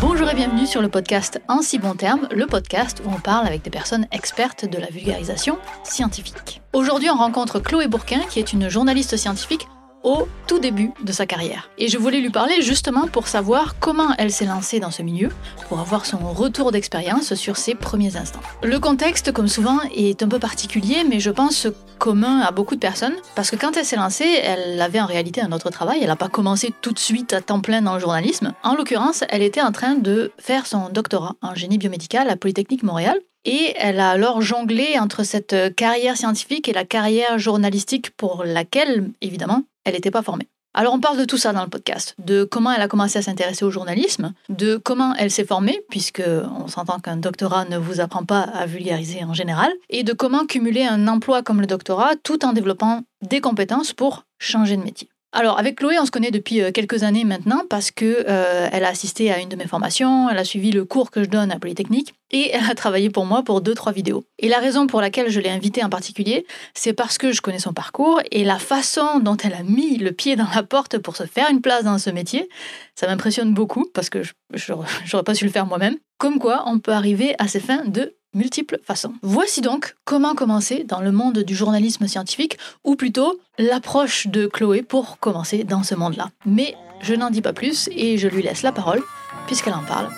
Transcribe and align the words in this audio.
Bonjour 0.00 0.30
et 0.30 0.34
bienvenue 0.36 0.66
sur 0.66 0.80
le 0.80 0.88
podcast 0.88 1.40
En 1.48 1.60
si 1.60 1.80
bon 1.80 1.94
terme, 1.94 2.28
le 2.30 2.46
podcast 2.46 3.02
où 3.04 3.10
on 3.10 3.18
parle 3.18 3.48
avec 3.48 3.62
des 3.62 3.70
personnes 3.70 4.06
expertes 4.12 4.64
de 4.64 4.78
la 4.78 4.86
vulgarisation 4.86 5.58
scientifique. 5.82 6.62
Aujourd'hui, 6.72 7.10
on 7.10 7.16
rencontre 7.16 7.58
Chloé 7.58 7.88
Bourquin, 7.88 8.20
qui 8.30 8.38
est 8.38 8.52
une 8.52 8.68
journaliste 8.68 9.16
scientifique 9.16 9.66
au 10.06 10.28
tout 10.46 10.60
début 10.60 10.92
de 11.02 11.10
sa 11.10 11.26
carrière. 11.26 11.68
Et 11.78 11.88
je 11.88 11.98
voulais 11.98 12.20
lui 12.20 12.30
parler 12.30 12.62
justement 12.62 13.08
pour 13.08 13.26
savoir 13.26 13.76
comment 13.80 14.14
elle 14.18 14.30
s'est 14.30 14.46
lancée 14.46 14.78
dans 14.78 14.92
ce 14.92 15.02
milieu, 15.02 15.30
pour 15.68 15.80
avoir 15.80 16.06
son 16.06 16.18
retour 16.18 16.70
d'expérience 16.70 17.34
sur 17.34 17.56
ses 17.56 17.74
premiers 17.74 18.16
instants. 18.16 18.40
Le 18.62 18.78
contexte, 18.78 19.32
comme 19.32 19.48
souvent, 19.48 19.80
est 19.92 20.22
un 20.22 20.28
peu 20.28 20.38
particulier, 20.38 21.02
mais 21.02 21.18
je 21.18 21.30
pense 21.30 21.66
commun 21.98 22.38
à 22.38 22.52
beaucoup 22.52 22.76
de 22.76 22.80
personnes, 22.80 23.16
parce 23.34 23.50
que 23.50 23.56
quand 23.56 23.76
elle 23.76 23.84
s'est 23.84 23.96
lancée, 23.96 24.28
elle 24.44 24.80
avait 24.80 25.00
en 25.00 25.06
réalité 25.06 25.40
un 25.40 25.50
autre 25.50 25.70
travail, 25.70 25.98
elle 26.00 26.06
n'a 26.06 26.14
pas 26.14 26.28
commencé 26.28 26.72
tout 26.82 26.92
de 26.92 27.00
suite 27.00 27.32
à 27.32 27.40
temps 27.40 27.60
plein 27.60 27.82
dans 27.82 27.94
le 27.94 28.00
journalisme. 28.00 28.52
En 28.62 28.76
l'occurrence, 28.76 29.24
elle 29.28 29.42
était 29.42 29.62
en 29.62 29.72
train 29.72 29.96
de 29.96 30.30
faire 30.38 30.66
son 30.66 30.88
doctorat 30.88 31.34
en 31.42 31.56
génie 31.56 31.78
biomédical 31.78 32.30
à 32.30 32.36
Polytechnique 32.36 32.84
Montréal, 32.84 33.18
et 33.44 33.74
elle 33.76 33.98
a 33.98 34.10
alors 34.10 34.40
jonglé 34.40 34.98
entre 35.00 35.24
cette 35.24 35.74
carrière 35.74 36.16
scientifique 36.16 36.68
et 36.68 36.72
la 36.72 36.84
carrière 36.84 37.40
journalistique 37.40 38.10
pour 38.10 38.44
laquelle, 38.44 39.10
évidemment, 39.20 39.62
elle 39.86 39.94
n'était 39.94 40.10
pas 40.10 40.22
formée. 40.22 40.48
Alors 40.74 40.92
on 40.92 41.00
parle 41.00 41.16
de 41.16 41.24
tout 41.24 41.38
ça 41.38 41.54
dans 41.54 41.62
le 41.62 41.70
podcast, 41.70 42.14
de 42.18 42.44
comment 42.44 42.70
elle 42.70 42.82
a 42.82 42.88
commencé 42.88 43.18
à 43.18 43.22
s'intéresser 43.22 43.64
au 43.64 43.70
journalisme, 43.70 44.34
de 44.50 44.76
comment 44.76 45.14
elle 45.14 45.30
s'est 45.30 45.46
formée, 45.46 45.80
puisque 45.88 46.22
on 46.60 46.68
s'entend 46.68 46.98
qu'un 46.98 47.16
doctorat 47.16 47.64
ne 47.64 47.78
vous 47.78 48.00
apprend 48.00 48.26
pas 48.26 48.42
à 48.42 48.66
vulgariser 48.66 49.24
en 49.24 49.32
général, 49.32 49.72
et 49.88 50.02
de 50.02 50.12
comment 50.12 50.44
cumuler 50.44 50.84
un 50.84 51.08
emploi 51.08 51.42
comme 51.42 51.62
le 51.62 51.66
doctorat 51.66 52.16
tout 52.22 52.44
en 52.44 52.52
développant 52.52 53.04
des 53.22 53.40
compétences 53.40 53.94
pour 53.94 54.24
changer 54.38 54.76
de 54.76 54.82
métier. 54.82 55.08
Alors 55.38 55.58
avec 55.58 55.76
Chloé, 55.76 55.98
on 56.00 56.06
se 56.06 56.10
connaît 56.10 56.30
depuis 56.30 56.62
euh, 56.62 56.72
quelques 56.72 57.02
années 57.02 57.24
maintenant 57.24 57.60
parce 57.68 57.90
que 57.90 58.24
euh, 58.26 58.70
elle 58.72 58.84
a 58.84 58.88
assisté 58.88 59.30
à 59.30 59.38
une 59.38 59.50
de 59.50 59.56
mes 59.56 59.66
formations, 59.66 60.30
elle 60.30 60.38
a 60.38 60.44
suivi 60.44 60.70
le 60.72 60.86
cours 60.86 61.10
que 61.10 61.22
je 61.22 61.28
donne 61.28 61.52
à 61.52 61.58
Polytechnique 61.58 62.14
et 62.30 62.48
elle 62.54 62.64
a 62.64 62.74
travaillé 62.74 63.10
pour 63.10 63.26
moi 63.26 63.42
pour 63.42 63.60
deux 63.60 63.74
trois 63.74 63.92
vidéos. 63.92 64.24
Et 64.38 64.48
la 64.48 64.60
raison 64.60 64.86
pour 64.86 65.02
laquelle 65.02 65.28
je 65.28 65.38
l'ai 65.38 65.50
invitée 65.50 65.84
en 65.84 65.90
particulier, 65.90 66.46
c'est 66.72 66.94
parce 66.94 67.18
que 67.18 67.32
je 67.32 67.42
connais 67.42 67.58
son 67.58 67.74
parcours 67.74 68.22
et 68.30 68.44
la 68.44 68.58
façon 68.58 69.18
dont 69.18 69.36
elle 69.36 69.52
a 69.52 69.62
mis 69.62 69.98
le 69.98 70.12
pied 70.12 70.36
dans 70.36 70.48
la 70.54 70.62
porte 70.62 70.96
pour 70.96 71.16
se 71.16 71.24
faire 71.24 71.50
une 71.50 71.60
place 71.60 71.84
dans 71.84 71.98
ce 71.98 72.08
métier, 72.08 72.48
ça 72.94 73.06
m'impressionne 73.06 73.52
beaucoup 73.52 73.84
parce 73.92 74.08
que 74.08 74.22
j'aurais 74.54 75.22
pas 75.22 75.34
su 75.34 75.44
le 75.44 75.50
faire 75.50 75.66
moi-même. 75.66 75.98
Comme 76.18 76.38
quoi, 76.38 76.64
on 76.66 76.78
peut 76.78 76.92
arriver 76.92 77.34
à 77.38 77.48
ses 77.48 77.60
fins 77.60 77.84
de 77.84 78.14
multiples 78.34 78.78
façons. 78.82 79.14
Voici 79.22 79.60
donc 79.60 79.96
comment 80.04 80.34
commencer 80.34 80.84
dans 80.84 81.00
le 81.00 81.12
monde 81.12 81.38
du 81.38 81.54
journalisme 81.54 82.06
scientifique, 82.06 82.58
ou 82.84 82.96
plutôt 82.96 83.38
l'approche 83.58 84.26
de 84.26 84.46
Chloé 84.46 84.82
pour 84.82 85.18
commencer 85.18 85.64
dans 85.64 85.82
ce 85.82 85.94
monde-là. 85.94 86.30
Mais 86.44 86.74
je 87.00 87.14
n'en 87.14 87.30
dis 87.30 87.42
pas 87.42 87.52
plus 87.52 87.88
et 87.92 88.18
je 88.18 88.28
lui 88.28 88.42
laisse 88.42 88.62
la 88.62 88.72
parole, 88.72 89.02
puisqu'elle 89.46 89.74
en 89.74 89.84
parle 89.84 90.10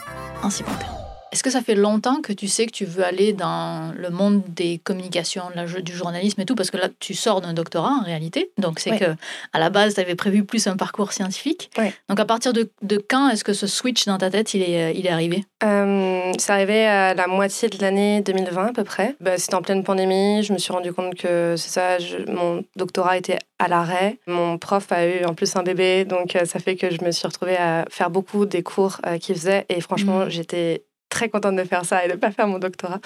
en 0.43 0.51
terme. 0.51 0.98
Est-ce 1.33 1.43
que 1.43 1.51
ça 1.51 1.61
fait 1.61 1.75
longtemps 1.75 2.21
que 2.23 2.33
tu 2.33 2.49
sais 2.49 2.67
que 2.67 2.73
tu 2.73 2.85
veux 2.85 3.05
aller 3.05 3.33
dans 3.33 3.93
le 3.97 4.11
monde 4.11 4.43
des 4.49 4.79
communications, 4.79 5.45
du 5.83 5.95
journalisme 5.95 6.41
et 6.41 6.47
tout? 6.47 6.55
Parce 6.55 6.71
que 6.71 6.77
là, 6.77 6.89
tu 6.99 7.15
sors 7.15 7.41
d'un 7.41 7.53
doctorat 7.53 7.93
en 8.01 8.05
réalité. 8.05 8.51
Donc, 8.59 8.81
c'est 8.81 8.99
que 8.99 9.15
à 9.53 9.59
la 9.59 9.71
base, 9.71 9.95
tu 9.95 10.01
avais 10.01 10.15
prévu 10.15 10.45
plus 10.45 10.67
un 10.67 10.77
parcours 10.77 11.13
scientifique. 11.13 11.71
Donc, 12.09 12.19
à 12.19 12.25
partir 12.25 12.53
de, 12.53 12.71
quand 13.09 13.29
est-ce 13.29 13.45
que 13.45 13.53
ce 13.53 13.67
switch 13.67 14.07
dans 14.07 14.19
ta 14.19 14.31
tête, 14.31 14.55
il 14.55 14.63
est, 14.63 14.95
il 14.95 15.07
est 15.07 15.11
arrivé? 15.11 15.45
Euh, 15.65 16.33
C'est 16.39 16.53
arrivé 16.53 16.87
à 16.87 17.15
la 17.15 17.27
moitié 17.27 17.69
de 17.69 17.81
l'année 17.81 18.21
2020 18.23 18.67
à 18.67 18.73
peu 18.73 18.85
près. 18.85 19.17
Bah, 19.21 19.39
C'était 19.39 19.55
en 19.55 19.63
pleine 19.63 19.85
pandémie. 19.85 20.43
Je 20.43 20.53
me 20.53 20.59
suis 20.59 20.73
rendu 20.73 20.93
compte 20.93 21.15
que 21.15 21.55
c'est 21.57 21.71
ça, 21.71 21.99
mon 22.29 22.65
doctorat 22.77 23.19
était 23.19 23.39
à 23.59 23.69
l'arrêt. 23.69 24.19
Mon 24.27 24.57
prof 24.59 24.91
a 24.93 25.07
eu 25.07 25.25
en 25.25 25.35
plus 25.35 25.57
un 25.57 25.63
bébé. 25.63 26.05
Donc, 26.05 26.37
euh, 26.37 26.45
ça 26.45 26.59
fait 26.59 26.77
que 26.77 26.91
je 26.91 27.05
me 27.05 27.11
suis 27.11 27.27
retrouvée 27.27 27.57
à 27.57 27.85
faire 27.91 28.11
beaucoup 28.11 28.47
des 28.47 28.63
cours 28.63 29.01
euh, 29.07 29.19
qu'il 29.19 29.35
faisait. 29.35 29.67
Et 29.69 29.81
franchement, 29.81 30.27
mmh. 30.27 30.31
j'étais 30.31 30.85
très 31.19 31.29
contente 31.29 31.57
de 31.57 31.65
faire 31.65 31.85
ça 31.85 32.05
et 32.05 32.09
de 32.09 32.15
pas 32.15 32.31
faire 32.31 32.47
mon 32.47 32.59
doctorat. 32.59 33.01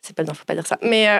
C'est 0.00 0.14
pas 0.14 0.22
bien, 0.22 0.34
faut 0.34 0.44
pas 0.44 0.54
dire 0.54 0.66
ça. 0.66 0.78
Mais, 0.82 1.08
euh, 1.08 1.18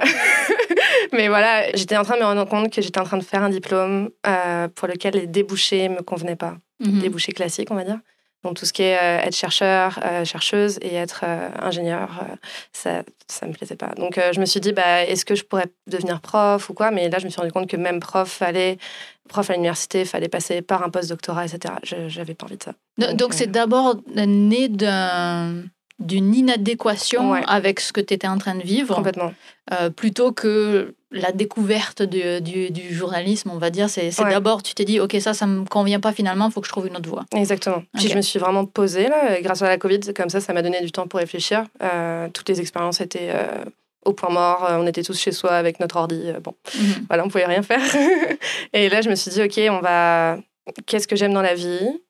mais 1.12 1.26
voilà, 1.28 1.72
j'étais 1.74 1.96
en 1.96 2.04
train 2.04 2.14
de 2.14 2.20
me 2.20 2.24
rendre 2.24 2.46
compte 2.46 2.72
que 2.72 2.80
j'étais 2.80 3.00
en 3.00 3.04
train 3.04 3.18
de 3.18 3.24
faire 3.24 3.42
un 3.42 3.48
diplôme 3.48 4.10
euh, 4.26 4.68
pour 4.68 4.86
lequel 4.86 5.14
les 5.14 5.26
débouchés 5.26 5.88
me 5.88 6.02
convenaient 6.02 6.36
pas. 6.36 6.56
Mhm. 6.80 7.00
Débouchés 7.00 7.32
classiques, 7.32 7.70
on 7.70 7.74
va 7.74 7.84
dire. 7.84 7.98
Donc 8.44 8.56
tout 8.58 8.66
ce 8.66 8.72
qui 8.72 8.82
est 8.82 8.96
euh, 8.96 9.26
être 9.26 9.34
chercheur, 9.34 9.98
chercheuse 10.24 10.78
et 10.80 10.94
être 10.94 11.24
ingénieur, 11.60 12.24
ça 12.72 13.02
ça 13.26 13.44
me 13.46 13.52
plaisait 13.52 13.74
pas. 13.74 13.92
Donc 13.96 14.20
je 14.32 14.38
me 14.38 14.46
suis 14.46 14.60
dit 14.60 14.72
bah 14.72 15.02
est-ce 15.02 15.24
que 15.24 15.34
je 15.34 15.42
pourrais 15.42 15.66
devenir 15.88 16.20
prof 16.20 16.70
ou 16.70 16.74
quoi? 16.74 16.92
Mais 16.92 17.08
là 17.08 17.18
je 17.18 17.24
me 17.24 17.30
suis 17.30 17.40
rendu 17.40 17.50
compte 17.50 17.68
que 17.68 17.76
même 17.76 17.98
prof 17.98 18.30
fallait 18.30 18.78
prof 19.26 19.50
à 19.50 19.54
l'université, 19.54 20.04
fallait 20.04 20.28
passer 20.28 20.62
par 20.62 20.84
un 20.84 20.90
post-doctorat, 20.90 21.46
etc. 21.46 21.74
Je 21.82 22.18
n'avais 22.18 22.34
pas 22.34 22.46
envie 22.46 22.58
de 22.58 22.62
ça. 22.62 22.74
Donc, 22.98 23.16
donc 23.16 23.34
c'est 23.34 23.50
d'abord 23.50 23.96
né 24.14 24.68
d'un 24.68 25.64
d'une 25.98 26.34
inadéquation 26.34 27.32
avec 27.32 27.80
ce 27.80 27.92
que 27.92 28.00
tu 28.00 28.14
étais 28.14 28.28
en 28.28 28.38
train 28.38 28.54
de 28.54 28.62
vivre. 28.62 28.94
Complètement. 28.94 29.32
Euh, 29.72 29.90
plutôt 29.90 30.32
que 30.32 30.94
la 31.10 31.32
découverte 31.32 32.02
du, 32.02 32.70
du, 32.70 32.94
journalisme, 32.94 33.50
on 33.50 33.58
va 33.58 33.70
dire. 33.70 33.88
C'est 33.88 34.10
d'abord, 34.18 34.62
tu 34.62 34.74
t'es 34.74 34.84
dit, 34.84 35.00
OK, 35.00 35.16
ça, 35.20 35.34
ça 35.34 35.46
me 35.46 35.64
convient 35.64 36.00
pas 36.00 36.12
finalement, 36.12 36.46
il 36.46 36.52
faut 36.52 36.60
que 36.60 36.66
je 36.66 36.72
trouve 36.72 36.86
une 36.86 36.96
autre 36.96 37.08
voie. 37.08 37.24
Exactement. 37.34 37.82
Puis 37.94 38.08
je 38.08 38.16
me 38.16 38.20
suis 38.20 38.38
vraiment 38.38 38.66
posée, 38.66 39.08
là, 39.08 39.40
grâce 39.40 39.62
à 39.62 39.68
la 39.68 39.78
Covid, 39.78 40.00
comme 40.14 40.28
ça, 40.28 40.40
ça 40.40 40.52
m'a 40.52 40.62
donné 40.62 40.80
du 40.82 40.92
temps 40.92 41.06
pour 41.06 41.18
réfléchir. 41.18 41.64
Euh, 41.82 42.28
toutes 42.32 42.48
les 42.48 42.60
expériences 42.60 43.00
étaient. 43.00 43.30
Euh, 43.30 43.64
au 44.04 44.12
point 44.12 44.30
mort, 44.30 44.64
on 44.70 44.86
était 44.86 45.02
tous 45.02 45.18
chez 45.18 45.32
soi 45.32 45.50
avec 45.50 45.80
notre 45.80 45.96
ordi. 45.96 46.30
Bon, 46.40 46.54
mhm. 46.78 47.06
voilà, 47.08 47.24
on 47.24 47.28
pouvait 47.28 47.46
rien 47.46 47.62
faire. 47.62 47.82
et 48.72 48.88
là, 48.88 49.00
je 49.00 49.10
me 49.10 49.16
suis 49.16 49.32
dit, 49.32 49.42
OK, 49.42 49.58
on 49.68 49.80
va. 49.80 50.38
Qu'est-ce 50.86 51.08
que 51.08 51.16
j'aime 51.16 51.32
dans 51.32 51.42
la 51.42 51.56
vie? 51.56 52.00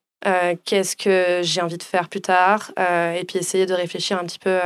Qu'est-ce 0.65 0.97
que 0.97 1.41
j'ai 1.43 1.61
envie 1.63 1.79
de 1.79 1.83
faire 1.83 2.09
plus 2.09 2.21
tard, 2.21 2.73
euh, 2.79 3.13
et 3.13 3.25
puis 3.25 3.39
essayer 3.39 3.67
de 3.67 3.75
réfléchir 3.75 4.19
un 4.19 4.25
petit 4.25 4.39
peu 4.39 4.59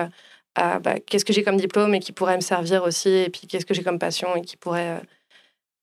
à, 0.54 0.78
bah, 0.80 0.98
qu'est-ce 1.00 1.24
que 1.24 1.32
j'ai 1.32 1.42
comme 1.42 1.56
diplôme 1.56 1.94
et 1.94 2.00
qui 2.00 2.12
pourrait 2.12 2.36
me 2.36 2.40
servir 2.40 2.82
aussi, 2.84 3.08
et 3.10 3.30
puis 3.30 3.46
qu'est-ce 3.46 3.66
que 3.66 3.74
j'ai 3.74 3.82
comme 3.84 3.98
passion 3.98 4.34
et 4.36 4.42
qui 4.42 4.56
pourrait 4.56 4.98
euh, 4.98 5.00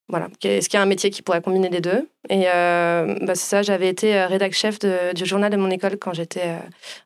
voilà. 0.09 0.29
Est-ce 0.41 0.69
qu'il 0.69 0.77
y 0.77 0.79
a 0.79 0.83
un 0.83 0.87
métier 0.87 1.09
qui 1.09 1.21
pourrait 1.21 1.41
combiner 1.41 1.67
les 1.67 1.81
deux? 1.81 2.07
Et 2.29 2.43
euh, 2.47 3.15
bah, 3.21 3.35
c'est 3.35 3.49
ça, 3.49 3.61
j'avais 3.61 3.89
été 3.89 4.15
euh, 4.15 4.27
rédac 4.27 4.53
chef 4.53 4.79
du 4.79 5.25
journal 5.25 5.51
de 5.51 5.57
mon 5.57 5.69
école 5.69 5.97
quand 5.97 6.13
j'étais 6.13 6.45
euh, 6.45 6.59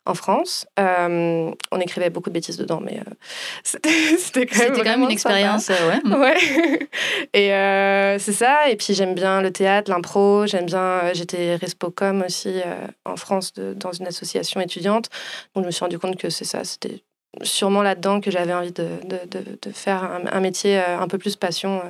en 0.06 0.14
France. 0.14 0.68
on 0.78 1.80
écrivait 1.80 2.12
beaucoup 2.12 2.30
de 2.30 2.36
bêtises 2.36 2.58
dedans, 2.58 2.80
mais 2.80 3.00
c'était 3.64 4.46
quand 4.46 4.60
même, 4.60 4.74
quand 4.74 4.84
même 4.84 5.02
une 5.04 5.12
expérience. 5.12 5.70
ouais. 5.70 6.16
ouais. 6.16 6.90
et 7.34 8.20
c'est 8.20 8.34
ça. 8.34 8.70
Et 8.70 8.76
puis 8.76 8.94
j'aime 8.94 9.16
bien 9.16 9.42
le 9.42 9.52
théâtre, 9.52 9.90
l'impro. 9.90 10.46
J'aime 10.46 10.66
bien. 10.66 11.12
J'étais 11.14 11.56
respocom 11.56 12.24
aussi 12.26 12.62
en 13.06 13.16
France 13.16 13.54
dans 13.54 13.92
une 13.92 14.08
association 14.08 14.62
étudiante. 14.62 15.10
Donc 15.56 15.64
je 15.64 15.68
me 15.68 15.72
suis 15.72 15.84
rendu 15.84 15.98
compte 15.98 16.18
que 16.18 16.30
c'est 16.30 16.46
ça. 16.46 16.64
C'était 16.64 17.02
sûrement 17.42 17.82
là-dedans 17.82 18.22
que 18.22 18.30
j'avais 18.30 18.54
envie 18.54 18.74
de, 18.74 18.88
de, 19.06 19.40
de, 19.62 19.72
faire 19.72 20.04
un, 20.04 20.24
un, 20.30 20.40
métier 20.42 20.78
un 20.78 21.08
peu 21.08 21.18
plus 21.18 21.38
passion 21.38 21.82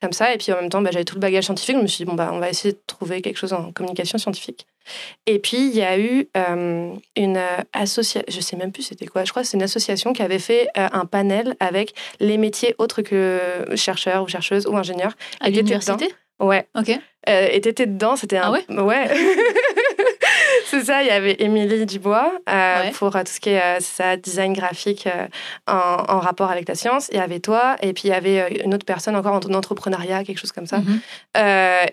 comme 0.00 0.12
ça. 0.12 0.32
Et 0.32 0.38
puis 0.38 0.52
en 0.52 0.56
même 0.56 0.68
temps, 0.68 0.82
bah, 0.82 0.90
j'avais 0.92 1.04
tout 1.04 1.14
le 1.14 1.20
bagage 1.20 1.44
scientifique. 1.44 1.76
Je 1.76 1.82
me 1.82 1.86
suis 1.86 1.98
dit, 1.98 2.04
bon, 2.04 2.14
bah, 2.14 2.30
on 2.32 2.38
va 2.38 2.48
essayer 2.48 2.72
de 2.72 2.80
trouver 2.86 3.22
quelque 3.22 3.38
chose 3.38 3.52
en 3.52 3.72
communication 3.72 4.18
scientifique. 4.18 4.66
Et 5.26 5.38
puis, 5.38 5.56
il 5.56 5.74
y 5.74 5.82
a 5.82 5.98
eu 5.98 6.28
euh, 6.36 6.92
une 7.16 7.40
association, 7.72 8.22
je 8.28 8.40
sais 8.40 8.56
même 8.56 8.70
plus 8.70 8.84
c'était 8.84 9.06
quoi, 9.06 9.24
je 9.24 9.30
crois 9.30 9.42
que 9.42 9.48
c'est 9.48 9.56
une 9.56 9.62
association 9.64 10.12
qui 10.12 10.22
avait 10.22 10.38
fait 10.38 10.68
euh, 10.78 10.88
un 10.92 11.06
panel 11.06 11.56
avec 11.58 11.92
les 12.20 12.38
métiers 12.38 12.76
autres 12.78 13.02
que 13.02 13.64
chercheurs 13.74 14.22
ou 14.22 14.28
chercheuses 14.28 14.66
ou 14.66 14.76
ingénieurs. 14.76 15.16
À 15.40 15.50
l'université? 15.50 16.08
Ouais. 16.38 16.66
Ok. 16.74 16.90
Euh, 17.28 17.48
et 17.50 17.60
t'étais 17.60 17.86
dedans, 17.86 18.16
c'était 18.16 18.36
un. 18.36 18.42
Ah 18.44 18.52
ouais? 18.52 18.64
Ouais. 18.68 19.08
c'est 20.78 20.84
ça, 20.86 21.02
il 21.02 21.08
y 21.08 21.10
avait 21.10 21.36
Émilie 21.38 21.86
Dubois 21.86 22.32
euh, 22.48 22.90
pour 22.92 23.12
tout 23.12 23.20
ce 23.26 23.40
qui 23.40 23.50
est 23.50 23.80
sa 23.80 24.16
design 24.16 24.52
graphique 24.52 25.08
en, 25.66 26.04
en, 26.08 26.20
rapport 26.20 26.50
avec 26.50 26.68
la 26.68 26.74
science. 26.74 27.08
Il 27.12 27.18
y 27.18 27.20
avait 27.20 27.40
toi, 27.40 27.76
et 27.82 27.92
puis 27.92 28.04
il 28.04 28.10
y 28.10 28.14
avait 28.14 28.60
une 28.64 28.74
autre 28.74 28.84
personne 28.84 29.16
encore 29.16 29.34
en 29.34 29.54
entrepreneuriat, 29.54 30.24
quelque 30.24 30.38
chose 30.38 30.52
comme 30.52 30.66
ça. 30.66 30.78
Mhm. 30.78 31.00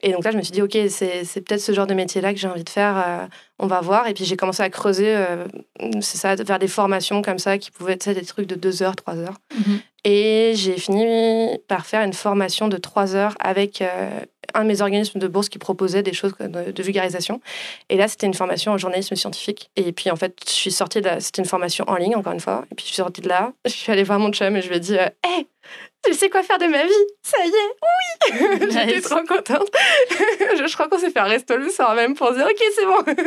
et 0.02 0.12
donc 0.12 0.24
là, 0.24 0.32
je 0.32 0.38
me 0.38 0.42
suis 0.42 0.52
dit, 0.52 0.62
OK, 0.62 0.78
c'est 0.90 1.42
peut-être 1.42 1.62
ce 1.62 1.72
genre 1.72 1.88
de 1.88 1.94
métier-là 1.94 2.34
que 2.34 2.40
j'ai 2.40 2.48
envie 2.48 2.64
de 2.64 2.70
faire. 2.70 3.30
on 3.60 3.68
va 3.68 3.82
voir. 3.82 4.08
Et 4.08 4.14
puis 4.14 4.26
j'ai 4.26 4.36
commencé 4.36 4.62
à 4.62 4.70
creuser, 4.70 5.16
c'est 6.02 6.18
ça, 6.18 6.36
faire 6.36 6.60
des 6.60 6.68
formations 6.68 7.22
comme 7.22 7.40
ça 7.40 7.58
qui 7.58 7.72
pouvaient 7.72 7.94
être 7.94 8.10
des 8.12 8.26
trucs 8.26 8.48
de 8.48 8.56
2 8.56 8.84
heures, 8.84 8.96
3 8.96 9.16
heures. 9.16 9.38
Mhm. 9.56 9.80
Et 10.06 10.52
j'ai 10.56 10.78
fini 10.78 11.58
par 11.70 11.86
faire 11.86 12.04
une 12.04 12.14
formation 12.14 12.68
de 12.68 12.78
3 12.78 13.16
heures 13.16 13.36
avec 13.40 13.82
un 14.54 14.64
de 14.64 14.68
mes 14.68 14.82
organismes 14.82 15.20
de 15.20 15.28
bourse 15.28 15.50
qui 15.50 15.58
proposait 15.58 16.04
des 16.04 16.14
choses 16.14 16.34
de, 16.40 16.84
vulgarisation. 16.84 17.42
Et 17.90 17.98
là, 17.98 18.08
c'était 18.08 18.28
une 18.28 18.34
formation 18.34 18.72
en 18.72 18.78
journalisme 18.78 19.16
scientifique. 19.16 19.70
Et 19.76 19.92
puis, 19.92 20.12
en 20.12 20.16
fait, 20.16 20.38
je 20.46 20.52
suis 20.52 20.72
sortie 20.72 21.02
de 21.02 21.10
C'était 21.20 21.42
une 21.42 21.48
formation 21.48 21.86
en 21.88 21.96
ligne, 21.96 22.16
encore 22.16 22.34
une 22.34 22.40
fois. 22.40 22.66
Et 22.72 22.76
puis, 22.76 22.86
je 22.86 22.94
suis 22.94 22.98
sortie 22.98 23.22
de 23.22 23.30
là. 23.30 23.54
Je 23.66 23.72
suis 23.72 23.92
allée 23.92 24.04
voir 24.04 24.20
mon 24.20 24.32
chum 24.32 24.56
et 24.56 24.62
je 24.62 24.70
lui 24.70 24.78
ai 24.78 24.80
dit 24.80 24.96
Hé, 24.96 25.10
hey, 25.26 25.48
tu 26.04 26.14
sais 26.14 26.30
quoi 26.30 26.44
faire 26.44 26.58
de 26.58 26.66
ma 26.66 26.84
vie? 26.84 26.92
Ça 27.22 27.38
y 27.44 27.48
est, 27.48 28.60
oui 28.62 28.70
J'étais 28.72 29.02
trop 29.02 29.24
contente. 29.24 29.70
je, 30.12 30.74
crois 30.74 30.88
qu'on 30.88 31.00
s'est 31.00 31.12
fait 31.12 31.20
un 31.20 31.26
resto 31.26 31.56
le 31.58 31.70
soir 31.70 31.96
même 31.96 32.16
pour 32.16 32.34
dire 32.34 32.46
Ok, 32.46 32.64
c'est 32.76 32.86
bon, 32.86 33.26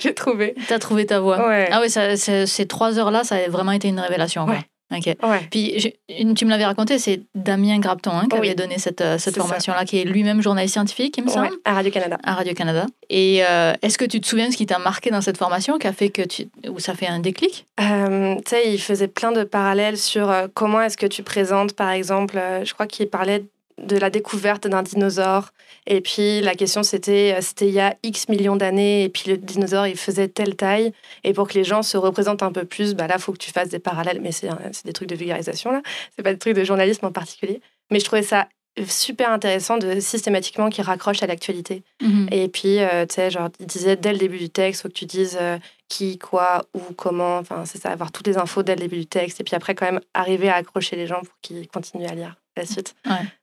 j'ai 0.00 0.14
trouvé. 0.14 0.54
T'as 0.68 0.78
trouvé 0.78 1.06
ta 1.06 1.20
voie. 1.20 1.46
Ouais. 1.46 1.68
Ah 1.70 1.80
oui, 1.80 1.90
ces 1.90 2.66
trois 2.66 2.98
heures-là, 2.98 3.24
ça 3.24 3.36
a 3.36 3.48
vraiment 3.48 3.72
été 3.72 3.88
une 3.88 4.00
révélation. 4.00 4.44
Ouais. 4.44 4.60
Ok. 4.94 5.16
Puis 5.50 5.94
tu 6.36 6.44
me 6.44 6.50
l'avais 6.50 6.64
raconté, 6.64 6.98
c'est 6.98 7.22
Damien 7.34 7.78
Grapton 7.80 8.12
hein, 8.12 8.26
qui 8.30 8.36
avait 8.36 8.54
donné 8.54 8.78
cette, 8.78 9.00
euh, 9.00 9.18
cette 9.18 9.36
formation-là, 9.36 9.84
qui 9.84 9.98
est 9.98 10.04
lui-même 10.04 10.40
journaliste 10.40 10.74
scientifique, 10.74 11.16
il 11.18 11.24
me 11.24 11.28
semble. 11.30 11.50
à 11.64 11.74
Radio-Canada. 11.74 12.18
À 12.22 12.34
Radio-Canada. 12.34 12.86
Et 13.10 13.44
euh, 13.44 13.72
est-ce 13.82 13.98
que 13.98 14.04
tu 14.04 14.20
te 14.20 14.26
souviens 14.26 14.46
de 14.46 14.52
ce 14.52 14.56
qui 14.56 14.66
t'a 14.66 14.78
marqué 14.78 15.10
dans 15.10 15.20
cette 15.20 15.38
formation, 15.38 15.78
qui 15.78 15.88
a 15.88 15.92
fait 15.92 16.10
que 16.10 16.22
tu, 16.22 16.48
ou 16.68 16.78
ça 16.78 16.94
fait 16.94 17.08
un 17.08 17.18
déclic? 17.18 17.66
Euh, 17.80 18.36
Tu 18.36 18.42
sais, 18.50 18.72
il 18.72 18.80
faisait 18.80 19.08
plein 19.08 19.32
de 19.32 19.42
parallèles 19.42 19.98
sur 19.98 20.32
comment 20.54 20.80
est-ce 20.80 20.96
que 20.96 21.06
tu 21.06 21.22
présentes, 21.22 21.72
par 21.72 21.90
exemple, 21.90 22.40
je 22.62 22.72
crois 22.72 22.86
qu'il 22.86 23.08
parlait 23.08 23.44
de 23.82 23.96
la 23.96 24.10
découverte 24.10 24.66
d'un 24.66 24.82
dinosaure. 24.82 25.52
Et 25.86 26.00
puis 26.00 26.40
la 26.40 26.54
question 26.54 26.82
c'était, 26.82 27.34
euh, 27.36 27.40
c'était 27.40 27.68
il 27.68 27.74
y 27.74 27.80
a 27.80 27.96
X 28.02 28.28
millions 28.28 28.56
d'années, 28.56 29.04
et 29.04 29.08
puis 29.08 29.30
le 29.30 29.36
dinosaure 29.36 29.86
il 29.86 29.96
faisait 29.96 30.28
telle 30.28 30.56
taille. 30.56 30.92
Et 31.24 31.32
pour 31.32 31.48
que 31.48 31.54
les 31.54 31.64
gens 31.64 31.82
se 31.82 31.96
représentent 31.96 32.42
un 32.42 32.52
peu 32.52 32.64
plus, 32.64 32.94
bah 32.94 33.06
là, 33.06 33.16
il 33.16 33.20
faut 33.20 33.32
que 33.32 33.38
tu 33.38 33.52
fasses 33.52 33.68
des 33.68 33.78
parallèles. 33.78 34.20
Mais 34.20 34.32
c'est, 34.32 34.48
c'est 34.72 34.86
des 34.86 34.92
trucs 34.92 35.08
de 35.08 35.16
vulgarisation 35.16 35.70
là, 35.70 35.82
c'est 36.14 36.22
pas 36.22 36.32
des 36.32 36.38
trucs 36.38 36.56
de 36.56 36.64
journalisme 36.64 37.06
en 37.06 37.12
particulier. 37.12 37.60
Mais 37.90 38.00
je 38.00 38.04
trouvais 38.04 38.22
ça 38.22 38.48
super 38.84 39.30
intéressant 39.30 39.78
de 39.78 40.00
systématiquement 40.00 40.68
qui 40.68 40.82
raccroche 40.82 41.22
à 41.22 41.26
l'actualité. 41.26 41.82
Mhm. 42.02 42.28
Et 42.30 42.48
puis, 42.48 42.80
euh, 42.80 43.06
tu 43.06 43.14
sais, 43.14 43.30
genre, 43.30 43.48
il 43.58 43.66
disait 43.66 43.96
dès 43.96 44.12
le 44.12 44.18
début 44.18 44.38
du 44.38 44.50
texte, 44.50 44.82
faut 44.82 44.88
que 44.88 44.94
tu 44.94 45.06
dises 45.06 45.38
euh, 45.40 45.58
qui, 45.88 46.18
quoi, 46.18 46.66
où, 46.74 46.80
comment. 46.94 47.38
Enfin, 47.38 47.64
c'est 47.64 47.80
ça, 47.80 47.90
avoir 47.90 48.12
toutes 48.12 48.26
les 48.26 48.36
infos 48.36 48.62
dès 48.62 48.74
le 48.74 48.80
début 48.80 48.98
du 48.98 49.06
texte. 49.06 49.40
Et 49.40 49.44
puis 49.44 49.54
après, 49.54 49.74
quand 49.74 49.86
même, 49.86 50.00
arriver 50.14 50.48
à 50.48 50.56
accrocher 50.56 50.96
les 50.96 51.06
gens 51.06 51.20
pour 51.20 51.34
qu'ils 51.40 51.66
continuent 51.68 52.06
à 52.06 52.14
lire 52.14 52.36
la 52.56 52.66
suite. 52.66 52.94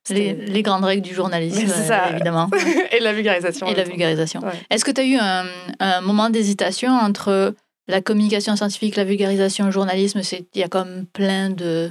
Les, 0.10 0.62
grandes 0.64 0.86
règles 0.86 1.04
du 1.04 1.14
journalisme, 1.14 1.68
ça. 1.68 2.10
évidemment. 2.10 2.50
et 2.92 3.00
la 3.00 3.14
vulgarisation. 3.14 3.68
Et 3.68 3.76
la 3.76 3.84
vulgarisation. 3.84 4.42
Est-ce 4.70 4.84
que 4.84 4.92
tu 4.92 5.02
as 5.02 5.06
eu 5.06 5.18
un, 5.18 5.46
un 5.80 6.02
moment 6.02 6.30
d'hésitation 6.30 6.92
entre 6.92 7.54
la 7.88 8.02
communication 8.02 8.56
scientifique, 8.56 8.96
la 8.96 9.04
vulgarisation, 9.04 9.66
le 9.66 9.72
journalisme? 9.72 10.22
Il 10.54 10.60
y 10.60 10.64
a 10.64 10.68
comme 10.68 11.06
plein 11.06 11.50
de 11.50 11.90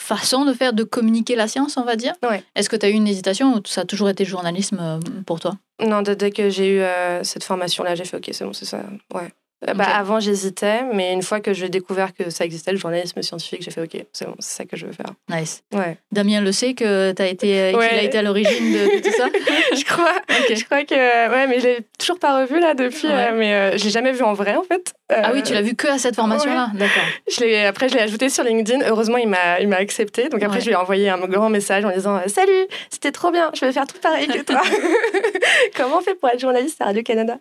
façon 0.00 0.44
de 0.44 0.52
faire, 0.52 0.72
de 0.72 0.82
communiquer 0.82 1.36
la 1.36 1.46
science, 1.46 1.76
on 1.76 1.84
va 1.84 1.96
dire. 1.96 2.14
Est-ce 2.54 2.68
que 2.68 2.76
tu 2.76 2.86
as 2.86 2.88
eu 2.88 2.94
une 2.94 3.06
hésitation 3.06 3.54
ou 3.54 3.60
ça 3.66 3.82
a 3.82 3.84
toujours 3.84 4.08
été 4.08 4.24
journalisme 4.24 4.78
euh, 4.80 4.98
pour 5.26 5.40
toi? 5.40 5.56
Non, 5.84 6.02
dès 6.02 6.30
que 6.30 6.50
j'ai 6.50 6.76
eu 6.76 6.80
euh, 6.80 7.22
cette 7.22 7.44
formation-là, 7.44 7.94
j'ai 7.94 8.04
fait 8.04 8.16
OK, 8.16 8.28
c'est 8.32 8.44
bon, 8.44 8.52
c'est 8.52 8.64
ça. 8.64 8.82
Ouais. 9.14 9.30
Euh, 9.68 9.74
bah, 9.74 9.84
avant, 9.84 10.20
j'hésitais, 10.20 10.84
mais 10.94 11.12
une 11.12 11.22
fois 11.22 11.40
que 11.40 11.52
j'ai 11.52 11.68
découvert 11.68 12.14
que 12.14 12.30
ça 12.30 12.44
existait, 12.44 12.72
le 12.72 12.78
journalisme 12.78 13.20
scientifique, 13.22 13.62
j'ai 13.62 13.70
fait 13.70 13.82
OK, 13.82 14.04
c'est 14.12 14.26
bon, 14.26 14.34
c'est 14.38 14.56
ça 14.56 14.64
que 14.64 14.76
je 14.76 14.86
veux 14.86 14.92
faire. 14.92 15.12
Nice. 15.28 15.62
Ouais. 15.72 15.98
Damien 16.12 16.40
le 16.40 16.52
sait 16.52 16.74
que 16.74 17.12
tu 17.12 17.22
as 17.22 17.26
été, 17.26 17.72
qu'il 17.72 17.80
a 17.80 18.02
été 18.02 18.18
à 18.18 18.22
l'origine 18.22 18.72
de, 18.72 19.02
tout 19.02 19.12
ça 19.12 19.28
Je 19.76 19.84
crois. 19.84 20.14
Je 20.28 20.64
crois 20.64 20.84
que. 20.84 20.94
Ouais, 20.94 21.46
mais 21.46 21.60
je 21.60 21.66
l'ai 21.66 21.78
toujours 21.98 22.18
pas 22.18 22.40
revu 22.40 22.58
là 22.58 22.74
depuis, 22.74 23.08
mais 23.08 23.76
je 23.76 23.84
l'ai 23.84 23.90
jamais 23.90 24.12
vu 24.12 24.22
en 24.22 24.32
vrai 24.32 24.56
en 24.56 24.64
fait 24.64 24.94
ah 25.10 25.30
oui, 25.32 25.42
tu 25.42 25.52
l'as 25.52 25.62
vu 25.62 25.74
que 25.74 25.88
à 25.88 25.98
cette 25.98 26.16
formation-là, 26.16 26.70
d'accord. 26.74 27.02
Je 27.28 27.66
après, 27.66 27.88
je 27.88 27.94
l'ai 27.94 28.00
ajouté 28.00 28.28
sur 28.28 28.44
LinkedIn. 28.44 28.86
Heureusement, 28.86 29.16
il 29.16 29.28
m'a, 29.28 29.60
il 29.60 29.68
m'a 29.68 29.76
accepté. 29.76 30.28
Donc 30.28 30.42
après, 30.42 30.60
je 30.60 30.66
lui 30.66 30.72
ai 30.72 30.76
envoyé 30.76 31.08
un 31.08 31.18
grand 31.18 31.50
message 31.50 31.84
en 31.84 31.90
disant 31.90 32.20
Salut, 32.26 32.66
c'était 32.90 33.12
trop 33.12 33.30
bien, 33.30 33.50
je 33.54 33.64
vais 33.64 33.72
faire 33.72 33.86
tout 33.86 33.98
pareil 33.98 34.28
que 34.28 34.42
toi. 34.42 34.60
Comment 35.76 35.98
on 35.98 36.00
fait 36.00 36.14
pour 36.14 36.28
être 36.28 36.40
journaliste 36.40 36.80
à 36.80 36.86
Radio-Canada? 36.86 37.38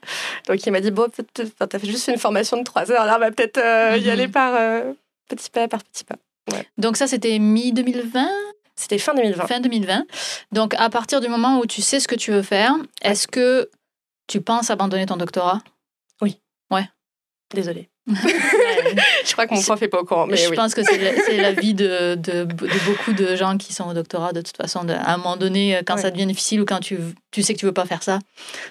Donc 0.47 0.65
il 0.65 0.71
m'a 0.71 0.81
dit 0.81 0.91
Bon, 0.91 1.07
t'as 1.13 1.79
fait 1.79 1.87
juste 1.87 2.08
une 2.09 2.19
formation 2.19 2.57
de 2.57 2.63
trois 2.63 2.91
heures, 2.91 3.05
là, 3.05 3.15
on 3.17 3.19
va 3.19 3.31
peut-être 3.31 3.57
euh, 3.57 3.97
y 3.97 4.05
mhm. 4.05 4.09
aller 4.09 4.27
par 4.27 4.53
euh, 4.55 4.93
petit 5.27 5.49
pas 5.49 5.67
par 5.67 5.83
petit 5.83 6.03
pas. 6.03 6.15
Donc 6.77 6.97
ça, 6.97 7.07
c'était 7.07 7.37
mi-2020 7.37 8.27
C'était 8.75 8.97
fin 8.97 9.13
2020. 9.13 9.47
Fin 9.47 9.59
2020. 9.59 10.05
Donc 10.51 10.73
à 10.75 10.89
partir 10.89 11.21
du 11.21 11.27
moment 11.27 11.59
où 11.59 11.65
tu 11.65 11.81
sais 11.81 11.99
ce 11.99 12.07
que 12.07 12.15
tu 12.15 12.31
veux 12.31 12.41
faire, 12.41 12.75
est-ce 13.01 13.27
que 13.27 13.69
tu 14.27 14.41
penses 14.41 14.69
abandonner 14.69 15.05
ton 15.05 15.17
doctorat? 15.17 15.59
Oui. 16.21 16.39
Ouais. 16.71 16.87
Désolée. 17.53 17.89
je 19.25 19.31
crois 19.31 19.47
que 19.47 19.53
mon 19.53 19.61
prof 19.61 19.79
n'est 19.81 19.87
pas 19.87 20.01
au 20.01 20.05
courant. 20.05 20.27
Mais 20.27 20.37
je 20.37 20.49
pense 20.49 20.73
que 20.73 20.83
c'est 20.83 21.37
la, 21.37 21.51
vie 21.51 21.73
de, 21.73 22.15
de, 22.15 22.43
beaucoup 22.43 23.13
de 23.13 23.35
gens 23.35 23.57
qui 23.57 23.73
sont 23.73 23.89
au 23.89 23.93
doctorat, 23.93 24.33
de 24.33 24.41
toute 24.41 24.57
façon. 24.57 24.87
à 24.89 25.13
un 25.13 25.17
moment 25.17 25.37
donné, 25.37 25.81
quand 25.85 25.97
ça 25.97 26.11
devient 26.11 26.25
difficile 26.25 26.61
ou 26.61 26.65
quand 26.65 26.79
tu, 26.79 26.97
tu 27.31 27.43
sais 27.43 27.53
que 27.53 27.59
tu 27.59 27.65
veux 27.65 27.73
pas 27.73 27.85
faire 27.85 28.03
ça, 28.03 28.19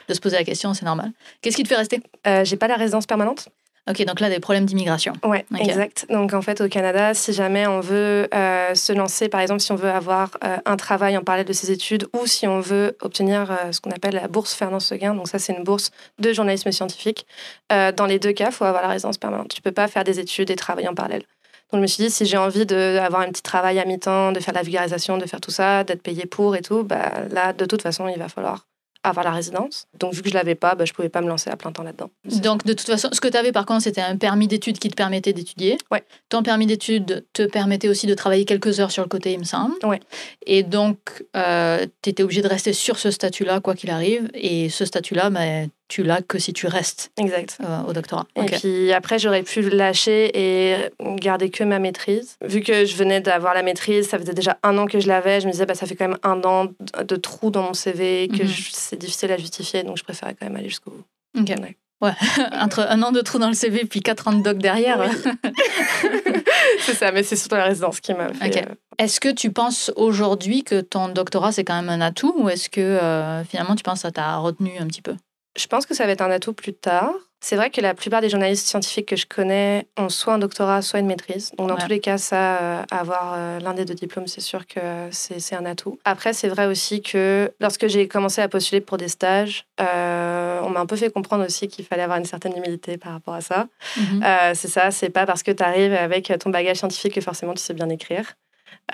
de 0.09 0.15
se 0.15 0.21
poser 0.21 0.37
la 0.37 0.45
question, 0.45 0.75
c'est 0.75 0.85
normal. 0.85 1.13
Qu'est-ce 1.43 1.57
qui 1.57 1.63
te 1.63 1.69
fait 1.69 1.77
rester? 1.77 2.01
Euh, 2.27 2.45
J'ai 2.45 2.57
pas 2.57 2.69
la 2.69 2.77
résidence 2.77 3.07
permanente. 3.07 3.49
Ok, 3.89 4.05
donc 4.05 4.21
là, 4.21 4.29
des 4.29 4.41
problèmes 4.41 4.67
d'immigration. 4.67 5.15
Oui, 5.25 5.39
exact. 5.59 6.07
Donc 6.11 6.35
en 6.35 6.43
fait, 6.43 6.61
au 6.61 6.69
Canada, 6.69 7.15
si 7.15 7.33
jamais 7.33 7.67
on 7.67 7.81
veut 7.81 8.29
euh, 8.35 8.75
se 8.75 8.93
lancer, 8.93 9.29
par 9.29 9.41
exemple, 9.41 9.61
si 9.61 9.73
on 9.73 9.77
veut 9.77 9.91
avoir 9.91 10.37
euh, 10.45 10.59
un 10.67 10.77
travail 10.77 11.17
en 11.17 11.23
parallèle 11.23 11.47
de 11.47 11.53
ses 11.53 11.71
études 11.71 12.07
ou 12.13 12.27
si 12.27 12.47
on 12.47 12.61
veut 12.61 12.97
obtenir 13.01 13.51
euh, 13.51 13.73
ce 13.73 13.81
qu'on 13.81 13.91
appelle 13.91 14.15
la 14.15 14.29
bourse 14.29 14.53
Fernand 14.53 14.81
Seguin, 14.81 15.15
donc 15.15 15.29
ça, 15.29 15.39
c'est 15.39 15.55
une 15.55 15.65
bourse 15.65 15.91
de 16.19 16.33
journalisme 16.33 16.71
scientifique, 16.71 17.27
dans 17.71 18.07
les 18.07 18.19
deux 18.19 18.33
cas, 18.33 18.47
il 18.47 18.53
faut 18.53 18.65
avoir 18.65 18.83
la 18.83 18.89
résidence 18.89 19.19
permanente. 19.19 19.49
Tu 19.55 19.61
ne 19.61 19.63
peux 19.63 19.73
pas 19.73 19.89
faire 19.89 20.05
des 20.05 20.21
études 20.21 20.51
et 20.51 20.57
travailler 20.57 20.89
en 20.89 20.95
parallèle. 20.95 21.23
Donc 21.71 21.79
je 21.79 21.83
me 21.83 21.87
suis 21.87 22.05
dit, 22.05 22.11
si 22.11 22.25
j'ai 22.25 22.39
envie 22.39 22.65
d'avoir 22.65 23.23
un 23.23 23.29
petit 23.29 23.43
travail 23.43 23.79
à 23.79 23.85
mi-temps, 23.85 24.33
de 24.33 24.41
faire 24.41 24.55
la 24.55 24.63
vulgarisation, 24.63 25.19
de 25.19 25.27
faire 25.27 25.41
tout 25.41 25.51
ça, 25.51 25.85
d'être 25.85 26.03
payé 26.03 26.25
pour 26.25 26.57
et 26.57 26.63
tout, 26.63 26.83
bah, 26.83 27.13
là, 27.31 27.53
de 27.53 27.65
toute 27.67 27.83
façon, 27.83 28.09
il 28.09 28.19
va 28.19 28.29
falloir 28.29 28.67
avoir 29.09 29.25
la 29.25 29.33
résidence. 29.33 29.87
Donc, 29.99 30.15
vu 30.15 30.23
que 30.23 30.29
je 30.29 30.35
l'avais 30.35 30.55
pas, 30.55 30.75
bah, 30.75 30.85
je 30.85 30.93
pouvais 30.93 31.09
pas 31.09 31.21
me 31.21 31.29
lancer 31.29 31.51
à 31.51 31.57
plein 31.57 31.73
temps 31.73 31.83
là-dedans. 31.83 32.11
Donc, 32.25 32.65
de 32.65 32.73
toute 32.73 32.87
façon, 32.87 33.09
ce 33.13 33.21
que 33.21 33.29
tu 33.29 33.37
avais 33.37 33.53
par 33.53 33.67
contre, 33.67 33.83
c'était 33.83 34.01
un 34.01 34.17
permis 34.17 34.49
d'études 34.49 34.79
qui 34.79 34.89
te 34.89 34.95
permettait 34.95 35.33
d'étudier. 35.33 35.79
Ouais. 35.91 36.05
Ton 36.29 36.43
permis 36.43 36.67
d'études 36.67 37.25
te 37.33 37.43
permettait 37.43 37.89
aussi 37.89 38.07
de 38.07 38.15
travailler 38.15 38.45
quelques 38.45 38.81
heures 38.81 38.91
sur 38.91 39.03
le 39.03 39.09
côté, 39.09 39.33
il 39.33 39.39
me 39.39 39.45
semble. 39.45 39.75
Ouais. 39.85 40.01
Et 40.47 40.63
donc, 40.63 41.25
euh, 41.37 41.87
tu 42.03 42.11
étais 42.11 42.23
obligé 42.23 42.43
de 42.43 42.49
rester 42.49 42.73
sur 42.73 42.99
ce 42.99 43.11
statut-là, 43.11 43.61
quoi 43.61 43.75
qu'il 43.75 43.91
arrive. 43.91 44.31
Et 44.35 44.69
ce 44.69 44.85
statut-là, 44.85 45.31
bah, 45.31 45.41
tu 45.89 46.03
l'as 46.03 46.23
que 46.23 46.39
si 46.39 46.53
tu 46.53 46.67
restes 46.67 47.11
exact. 47.17 47.59
Euh, 47.65 47.83
au 47.89 47.93
doctorat. 47.93 48.27
Et 48.37 48.45
puis 48.45 48.93
après, 48.93 49.19
j'aurais 49.19 49.43
pu 49.43 49.63
lâcher 49.63 50.31
et 50.35 50.91
garder 51.17 51.51
que 51.51 51.65
ma 51.65 51.79
maîtrise. 51.79 52.37
Vu 52.45 52.61
que 52.61 52.85
je 52.85 52.97
venais 52.97 53.21
d'avoir 53.21 53.55
la 53.55 53.63
maîtrise, 53.63 54.09
ça 54.09 54.19
faisait 54.19 54.35
déjà 54.35 54.59
un 54.63 54.77
an 54.79 54.87
que 54.87 55.01
je 55.01 55.09
l'avais, 55.09 55.41
je 55.41 55.47
me 55.47 55.53
disais, 55.53 55.67
bah, 55.67 55.75
ça 55.75 55.87
fait 55.87 55.97
quand 55.97 56.09
même 56.09 56.19
un 56.23 56.43
an 56.45 56.69
de 57.03 57.17
trou 57.17 57.51
dans 57.51 57.63
mon 57.63 57.75
CV, 57.75 58.29
que 58.29 58.43
mhm. 58.43 58.49
c'est 58.73 58.99
difficile 58.99 59.33
à 59.33 59.37
justifier, 59.37 59.83
donc 59.83 59.97
je 59.97 60.05
préférais 60.05 60.37
quand 60.39 60.47
même 60.47 60.57
aller 60.57 60.69
jusqu'au 60.69 60.91
bout. 60.91 61.41
Ok. 61.41 61.55
Ouais. 62.01 62.13
entre 62.53 62.87
un 62.89 63.03
an 63.03 63.11
de 63.11 63.21
trou 63.21 63.39
dans 63.39 63.49
le 63.49 63.55
CV 63.55 63.85
puis 63.85 64.01
quatre 64.01 64.29
ans 64.29 64.33
de 64.33 64.43
doc 64.43 64.59
derrière. 64.59 65.01
c'est 66.81 66.95
ça, 66.95 67.11
mais 67.11 67.23
c'est 67.23 67.35
surtout 67.35 67.57
la 67.57 67.65
résidence 67.65 68.01
qui 68.01 68.15
m'a 68.15 68.33
fait. 68.33 68.57
Euh, 68.57 68.75
est-ce 68.99 69.21
que 69.21 69.29
tu 69.29 69.51
penses 69.51 69.93
aujourd'hui 69.97 70.63
que 70.63 70.81
ton 70.81 71.09
doctorat 71.09 71.51
c'est 71.51 71.65
quand 71.65 71.75
même 71.75 71.89
un 71.89 72.01
atout 72.01 72.35
ou 72.37 72.49
est-ce 72.49 72.69
que 72.69 72.81
euh, 72.81 73.43
finalement 73.45 73.75
tu 73.75 73.83
penses 73.83 73.99
que 73.99 74.03
ça 74.03 74.13
t'a 74.13 74.37
retenu 74.37 74.73
un 74.79 74.87
petit 74.87 75.03
peu? 75.03 75.15
Je 75.57 75.67
pense 75.67 75.87
que 75.87 75.95
ça 75.95 76.07
va 76.07 76.13
être 76.13 76.23
un 76.23 76.31
atout 76.31 76.53
plus 76.53 76.75
tard. 76.75 77.13
C'est 77.41 77.55
vrai 77.55 77.71
que 77.71 77.81
la 77.81 77.95
plupart 77.95 78.21
des 78.21 78.29
journalistes 78.29 78.67
scientifiques 78.67 79.07
que 79.07 79.15
je 79.15 79.25
connais 79.25 79.87
ont 79.97 80.09
soit 80.09 80.35
un 80.35 80.39
doctorat, 80.39 80.83
soit 80.83 80.99
une 80.99 81.07
maîtrise. 81.07 81.53
Donc, 81.57 81.69
dans 81.69 81.77
tous 81.77 81.89
les 81.89 82.01
cas, 82.01 82.19
ça, 82.19 82.57
euh, 82.57 82.83
avoir 82.91 83.35
euh, 83.37 83.61
l'un 83.61 83.75
des 83.75 83.85
deux 83.85 83.95
diplômes, 83.95 84.27
c'est 84.27 84.41
sûr 84.41 84.67
que 84.67 84.81
c'est 85.13 85.55
un 85.55 85.65
atout. 85.65 86.01
Après, 86.05 86.33
c'est 86.33 86.49
vrai 86.49 86.67
aussi 86.67 87.01
que 87.01 87.53
lorsque 87.61 87.87
j'ai 87.87 88.09
commencé 88.09 88.41
à 88.41 88.49
postuler 88.49 88.81
pour 88.81 88.97
des 88.97 89.07
stages, 89.07 89.67
euh, 89.81 90.61
on 90.65 90.71
m'a 90.71 90.81
un 90.81 90.87
peu 90.87 90.97
fait 90.97 91.11
comprendre 91.11 91.47
aussi 91.47 91.69
qu'il 91.69 91.85
fallait 91.85 92.03
avoir 92.03 92.19
une 92.19 92.25
certaine 92.25 92.57
humilité 92.57 92.99
par 92.99 93.13
rapport 93.13 93.35
à 93.35 93.41
ça. 93.41 93.69
Mhm. 93.97 94.23
c'est 94.55 94.69
ça, 94.69 94.91
c'est 94.91 95.11
pas 95.11 95.25
parce 95.25 95.45
que 95.45 95.53
tu 95.53 95.63
arrives 95.63 95.95
avec 95.95 96.33
ton 96.41 96.51
bagage 96.51 96.79
scientifique 96.79 97.15
que 97.15 97.21
forcément 97.21 97.55
tu 97.55 97.63
sais 97.63 97.75
bien 97.75 97.89
écrire. 97.89 98.35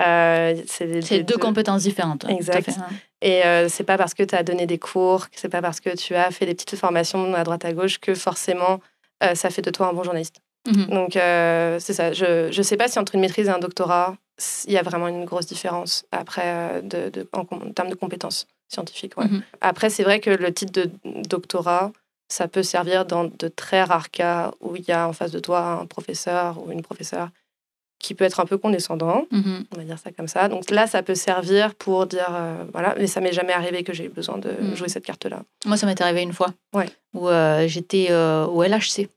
Euh, 0.01 0.55
c'est 0.67 1.23
deux, 1.23 1.37
compétences 1.37 1.83
différentes. 1.83 2.25
Exact. 2.29 2.69
Et 3.21 3.45
euh, 3.45 3.69
c'est 3.69 3.83
pas 3.83 3.97
parce 3.97 4.13
que 4.13 4.23
tu 4.23 4.35
as 4.35 4.43
donné 4.43 4.65
des 4.65 4.77
cours, 4.77 5.27
c'est 5.33 5.49
pas 5.49 5.61
parce 5.61 5.79
que 5.79 5.95
tu 5.95 6.15
as 6.15 6.31
fait 6.31 6.45
des 6.45 6.53
petites 6.53 6.75
formations 6.75 7.33
à 7.33 7.43
droite 7.43 7.65
à 7.65 7.73
gauche 7.73 7.99
que 7.99 8.13
forcément 8.13 8.81
euh, 9.23 9.35
ça 9.35 9.49
fait 9.49 9.61
de 9.61 9.71
toi 9.71 9.87
un 9.87 9.93
bon 9.93 10.03
journaliste. 10.03 10.41
Mhm. 10.67 10.85
Donc 10.87 11.11
c'est 11.13 11.93
ça. 11.93 12.11
Je 12.13 12.55
ne 12.55 12.63
sais 12.63 12.77
pas 12.77 12.87
si 12.87 12.99
entre 12.99 13.15
une 13.15 13.21
maîtrise 13.21 13.47
et 13.47 13.51
un 13.51 13.59
doctorat, 13.59 14.15
il 14.65 14.73
y 14.73 14.77
a 14.77 14.83
vraiment 14.83 15.07
une 15.07 15.23
grosse 15.23 15.45
différence 15.45 16.05
après 16.11 16.81
de, 16.81 17.09
de, 17.09 17.27
en, 17.31 17.45
termes 17.45 17.89
de 17.89 17.95
compétences 17.95 18.47
scientifiques. 18.67 19.17
Ouais. 19.17 19.27
Mhm. 19.27 19.43
Après, 19.61 19.89
c'est 19.89 20.03
vrai 20.03 20.19
que 20.19 20.31
le 20.31 20.53
titre 20.53 20.73
de 20.73 20.91
doctorat, 21.27 21.91
ça 22.27 22.47
peut 22.47 22.63
servir 22.63 23.05
dans 23.05 23.25
de 23.25 23.47
très 23.47 23.83
rares 23.83 24.09
cas 24.09 24.51
où 24.59 24.75
il 24.75 24.83
y 24.87 24.91
a 24.91 25.07
en 25.07 25.13
face 25.13 25.31
de 25.31 25.39
toi 25.39 25.79
un 25.81 25.85
professeur 25.85 26.61
ou 26.65 26.71
une 26.71 26.81
professeure 26.81 27.29
qui 27.99 28.13
peut 28.13 28.25
être 28.25 28.39
un 28.39 28.45
peu 28.45 28.57
condescendant, 28.57 29.25
mhm. 29.31 29.65
on 29.73 29.77
va 29.77 29.83
dire 29.83 29.97
ça 29.97 30.11
comme 30.11 30.27
ça. 30.27 30.47
Donc 30.49 30.69
là, 30.69 30.87
ça 30.87 31.01
peut 31.01 31.15
servir 31.15 31.75
pour 31.75 32.05
dire, 32.05 32.27
euh, 32.29 32.63
voilà, 32.73 32.95
mais 32.97 33.07
ça 33.07 33.21
m'est 33.21 33.33
jamais 33.33 33.53
arrivé 33.53 33.83
que 33.83 33.93
j'ai 33.93 34.05
eu 34.05 34.09
besoin 34.09 34.37
de 34.37 34.49
mhm. 34.49 34.75
jouer 34.75 34.89
cette 34.89 35.05
carte-là. 35.05 35.43
Moi, 35.65 35.77
ça 35.77 35.85
m'est 35.85 35.99
arrivé 36.01 36.21
une 36.21 36.33
fois, 36.33 36.53
ouais. 36.73 36.89
où 37.13 37.29
euh, 37.29 37.67
j'étais 37.67 38.07
euh, 38.09 38.45
au 38.45 38.63
LHC 38.63 39.09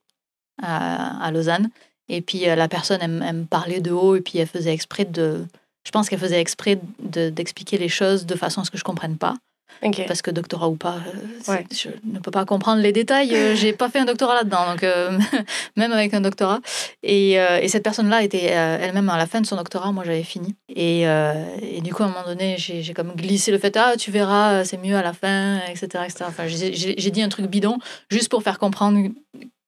à, 0.63 1.25
à, 1.25 1.31
Lausanne, 1.31 1.71
et 2.09 2.23
puis 2.23 2.47
la 2.47 2.69
personne, 2.69 3.01
elle, 3.03 3.37
me 3.37 3.45
parlait 3.45 3.81
de 3.81 3.91
haut, 3.91 4.17
et 4.17 4.21
puis 4.21 4.39
elle 4.39 4.47
faisait 4.47 4.73
exprès 4.73 5.05
de, 5.05 5.45
je 5.85 5.91
pense 5.91 6.09
qu'elle 6.09 6.19
faisait 6.19 6.41
exprès 6.41 6.81
d'expliquer 6.99 7.79
les 7.79 7.89
choses 7.89 8.27
de 8.27 8.35
façon 8.35 8.63
à 8.63 8.65
ce 8.65 8.71
que 8.71 8.79
je 8.79 8.85
comprenne 8.85 9.19
pas. 9.19 9.35
Parce 10.07 10.23
que 10.23 10.31
doctorat 10.31 10.69
ou 10.69 10.77
pas, 10.77 10.97
euh, 11.49 11.63
je 11.73 11.89
ne 12.05 12.19
peux 12.19 12.31
pas 12.31 12.45
comprendre 12.45 12.83
les 12.83 12.93
détails. 12.93 13.35
Euh, 13.35 13.55
j'ai 13.55 13.73
pas 13.73 13.89
fait 13.89 14.01
un 14.01 14.05
doctorat 14.05 14.35
là-dedans, 14.35 14.71
donc 14.71 14.83
euh, 14.83 15.19
même 15.77 15.93
avec 15.93 16.15
un 16.15 16.21
doctorat. 16.21 16.61
Et, 17.03 17.33
et 17.35 17.69
cette 17.69 17.83
personne-là 17.83 18.23
était 18.23 18.45
elle-même 18.45 19.09
à 19.09 19.17
la 19.17 19.27
fin 19.27 19.41
de 19.41 19.47
son 19.47 19.57
doctorat. 19.57 19.93
Moi, 19.93 20.05
j'avais 20.05 20.23
fini. 20.23 20.57
Et, 20.69 21.03
et, 21.03 21.81
du 21.81 21.95
coup, 21.95 22.03
à 22.03 22.07
un 22.07 22.09
moment 22.09 22.25
donné, 22.25 22.57
j'ai 22.59 22.95
comme 22.95 23.15
glissé 23.15 23.53
le 23.53 23.59
fait 23.59 23.77
ah 23.77 23.95
tu 23.97 24.11
verras, 24.11 24.65
c'est 24.65 24.79
mieux 24.79 24.97
à 24.97 25.03
la 25.03 25.13
fin, 25.13 25.61
etc., 25.69 26.05
etc. 26.05 26.25
Enfin, 26.27 26.47
j'ai 26.47 27.11
dit 27.11 27.23
un 27.23 27.29
truc 27.29 27.47
bidon 27.47 27.79
juste 28.11 28.29
pour 28.29 28.43
faire 28.43 28.59
comprendre 28.59 29.09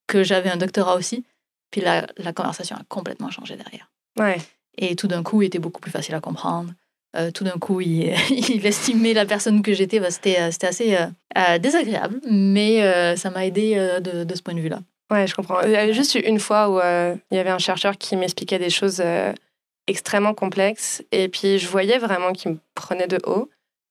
que 0.06 0.24
j'avais 0.24 0.50
un 0.50 0.56
doctorat 0.56 0.96
aussi. 0.96 1.24
Puis 1.70 1.80
la, 1.80 2.06
la 2.16 2.32
conversation 2.32 2.76
a 2.76 2.82
complètement 2.88 3.30
changé 3.30 3.56
derrière. 3.56 3.90
Ouais. 4.18 4.38
Et 4.76 4.96
tout 4.96 5.06
d'un 5.06 5.22
coup, 5.22 5.42
il 5.42 5.46
était 5.46 5.58
beaucoup 5.58 5.80
plus 5.80 5.90
facile 5.90 6.14
à 6.14 6.20
comprendre. 6.20 6.72
Euh, 7.16 7.30
tout 7.30 7.42
d'un 7.44 7.58
coup, 7.58 7.80
il, 7.80 8.14
il, 8.30 8.64
estimait 8.64 9.14
la 9.14 9.26
personne 9.26 9.62
que 9.62 9.72
j'étais. 9.72 10.00
Bah, 10.00 10.10
c'était, 10.10 10.50
c'était 10.52 10.66
assez 10.68 10.96
désagréable, 11.60 12.20
mais 12.30 13.16
ça 13.16 13.30
m'a 13.30 13.46
aidé 13.46 13.74
de, 14.00 14.24
de, 14.24 14.34
ce 14.34 14.42
point 14.42 14.54
de 14.54 14.60
vue-là. 14.60 14.80
Ouais, 15.10 15.26
je 15.26 15.34
comprends. 15.34 15.60
Il 15.62 15.70
y 15.70 15.76
avait 15.76 15.92
juste 15.92 16.14
une 16.14 16.38
fois 16.38 16.68
où 16.70 16.78
il 17.30 17.36
y 17.36 17.40
avait 17.40 17.50
un 17.50 17.58
chercheur 17.58 17.98
qui 17.98 18.16
m'expliquait 18.16 18.58
des 18.58 18.70
choses 18.70 19.02
extrêmement 19.86 20.34
complexes, 20.34 21.02
et 21.10 21.28
puis 21.28 21.58
je 21.58 21.66
voyais 21.66 21.98
vraiment 21.98 22.32
qu'il 22.32 22.52
me 22.52 22.58
prenait 22.74 23.08
de 23.08 23.18
haut. 23.24 23.50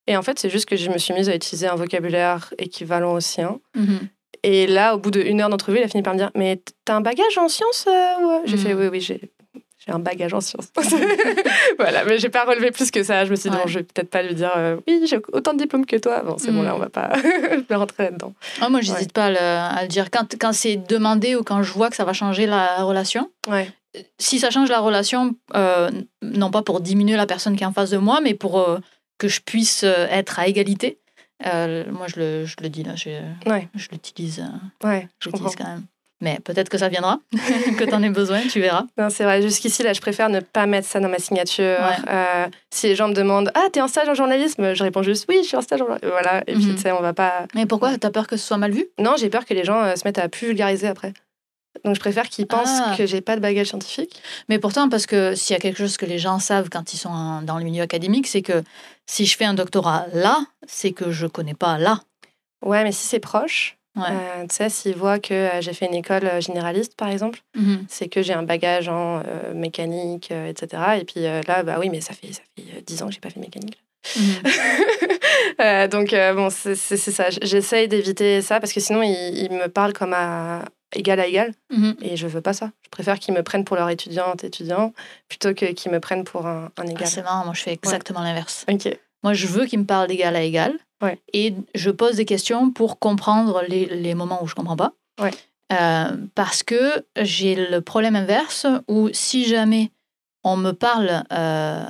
Et 0.09 0.17
en 0.17 0.23
fait, 0.23 0.39
c'est 0.39 0.49
juste 0.49 0.67
que 0.67 0.75
je 0.75 0.89
me 0.89 0.97
suis 0.97 1.13
mise 1.13 1.29
à 1.29 1.35
utiliser 1.35 1.67
un 1.67 1.75
vocabulaire 1.75 2.51
équivalent 2.57 3.13
au 3.13 3.19
sien. 3.19 3.59
Mhm. 3.75 3.99
Et 4.41 4.65
là, 4.65 4.95
au 4.95 4.97
bout 4.97 5.11
d'une 5.11 5.39
heure 5.39 5.49
d'entrevue, 5.49 5.77
il 5.77 5.83
a 5.83 5.87
fini 5.87 6.01
par 6.01 6.13
me 6.13 6.17
dire 6.17 6.31
Mais 6.33 6.61
t'as 6.83 6.95
un 6.95 7.01
bagage 7.01 7.37
en 7.37 7.47
sciences 7.47 7.85
euh, 7.87 8.39
J'ai 8.45 8.57
fait 8.57 8.73
mhm. 8.73 8.81
Oui, 8.81 8.87
oui, 8.87 9.01
j'ai. 9.01 9.31
J'ai 9.89 9.95
un 9.95 9.99
bagage 9.99 10.33
en 10.35 10.41
sciences. 10.41 10.71
voilà, 11.79 12.05
mais 12.05 12.19
j'ai 12.19 12.29
pas 12.29 12.45
relevé 12.45 12.69
plus 12.69 12.91
que 12.91 13.01
ça. 13.01 13.25
Je 13.25 13.31
me 13.31 13.35
suis 13.35 13.49
dit, 13.49 13.55
bon, 13.57 13.65
je 13.65 13.79
vais 13.79 13.83
peut-être 13.83 14.09
pas 14.11 14.21
lui 14.21 14.35
dire, 14.35 14.51
euh, 14.55 14.77
oui, 14.87 15.01
j'ai 15.09 15.19
autant 15.33 15.53
de 15.53 15.57
diplômes 15.57 15.85
que 15.85 15.95
toi. 15.95 16.21
Bon, 16.21 16.37
c'est 16.37 16.51
bon, 16.51 16.61
là, 16.61 16.75
on 16.75 16.79
va 16.79 16.89
pas 16.89 17.13
rentrer 17.71 18.03
là-dedans. 18.03 18.33
Ah, 18.61 18.69
moi, 18.69 18.81
j'hésite 18.81 19.13
pas 19.13 19.25
à 19.25 19.81
le, 19.81 19.87
dire. 19.87 20.11
Quand, 20.11 20.35
quand 20.39 20.53
c'est 20.53 20.75
demandé 20.77 21.35
ou 21.35 21.43
quand 21.43 21.63
je 21.63 21.73
vois 21.73 21.89
que 21.89 21.95
ça 21.95 22.05
va 22.05 22.13
changer 22.13 22.45
la 22.45 22.83
relation, 22.83 23.31
ouais. 23.49 23.71
si 24.19 24.37
ça 24.39 24.51
change 24.51 24.69
la 24.69 24.79
relation, 24.79 25.35
euh, 25.55 25.89
non 26.21 26.51
pas 26.51 26.61
pour 26.61 26.81
diminuer 26.81 27.15
la 27.15 27.25
personne 27.25 27.55
qui 27.55 27.63
est 27.63 27.67
en 27.67 27.73
face 27.73 27.89
de 27.89 27.97
moi, 27.97 28.21
mais 28.21 28.35
pour 28.35 28.79
que 29.19 29.27
je 29.27 29.41
puisse 29.41 29.83
euh, 29.83 30.07
être 30.09 30.39
à 30.39 30.47
égalité. 30.47 30.97
Euh, 31.45 31.89
moi, 31.91 32.07
je 32.07 32.19
le, 32.19 32.45
je 32.45 32.55
le 32.61 32.69
dis 32.69 32.83
là, 32.83 32.95
je, 32.95 33.09
je 33.75 33.89
l'utilise. 33.91 34.39
Euh, 34.39 34.87
ouais, 34.87 35.07
je 35.19 35.29
comprends. 35.29 35.51
quand 35.51 35.67
même. 35.67 35.83
Mais 36.21 36.39
peut-être 36.43 36.69
que 36.69 36.77
ça 36.77 36.89
viendra, 36.89 37.19
que 37.77 37.83
tu 37.83 37.93
en 37.93 38.03
aies 38.03 38.09
besoin, 38.09 38.41
tu 38.41 38.59
verras. 38.59 38.85
Non, 38.97 39.09
c'est 39.09 39.23
vrai. 39.23 39.41
Jusqu'ici, 39.41 39.83
là, 39.83 39.93
je 39.93 40.01
préfère 40.01 40.29
ne 40.29 40.41
pas 40.41 40.65
mettre 40.65 40.87
ça 40.87 40.99
dans 40.99 41.09
ma 41.09 41.19
signature. 41.19 41.77
si 42.71 42.87
les 42.87 42.95
gens 42.95 43.07
me 43.07 43.13
demandent 43.13 43.51
Ah, 43.55 43.67
t'es 43.71 43.81
en 43.81 43.87
stage 43.87 44.09
en 44.09 44.13
journalisme? 44.13 44.73
Je 44.73 44.83
réponds 44.83 45.03
juste 45.03 45.25
Oui, 45.29 45.39
je 45.43 45.47
suis 45.47 45.57
en 45.57 45.61
stage 45.61 45.81
en 45.81 45.85
journalisme. 45.85 46.09
Voilà. 46.09 46.43
Et 46.47 46.53
puis, 46.53 46.65
mhm. 46.65 46.75
tu 46.75 46.81
sais, 46.81 46.91
on 46.91 47.01
va 47.01 47.13
pas. 47.13 47.45
Mais 47.55 47.65
pourquoi? 47.65 47.97
T'as 47.97 48.11
peur 48.11 48.27
que 48.27 48.37
ce 48.37 48.45
soit 48.45 48.57
mal 48.57 48.71
vu? 48.71 48.85
Non, 48.99 49.15
j'ai 49.17 49.29
peur 49.29 49.45
que 49.45 49.53
les 49.53 49.63
gens 49.63 49.95
se 49.95 50.01
mettent 50.05 50.19
à 50.19 50.27
plus 50.27 50.47
vulgariser 50.47 50.87
après. 50.87 51.13
Donc 51.85 51.95
je 51.95 51.99
préfère 51.99 52.29
qu'ils 52.29 52.47
pensent 52.47 52.81
ah. 52.85 52.95
que 52.97 53.05
j'ai 53.05 53.21
pas 53.21 53.35
de 53.35 53.41
bagage 53.41 53.67
scientifique. 53.67 54.21
Mais 54.49 54.59
pourtant, 54.59 54.89
parce 54.89 55.05
que 55.05 55.35
s'il 55.35 55.53
y 55.53 55.57
a 55.57 55.59
quelque 55.59 55.77
chose 55.77 55.97
que 55.97 56.05
les 56.05 56.19
gens 56.19 56.39
savent 56.39 56.69
quand 56.69 56.93
ils 56.93 56.97
sont 56.97 57.41
dans 57.43 57.57
le 57.57 57.63
milieu 57.63 57.83
académique, 57.83 58.27
c'est 58.27 58.41
que 58.41 58.63
si 59.05 59.25
je 59.25 59.37
fais 59.37 59.45
un 59.45 59.53
doctorat 59.53 60.05
là, 60.13 60.39
c'est 60.67 60.91
que 60.91 61.11
je 61.11 61.27
connais 61.27 61.53
pas 61.53 61.77
là. 61.77 62.01
Ouais, 62.65 62.83
mais 62.83 62.91
si 62.91 63.07
c'est 63.07 63.19
proche, 63.19 63.77
euh, 63.97 64.47
tu 64.47 64.55
sais, 64.55 64.69
s'ils 64.69 64.95
voient 64.95 65.19
que 65.19 65.33
euh, 65.33 65.61
j'ai 65.61 65.73
fait 65.73 65.85
une 65.85 65.95
école 65.95 66.25
euh, 66.25 66.41
généraliste, 66.41 66.95
par 66.95 67.09
exemple, 67.09 67.39
mhm. 67.55 67.85
c'est 67.87 68.07
que 68.07 68.21
j'ai 68.21 68.33
un 68.33 68.43
bagage 68.43 68.87
en 68.87 69.23
mécanique, 69.53 70.31
etc. 70.31 70.99
Et 70.99 71.05
puis 71.05 71.21
là, 71.21 71.63
bah 71.63 71.77
oui, 71.79 71.89
mais 71.89 72.01
ça 72.01 72.13
fait, 72.13 72.31
ça 72.33 72.41
fait 72.55 72.81
10 72.81 73.03
ans 73.03 73.07
que 73.07 73.13
j'ai 73.13 73.19
pas 73.19 73.29
fait 73.29 73.39
mécanique. 73.39 73.81
Mhm. 74.15 75.89
donc, 75.89 76.15
bon, 76.35 76.49
c'est 76.49 76.75
ça. 76.75 77.29
J'essaye 77.41 77.87
d'éviter 77.87 78.41
ça 78.41 78.59
parce 78.59 78.73
que 78.73 78.79
sinon, 78.79 79.01
ils, 79.01 79.37
ils 79.37 79.51
me 79.51 79.67
parlent 79.67 79.93
comme 79.93 80.13
à, 80.13 80.63
égal 80.93 81.19
à 81.19 81.27
égal. 81.27 81.53
Mhm. 81.71 81.95
Et 82.01 82.17
je 82.17 82.27
veux 82.27 82.41
pas 82.41 82.53
ça. 82.53 82.71
Je 82.83 82.89
préfère 82.89 83.19
qu'ils 83.19 83.33
me 83.33 83.43
prennent 83.43 83.65
pour 83.65 83.75
leur 83.75 83.89
étudiante, 83.89 84.43
étudiant, 84.43 84.93
plutôt 85.27 85.53
que 85.53 85.65
qu'ils 85.73 85.91
me 85.91 85.99
prennent 85.99 86.23
pour 86.23 86.47
un, 86.47 86.71
un 86.77 86.83
égal. 86.83 87.03
Ah, 87.03 87.05
c'est 87.05 87.23
marrant, 87.23 87.45
moi 87.45 87.53
je 87.53 87.61
fais 87.61 87.73
exactement 87.73 88.21
l'inverse. 88.21 88.65
Ok. 88.71 88.97
Moi 89.23 89.33
je 89.33 89.47
veux 89.47 89.65
qu'ils 89.65 89.79
me 89.79 89.85
parlent 89.85 90.07
d'égal 90.07 90.35
à 90.35 90.43
égal. 90.43 90.77
Ouais. 91.01 91.17
Et 91.31 91.53
je 91.75 91.91
pose 91.91 92.17
des 92.17 92.25
questions 92.25 92.71
pour 92.71 92.99
comprendre 92.99 93.63
les, 93.67 93.85
les 93.85 94.15
moments 94.15 94.43
où 94.43 94.47
je 94.47 94.55
comprends 94.55 94.75
pas. 94.75 94.93
Ouais. 95.21 95.31
Euh, 95.71 96.17
parce 96.33 96.63
que 96.63 97.05
j'ai 97.15 97.55
le 97.55 97.81
problème 97.81 98.15
inverse 98.15 98.65
où 98.87 99.09
si 99.13 99.45
jamais 99.45 99.91
on 100.43 100.57
me 100.57 100.71
parle 100.71 101.23
euh, 101.31 101.85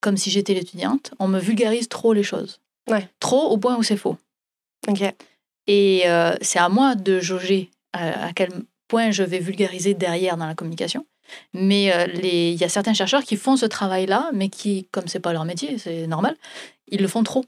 comme 0.00 0.16
si 0.16 0.30
j'étais 0.30 0.54
l'étudiante, 0.54 1.12
on 1.18 1.26
me 1.26 1.40
vulgarise 1.40 1.88
trop 1.88 2.12
les 2.12 2.22
choses. 2.22 2.60
Ouais. 2.88 3.08
Trop 3.18 3.50
au 3.50 3.58
point 3.58 3.76
où 3.76 3.82
c'est 3.82 3.96
faux. 3.96 4.16
Ok. 4.86 5.02
Et 5.66 6.02
euh, 6.06 6.34
c'est 6.40 6.60
à 6.60 6.68
moi 6.68 6.94
de 6.94 7.18
jauger 7.18 7.70
à, 7.92 8.32
quel 8.32 8.50
point 8.86 9.10
je 9.10 9.24
vais 9.24 9.40
vulgariser 9.40 9.94
derrière 9.94 10.36
dans 10.36 10.46
la 10.46 10.54
communication. 10.54 11.04
Mais 11.52 11.92
euh, 11.92 12.06
il 12.22 12.54
y 12.54 12.64
a 12.64 12.68
certains 12.68 12.94
chercheurs 12.94 13.22
qui 13.22 13.36
font 13.36 13.56
ce 13.56 13.66
travail-là, 13.66 14.30
mais 14.32 14.48
qui, 14.48 14.88
comme 14.90 15.06
c'est 15.06 15.20
pas 15.20 15.32
leur 15.32 15.44
métier, 15.44 15.78
c'est 15.78 16.06
normal, 16.06 16.36
ils 16.88 17.00
le 17.00 17.08
font 17.08 17.22
trop. 17.22 17.44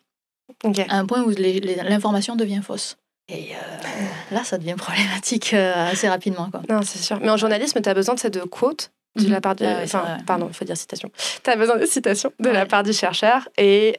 À 0.88 0.98
un 0.98 1.06
point 1.06 1.22
où 1.22 1.30
l'information 1.30 2.36
devient 2.36 2.60
fausse. 2.62 2.96
Et 3.28 3.52
euh, 3.52 3.56
là, 4.34 4.44
ça 4.44 4.58
devient 4.58 4.76
problématique 4.76 5.52
euh, 5.54 5.90
assez 5.90 6.08
rapidement. 6.08 6.50
Quoi. 6.50 6.62
Non, 6.68 6.80
c'est 6.82 6.98
sûr. 6.98 7.18
Mais 7.20 7.30
en 7.30 7.36
journalisme, 7.36 7.80
tu 7.80 7.88
as 7.88 7.94
besoin 7.94 8.14
de 8.14 8.20
cette 8.20 8.42
quote 8.46 8.90
de 9.16 9.24
mhm. 9.24 9.32
la 9.32 9.40
part 9.40 9.56
du... 9.56 9.64
enfin, 9.64 10.18
pardon, 10.26 10.48
il 10.48 10.54
faut 10.54 10.64
dire 10.64 10.76
citation. 10.76 11.10
Tu 11.42 11.50
as 11.50 11.56
besoin 11.56 11.76
de 11.76 11.86
citations 11.86 12.32
de 12.38 12.50
la 12.50 12.66
part 12.66 12.82
du 12.82 12.92
chercheur. 12.92 13.48
Et 13.58 13.98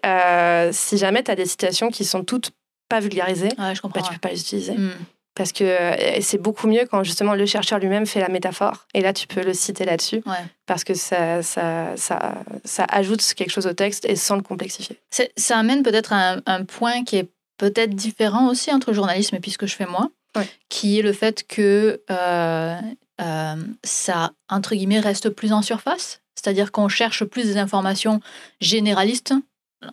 si 0.71 0.97
jamais 0.97 1.23
tu 1.23 1.31
as 1.31 1.35
des 1.35 1.45
citations 1.45 1.89
qui 1.89 2.05
sont 2.05 2.23
toutes 2.23 2.51
pas 2.89 2.99
vulgarisées, 2.99 3.49
je 3.49 3.81
comprends, 3.81 4.01
bah, 4.01 4.07
tu 4.07 4.13
peux 4.13 4.19
pas 4.19 4.29
les 4.29 4.41
utiliser. 4.41 4.73
Mm. 4.73 4.91
Parce 5.35 5.51
que 5.51 5.63
euh, 5.63 6.21
c'est 6.21 6.37
beaucoup 6.37 6.67
mieux 6.67 6.85
quand 6.89 7.03
justement 7.03 7.33
le 7.33 7.45
chercheur 7.45 7.79
lui-même 7.79 8.05
fait 8.05 8.19
la 8.19 8.29
métaphore. 8.29 8.87
Et 8.93 9.01
là, 9.01 9.13
tu 9.13 9.25
peux 9.27 9.41
le 9.41 9.53
citer 9.53 9.85
là-dessus. 9.85 10.21
Parce 10.65 10.83
que 10.83 10.93
ça, 10.93 11.41
ça, 11.43 11.95
ça, 11.95 12.35
ça, 12.65 12.85
ajoute 12.89 13.21
quelque 13.35 13.51
chose 13.51 13.65
au 13.65 13.73
texte 13.73 14.05
et 14.05 14.15
sans 14.15 14.35
le 14.35 14.41
complexifier. 14.41 14.99
Ça 15.37 15.57
amène 15.57 15.83
peut-être 15.83 16.13
un, 16.13 16.41
un, 16.45 16.65
point 16.65 17.03
qui 17.03 17.17
est 17.17 17.29
peut-être 17.57 17.95
différent 17.95 18.49
aussi 18.49 18.71
entre 18.71 18.93
journalisme 18.93 19.35
et 19.35 19.39
puis 19.39 19.51
ce 19.51 19.57
que 19.57 19.67
je 19.67 19.75
fais 19.75 19.85
moi. 19.85 20.09
Qui 20.69 20.99
est 20.99 21.01
le 21.01 21.11
fait 21.11 21.45
que 21.47 22.01
euh, 22.09 22.75
euh, 23.21 23.55
ça, 23.83 24.31
entre 24.47 24.75
guillemets, 24.75 24.99
reste 24.99 25.29
plus 25.29 25.51
en 25.51 25.61
surface. 25.61 26.21
C'est-à-dire 26.35 26.71
qu'on 26.71 26.87
cherche 26.87 27.25
plus 27.25 27.43
des 27.43 27.57
informations 27.57 28.21
généralistes 28.61 29.33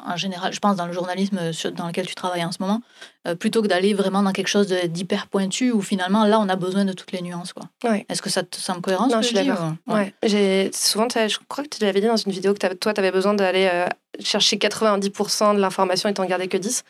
en 0.04 0.16
général, 0.16 0.52
je 0.52 0.58
pense 0.58 0.76
dans 0.76 0.86
le 0.86 0.92
journalisme 0.92 1.38
dans 1.76 1.86
lequel 1.86 2.06
tu 2.06 2.14
travailles 2.14 2.44
en 2.44 2.50
ce 2.50 2.58
moment, 2.60 2.82
euh, 3.28 3.34
plutôt 3.34 3.62
que 3.62 3.68
d'aller 3.68 3.94
vraiment 3.94 4.22
dans 4.22 4.32
quelque 4.32 4.48
chose 4.48 4.66
d'hyper 4.68 5.28
pointu 5.28 5.70
où 5.70 5.80
finalement 5.80 6.24
là 6.24 6.40
on 6.40 6.48
a 6.48 6.56
besoin 6.56 6.84
de 6.84 6.92
toutes 6.92 7.12
les 7.12 7.22
nuances. 7.22 7.52
Quoi. 7.52 7.68
Est-ce 8.08 8.20
que 8.20 8.30
ça 8.30 8.42
te 8.42 8.56
semble 8.56 8.80
cohérent 8.80 9.06
Non, 9.06 9.22
je 9.22 9.26
suis 9.28 9.34
d'accord. 9.34 9.74
Ouais? 9.86 10.12
J'ai 10.24 10.70
souvent, 10.72 11.06
je 11.08 11.38
crois 11.48 11.64
que 11.64 11.68
tu 11.68 11.84
l'avais 11.84 12.00
dit 12.00 12.06
dans 12.06 12.16
une 12.16 12.32
vidéo 12.32 12.52
que 12.52 12.74
toi 12.74 12.92
tu 12.92 13.00
avais 13.00 13.12
besoin 13.12 13.34
d'aller 13.34 13.68
euh, 13.72 13.86
chercher 14.20 14.56
90% 14.56 15.54
de 15.54 15.60
l'information 15.60 16.08
et 16.08 16.14
t'en 16.14 16.24
garder 16.24 16.48
que 16.48 16.56
10. 16.56 16.84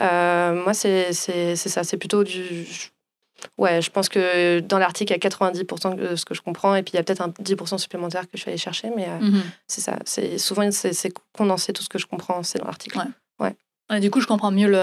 Euh, 0.00 0.64
moi 0.64 0.74
c'est 0.74 1.12
ça, 1.12 1.84
c'est 1.84 1.96
plutôt 1.98 2.24
du 2.24 2.66
Ouais, 3.58 3.82
je 3.82 3.90
pense 3.90 4.08
que 4.08 4.60
dans 4.60 4.78
l'article, 4.78 5.12
il 5.12 5.22
y 5.22 5.26
a 5.26 5.30
90% 5.30 5.96
de 5.96 6.16
ce 6.16 6.24
que 6.24 6.34
je 6.34 6.40
comprends, 6.40 6.74
et 6.74 6.82
puis 6.82 6.92
il 6.94 6.96
y 6.96 6.98
a 6.98 7.02
peut-être 7.02 7.22
un 7.22 7.28
10% 7.28 7.78
supplémentaire 7.78 8.28
que 8.28 8.36
je 8.36 8.44
vais 8.44 8.52
aller 8.52 8.58
chercher, 8.58 8.90
mais 8.94 9.08
euh, 9.08 9.18
mhm. 9.18 9.42
c'est 9.66 9.80
ça. 9.80 9.98
C'est 10.04 10.38
souvent 10.38 10.68
c'est 10.70 11.12
condenser 11.32 11.72
tout 11.72 11.82
ce 11.82 11.88
que 11.88 11.98
je 11.98 12.06
comprends, 12.06 12.42
c'est 12.42 12.58
dans 12.58 12.66
l'article. 12.66 12.98
Ouais. 13.40 13.54
ouais. 13.90 14.00
du 14.00 14.10
coup, 14.10 14.20
je 14.20 14.26
comprends 14.26 14.50
mieux 14.50 14.68
le, 14.68 14.82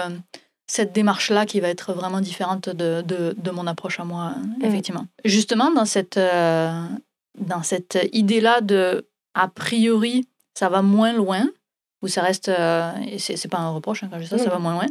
cette 0.68 0.94
démarche-là 0.94 1.46
qui 1.46 1.60
va 1.60 1.70
être 1.70 1.94
vraiment 1.94 2.22
différente 2.22 2.70
de, 2.70 3.02
de, 3.02 3.34
de 3.38 3.52
mon 3.52 3.68
approche 3.68 4.00
à 4.00 4.04
moi, 4.04 4.32
mm. 4.32 4.66
effectivement. 4.66 5.08
Justement, 5.24 5.72
dans 5.72 5.86
cette, 5.86 6.18
euh, 6.18 6.84
dans 7.40 7.64
cette 7.64 7.98
idée-là 8.12 8.62
de 8.62 9.08
a 9.34 9.48
priori, 9.48 10.28
ça 10.54 10.70
va 10.70 10.82
moins 10.82 11.14
loin, 11.14 11.48
où 12.02 12.08
ça 12.08 12.22
reste, 12.22 12.50
euh, 12.50 12.92
c'est 13.18 13.48
pas 13.48 13.58
un 13.58 13.72
reproche 13.72 14.04
hein, 14.04 14.10
quand 14.12 14.18
je 14.20 14.24
dis 14.24 14.30
ça, 14.30 14.38
ça 14.38 14.50
va 14.50 14.60
moins 14.60 14.74
loin. 14.74 14.86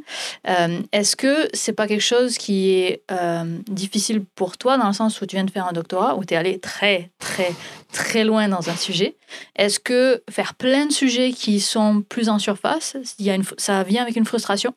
Euh, 0.49 0.81
Est-ce 0.91 1.15
que 1.15 1.49
c'est 1.55 1.73
pas 1.73 1.87
quelque 1.87 2.01
chose 2.03 2.37
qui 2.37 2.71
est 2.71 3.03
euh, 3.13 3.59
difficile 3.69 4.25
pour 4.35 4.59
toi 4.59 4.77
dans 4.77 4.89
le 4.89 4.93
sens 4.93 5.21
où 5.21 5.27
tu 5.27 5.37
viens 5.37 5.45
de 5.45 5.51
faire 5.51 5.67
un 5.67 5.73
doctorat, 5.73 6.17
où 6.17 6.25
tu 6.25 6.35
es 6.35 6.37
allé 6.37 6.59
très, 6.59 7.11
très, 7.19 7.53
très 7.93 8.25
loin 8.25 8.49
dans 8.49 8.71
un 8.71 8.77
sujet? 8.77 9.17
Est-ce 9.55 9.79
que 9.79 10.23
faire 10.29 10.55
plein 10.55 10.87
de 10.87 10.93
sujets 10.93 11.31
qui 11.31 11.61
sont 11.61 12.03
plus 12.03 12.29
en 12.29 12.41
surface, 12.41 12.97
y 13.21 13.31
a 13.31 13.35
une, 13.35 13.45
ça 13.57 13.85
vient 13.85 14.03
avec 14.03 14.17
une 14.17 14.27
frustration? 14.27 14.75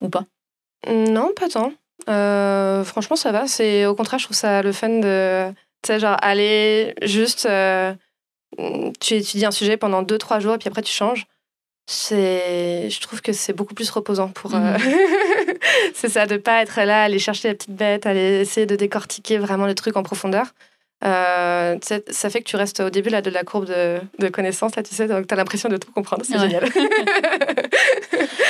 Ou 0.00 0.08
pas? 0.08 0.24
Non, 0.88 1.30
pas 1.34 1.48
tant. 1.48 1.72
Franchement, 2.84 3.16
ça 3.16 3.30
va. 3.30 3.46
C'est 3.46 3.86
Au 3.86 3.94
contraire, 3.94 4.18
je 4.18 4.24
trouve 4.24 4.36
ça 4.36 4.62
le 4.62 4.72
fun 4.72 4.88
de, 4.88 5.50
tu 5.82 5.86
sais, 5.86 6.00
genre 6.00 6.16
aller 6.22 6.94
juste. 7.02 7.48
Tu 9.00 9.14
étudies 9.14 9.44
un 9.44 9.50
sujet 9.52 9.76
pendant 9.76 10.02
2-3 10.02 10.40
jours 10.40 10.54
et 10.54 10.58
puis 10.58 10.68
après 10.68 10.82
tu 10.82 10.92
changes 10.92 11.26
c'est 11.26 11.37
je 11.88 13.00
trouve 13.00 13.22
que 13.22 13.32
c'est 13.32 13.52
beaucoup 13.52 13.74
plus 13.74 13.88
reposant 13.90 14.28
pour 14.28 14.54
euh, 14.54 14.58
mhm. 14.58 14.78
c'est 15.94 16.08
ça 16.08 16.26
de 16.26 16.36
pas 16.36 16.62
être 16.62 16.80
là 16.82 17.04
aller 17.04 17.18
chercher 17.18 17.48
la 17.48 17.54
petite 17.54 17.74
bête 17.74 18.06
aller 18.06 18.40
essayer 18.40 18.66
de 18.66 18.76
décortiquer 18.76 19.38
vraiment 19.38 19.66
le 19.66 19.74
truc 19.74 19.96
en 19.96 20.02
profondeur. 20.02 20.46
Euh, 21.04 21.76
ça 22.10 22.28
fait 22.28 22.40
que 22.40 22.48
tu 22.48 22.56
restes 22.56 22.80
au 22.80 22.90
début 22.90 23.08
là 23.08 23.22
de 23.22 23.30
la 23.30 23.44
courbe 23.44 23.66
de, 23.66 24.00
de 24.18 24.28
connaissances 24.28 24.74
là 24.74 24.82
tu 24.82 24.92
sais 24.96 25.06
donc 25.06 25.28
tu 25.28 25.32
as 25.32 25.36
l'impression 25.36 25.68
de 25.68 25.76
tout 25.76 25.92
comprendre 25.92 26.24
c'est 26.26 26.40
génial. 26.40 26.68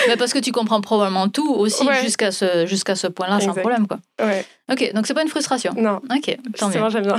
Mais 0.08 0.16
parce 0.18 0.32
que 0.32 0.38
tu 0.38 0.50
comprends 0.50 0.80
probablement 0.80 1.28
tout 1.28 1.54
aussi 1.54 1.86
jusqu'à 2.02 2.32
ce 2.32 2.64
jusqu'à 2.64 2.96
ce 2.96 3.06
point 3.06 3.28
là 3.28 3.38
sans 3.38 3.52
problème 3.52 3.86
quoi. 3.86 3.98
Ouais. 4.18 4.46
ok 4.72 4.94
donc 4.94 5.06
c'est 5.06 5.14
pas 5.14 5.22
une 5.22 5.28
frustration. 5.28 5.74
Non. 5.76 6.00
Ok 6.10 6.38
tant 6.56 6.68
mieux. 6.70 6.88
J'aime 6.88 7.04
bien. 7.04 7.16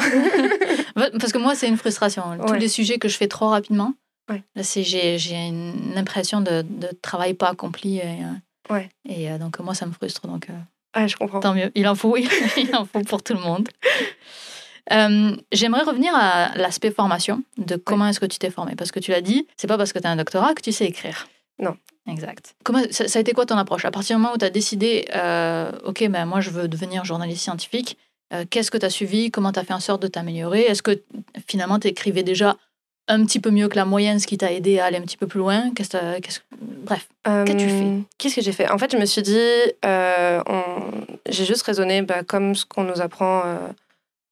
Parce 1.20 1.32
que 1.32 1.38
moi 1.38 1.54
c'est 1.54 1.68
une 1.68 1.78
frustration. 1.78 2.24
Tous 2.48 2.54
les 2.54 2.68
sujets 2.68 2.98
que 2.98 3.08
je 3.08 3.16
fais 3.16 3.28
trop 3.28 3.50
rapidement 3.50 3.94
j'ai 4.56 5.48
une 5.48 5.98
impression 5.98 6.42
de, 6.42 6.62
de, 6.62 6.90
travail 7.02 7.34
pas 7.34 7.50
accompli. 7.50 7.98
Et, 7.98 8.02
euh, 8.04 8.74
ouais. 8.74 8.90
et 9.08 9.32
euh, 9.32 9.38
donc, 9.38 9.60
moi, 9.60 9.74
ça 9.74 9.86
me 9.86 9.92
frustre. 9.92 10.28
Donc, 10.28 10.48
euh, 10.50 11.08
je 11.08 11.16
comprends. 11.16 11.40
Tant 11.40 11.54
mieux. 11.54 11.72
Il 11.76 11.88
en 11.88 11.96
faut, 11.96 12.16
il 12.58 12.76
en 12.76 12.86
faut 12.86 13.02
pour 13.02 13.24
tout 13.24 13.34
le 13.34 13.42
monde. 13.42 13.70
J'aimerais 15.52 15.84
revenir 15.84 16.14
à 16.16 16.52
l'aspect 16.56 16.92
formation, 16.92 17.44
de 17.58 17.76
comment 17.76 18.08
est-ce 18.08 18.20
que 18.20 18.26
tu 18.26 18.40
t'es 18.40 18.50
formé. 18.50 18.76
Parce 18.76 18.92
que 18.92 19.00
tu 19.00 19.12
l'as 19.12 19.22
dit, 19.22 19.48
c'est 19.56 19.68
pas 19.68 19.78
parce 19.78 19.94
que 19.94 20.00
tu 20.00 20.08
as 20.08 20.12
un 20.12 20.16
doctorat 20.16 20.54
que 20.56 20.62
tu 20.62 20.72
sais 20.72 20.86
écrire. 20.86 21.28
Non. 21.60 21.76
Exact. 22.08 22.56
Comment, 22.64 22.82
ça, 22.92 23.06
a 23.14 23.22
été 23.22 23.34
quoi 23.34 23.46
ton 23.46 23.58
approche? 23.58 23.86
À 23.86 23.92
partir 23.92 24.16
du 24.16 24.22
moment 24.22 24.34
où 24.34 24.38
tu 24.38 24.46
as 24.46 24.50
décidé, 24.50 25.06
euh, 25.16 25.72
OK, 25.86 26.08
ben 26.10 26.26
moi 26.26 26.42
je 26.42 26.50
veux 26.50 26.68
devenir 26.68 27.06
journaliste 27.06 27.44
scientifique, 27.44 27.98
euh, 28.34 28.46
qu'est-ce 28.50 28.72
que 28.72 28.78
tu 28.78 28.86
as 28.86 28.90
suivi? 28.90 29.32
Comment 29.32 29.52
tu 29.52 29.60
as 29.60 29.64
fait 29.64 29.74
en 29.74 29.80
sorte 29.80 30.02
de 30.02 30.08
t'améliorer? 30.08 30.62
Est-ce 30.62 30.82
que 30.82 31.04
finalement 31.48 31.80
tu 31.80 31.88
écrivais 31.88 32.24
déjà 32.24 32.58
un 33.10 33.26
petit 33.26 33.40
peu 33.42 33.50
mieux 33.50 33.68
que 33.68 33.76
la 33.76 33.86
moyenne, 33.86 34.20
ce 34.20 34.28
qui 34.28 34.38
t'a 34.38 34.54
aidé 34.54 34.80
à 34.80 34.86
aller 34.86 34.98
un 34.98 35.02
petit 35.02 35.18
peu 35.18 35.28
plus 35.28 35.40
loin 35.40 35.72
qu'est-ce 35.76 35.98
Bref, 36.62 37.08
qu'as-tu 37.24 37.68
fait? 37.68 37.84
euh, 37.84 38.00
Qu'est-ce 38.18 38.36
que 38.38 38.42
j'ai 38.42 38.54
fait? 38.54 38.70
En 38.70 38.78
fait, 38.78 38.92
je 38.92 38.98
me 38.98 39.06
suis 39.06 39.22
dit, 39.22 39.38
j'ai 41.30 41.46
juste 41.46 41.64
raisonné 41.64 42.02
bah, 42.02 42.24
comme 42.24 42.56
ce 42.56 42.66
qu'on 42.66 42.84
nous 42.84 43.02
apprend 43.02 43.44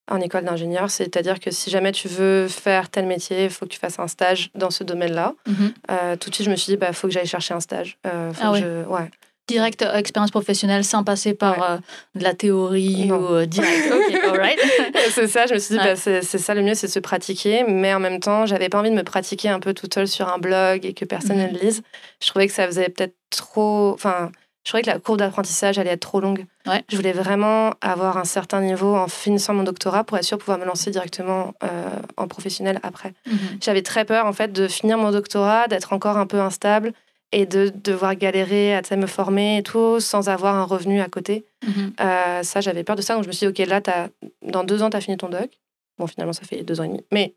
en 0.10 0.22
école 0.22 0.46
d'ingénieur, 0.46 0.90
c'est-à-dire 0.90 1.40
que 1.40 1.52
si 1.52 1.70
jamais 1.70 1.92
tu 1.92 2.08
veux 2.08 2.48
faire 2.48 2.90
tel 2.90 3.06
métier, 3.06 3.46
il 3.46 3.50
faut 3.50 3.66
que 3.66 3.72
tu 3.72 3.80
fasses 3.80 4.00
un 4.00 4.08
stage 4.08 4.52
dans 4.56 4.70
ce 4.70 4.84
domaine-là. 4.84 5.34
Mhm. 5.48 5.74
Euh, 5.92 6.16
tout 6.16 6.30
de 6.30 6.36
suite, 6.36 6.46
je 6.46 6.52
me 6.52 6.56
suis 6.56 6.68
dit, 6.68 6.74
il 6.74 6.80
bah, 6.80 6.94
faut 6.94 7.08
que 7.08 7.14
j'aille 7.14 7.28
chercher 7.28 7.54
un 7.54 7.60
stage. 7.60 7.98
Euh, 8.06 8.32
ah 8.42 8.52
ouais. 8.52 9.10
Direct 9.48 9.82
euh, 9.82 9.96
expérience 9.96 10.32
professionnelle 10.32 10.84
sans 10.84 11.04
passer 11.04 11.34
par 11.34 11.80
de 12.16 12.24
la 12.24 12.34
théorie 12.34 13.12
ou 13.12 13.46
direct. 13.46 13.92
ok, 13.92 14.16
alright. 14.26 14.60
c'est 15.12 15.28
ça, 15.28 15.46
je 15.46 15.54
me 15.54 15.60
suis 15.60 15.78
dit, 15.78 15.82
bah, 15.84 15.96
c'est 15.96 16.22
ça 16.22 16.54
le 16.54 16.62
mieux, 16.62 16.74
c'est 16.74 16.88
de 16.88 16.92
se 16.92 17.00
pratiquer. 17.00 17.64
Mais 17.68 17.94
en 17.94 18.00
même 18.00 18.20
temps, 18.20 18.46
j'avais 18.46 18.70
pas 18.70 18.80
envie 18.80 18.90
de 18.90 18.96
me 18.96 19.04
pratiquer 19.04 19.50
un 19.50 19.60
peu 19.60 19.74
toute 19.74 19.94
seule 19.94 20.08
sur 20.08 20.28
un 20.28 20.38
blog 20.38 20.86
et 20.86 20.94
que 20.94 21.06
personne 21.06 21.38
mhm. 21.38 21.48
ne 21.48 21.54
le 21.54 21.60
lise. 21.60 21.82
Je 22.22 22.28
trouvais 22.28 22.48
que 22.48 22.54
ça 22.54 22.66
faisait 22.66 22.90
peut-être 22.90 23.16
trop. 23.30 23.92
Enfin, 23.94 24.32
je 24.68 24.72
trouvais 24.72 24.82
que 24.82 24.90
la 24.90 25.00
courbe 25.00 25.20
d'apprentissage 25.20 25.80
allait 25.80 25.92
être 25.92 26.02
trop 26.02 26.20
longue. 26.20 26.46
Je 26.90 26.98
voulais 26.98 27.14
vraiment 27.14 27.72
avoir 27.80 28.18
un 28.18 28.26
certain 28.26 28.60
niveau 28.60 28.98
en 28.98 29.08
finissant 29.08 29.54
mon 29.54 29.64
doctorat 29.64 30.04
pour 30.04 30.18
être 30.18 30.26
sûr 30.26 30.36
de 30.36 30.42
pouvoir 30.42 30.60
me 30.60 30.66
lancer 30.66 30.92
directement 30.92 31.54
euh, 31.64 31.88
en 32.18 32.28
professionnel 32.28 32.78
après. 32.84 33.14
Mhm. 33.28 33.38
J'avais 33.62 33.82
très 33.82 34.04
peur 34.04 34.26
en 34.26 34.34
fait 34.34 34.52
de 34.52 34.68
finir 34.68 34.98
mon 34.98 35.12
doctorat, 35.12 35.68
d'être 35.68 35.94
encore 35.94 36.18
un 36.18 36.28
peu 36.28 36.42
instable 36.42 36.92
et 37.32 37.46
de 37.46 37.72
devoir 37.84 38.16
galérer 38.16 38.76
à 38.76 38.96
me 38.96 39.08
former 39.08 39.58
et 39.58 39.64
tout 39.64 40.00
sans 40.00 40.30
avoir 40.30 40.56
un 40.56 40.64
revenu 40.64 41.02
à 41.02 41.08
côté. 41.08 41.46
Mhm. 41.66 41.94
Euh, 42.00 42.44
ça, 42.44 42.62
j'avais 42.62 42.84
peur 42.84 42.96
de 42.96 43.02
ça. 43.02 43.16
Donc 43.16 43.24
je 43.24 43.28
me 43.28 43.34
suis 43.34 43.52
dit, 43.52 43.62
OK, 43.62 43.68
là, 43.68 43.82
as, 43.88 44.10
dans 44.42 44.64
deux 44.64 44.82
ans, 44.82 44.90
tu 44.90 44.98
as 44.98 45.02
fini 45.02 45.18
ton 45.18 45.30
doc. 45.30 45.50
Bon, 45.98 46.08
finalement, 46.08 46.34
ça 46.34 46.44
fait 46.44 46.64
deux 46.64 46.80
ans 46.80 46.84
et 46.84 46.90
demi. 46.90 47.04
Mais 47.12 47.36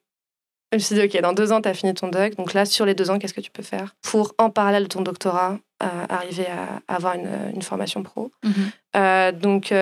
je 0.73 0.76
me 0.76 0.80
suis 0.80 0.94
dit, 0.94 1.02
OK, 1.02 1.20
dans 1.20 1.32
deux 1.32 1.50
ans, 1.50 1.61
tu 1.61 1.68
as 1.68 1.75
fini 1.75 1.92
ton 1.94 2.09
doc. 2.09 2.37
Donc 2.37 2.52
là, 2.54 2.64
sur 2.64 2.87
les 2.87 2.94
deux 2.94 3.11
ans, 3.11 3.18
qu'est-ce 3.18 3.35
que 3.35 3.40
tu 3.40 3.50
peux 3.50 3.62
faire 3.62 3.97
pour, 4.02 4.35
en 4.38 4.50
parallèle 4.50 4.85
de 4.85 4.88
ton 4.88 5.00
doctorat, 5.00 5.59
euh, 5.82 5.87
arriver 6.09 6.47
à, 6.47 6.94
avoir 6.94 7.14
une, 7.14 7.28
une, 7.54 7.62
formation 7.62 8.04
pro? 8.04 8.30
Mhm. 8.44 8.52
euh, 8.97 9.32
Donc, 9.32 9.75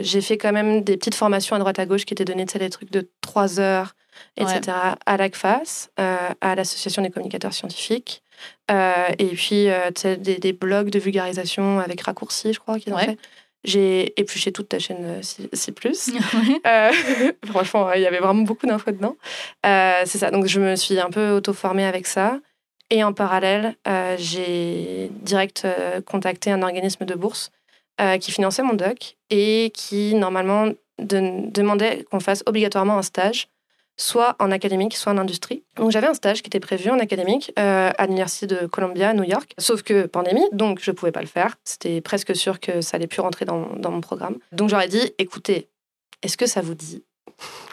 j'ai 0.00 0.20
fait 0.22 0.38
quand 0.38 0.52
même 0.52 0.82
des 0.82 0.96
petites 0.96 1.16
formations 1.16 1.56
à 1.56 1.58
droite 1.58 1.78
à 1.78 1.84
gauche 1.84 2.06
qui 2.06 2.14
étaient 2.14 2.24
données, 2.24 2.46
tu 2.46 2.56
des 2.56 2.70
trucs 2.70 2.90
de 2.90 3.10
trois 3.20 3.60
heures, 3.60 3.94
etc., 4.38 4.62
à 5.04 5.16
l'ACFAS, 5.18 5.90
à 5.98 6.54
l'Association 6.54 7.02
des 7.02 7.10
communicateurs 7.10 7.52
scientifiques. 7.52 8.22
Et 8.68 9.28
puis, 9.34 9.68
des, 10.18 10.38
des, 10.38 10.52
blogs 10.52 10.90
de 10.90 10.98
vulgarisation 10.98 11.80
avec 11.80 12.00
raccourcis, 12.00 12.52
je 12.52 12.58
crois, 12.58 12.78
qu'ils 12.78 12.92
ont 12.92 12.98
fait. 12.98 13.18
J'ai 13.66 14.18
épluché 14.18 14.52
toute 14.52 14.68
ta 14.68 14.78
chaîne 14.78 15.20
C+. 15.22 15.42
euh, 16.66 16.92
franchement, 17.44 17.92
il 17.92 18.00
y 18.00 18.06
avait 18.06 18.20
vraiment 18.20 18.42
beaucoup 18.42 18.66
d'infos 18.66 18.92
dedans. 18.92 19.16
Euh, 19.66 20.02
c'est 20.04 20.18
ça, 20.18 20.30
donc 20.30 20.46
je 20.46 20.60
me 20.60 20.76
suis 20.76 21.00
un 21.00 21.10
peu 21.10 21.32
auto-formée 21.32 21.84
avec 21.84 22.06
ça. 22.06 22.38
Et 22.90 23.02
en 23.02 23.12
parallèle, 23.12 23.74
euh, 23.88 24.14
j'ai 24.16 25.10
direct 25.10 25.64
euh, 25.64 26.00
contacté 26.00 26.52
un 26.52 26.62
organisme 26.62 27.04
de 27.04 27.14
bourse 27.14 27.50
qui 28.20 28.30
finançait 28.30 28.62
mon 28.62 28.74
doc 28.74 29.16
et 29.30 29.72
qui, 29.74 30.14
normalement, 30.14 30.68
demandait 30.98 32.04
qu'on 32.10 32.20
fasse 32.20 32.42
obligatoirement 32.44 32.98
un 32.98 33.02
stage 33.02 33.48
soit 33.96 34.36
en 34.38 34.50
académique, 34.50 34.96
soit 34.96 35.12
en 35.12 35.18
industrie. 35.18 35.64
Donc 35.76 35.90
j'avais 35.90 36.06
un 36.06 36.14
stage 36.14 36.42
qui 36.42 36.48
était 36.48 36.60
prévu 36.60 36.90
en 36.90 36.98
académique 36.98 37.52
euh, 37.58 37.90
à 37.96 38.06
l'université 38.06 38.46
de 38.46 38.66
Columbia, 38.66 39.14
New 39.14 39.24
York. 39.24 39.54
Sauf 39.58 39.82
que 39.82 40.06
pandémie, 40.06 40.44
donc 40.52 40.80
je 40.82 40.90
pouvais 40.90 41.12
pas 41.12 41.22
le 41.22 41.26
faire. 41.26 41.56
C'était 41.64 42.00
presque 42.00 42.34
sûr 42.36 42.60
que 42.60 42.80
ça 42.80 42.96
allait 42.96 43.06
plus 43.06 43.20
rentrer 43.20 43.44
dans 43.44 43.90
mon 43.90 44.00
programme. 44.00 44.36
Donc 44.52 44.68
j'aurais 44.68 44.88
dit, 44.88 45.12
écoutez, 45.18 45.68
est-ce 46.22 46.36
que 46.36 46.46
ça 46.46 46.60
vous 46.60 46.74
dit 46.74 47.04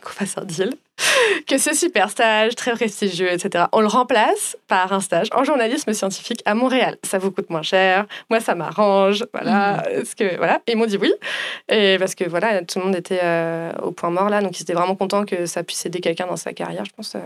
qu'on 0.03 0.11
fasse 0.11 0.37
un 0.37 0.45
deal, 0.45 0.71
que 1.47 1.57
ce 1.57 1.73
super 1.73 2.09
stage 2.09 2.55
très 2.55 2.71
prestigieux, 2.71 3.31
etc., 3.31 3.65
on 3.71 3.81
le 3.81 3.87
remplace 3.87 4.57
par 4.67 4.93
un 4.93 4.99
stage 4.99 5.27
en 5.33 5.43
journalisme 5.43 5.93
scientifique 5.93 6.41
à 6.45 6.53
Montréal. 6.53 6.97
Ça 7.03 7.17
vous 7.17 7.31
coûte 7.31 7.49
moins 7.49 7.61
cher, 7.61 8.05
moi 8.29 8.39
ça 8.39 8.55
m'arrange, 8.55 9.25
voilà. 9.33 9.83
Ce 10.03 10.15
que, 10.15 10.37
voilà. 10.37 10.61
Et 10.67 10.73
ils 10.73 10.77
m'ont 10.77 10.85
dit 10.85 10.97
oui, 10.97 11.13
et 11.69 11.97
parce 11.97 12.15
que 12.15 12.25
voilà, 12.25 12.61
tout 12.63 12.79
le 12.79 12.85
monde 12.85 12.95
était 12.95 13.21
euh, 13.23 13.71
au 13.81 13.91
point 13.91 14.09
mort 14.09 14.29
là, 14.29 14.41
donc 14.41 14.59
ils 14.59 14.63
étaient 14.63 14.73
vraiment 14.73 14.95
contents 14.95 15.25
que 15.25 15.45
ça 15.45 15.63
puisse 15.63 15.85
aider 15.85 15.99
quelqu'un 16.01 16.27
dans 16.27 16.37
sa 16.37 16.53
carrière, 16.53 16.85
je 16.85 16.91
pense. 16.95 17.15
Euh, 17.15 17.19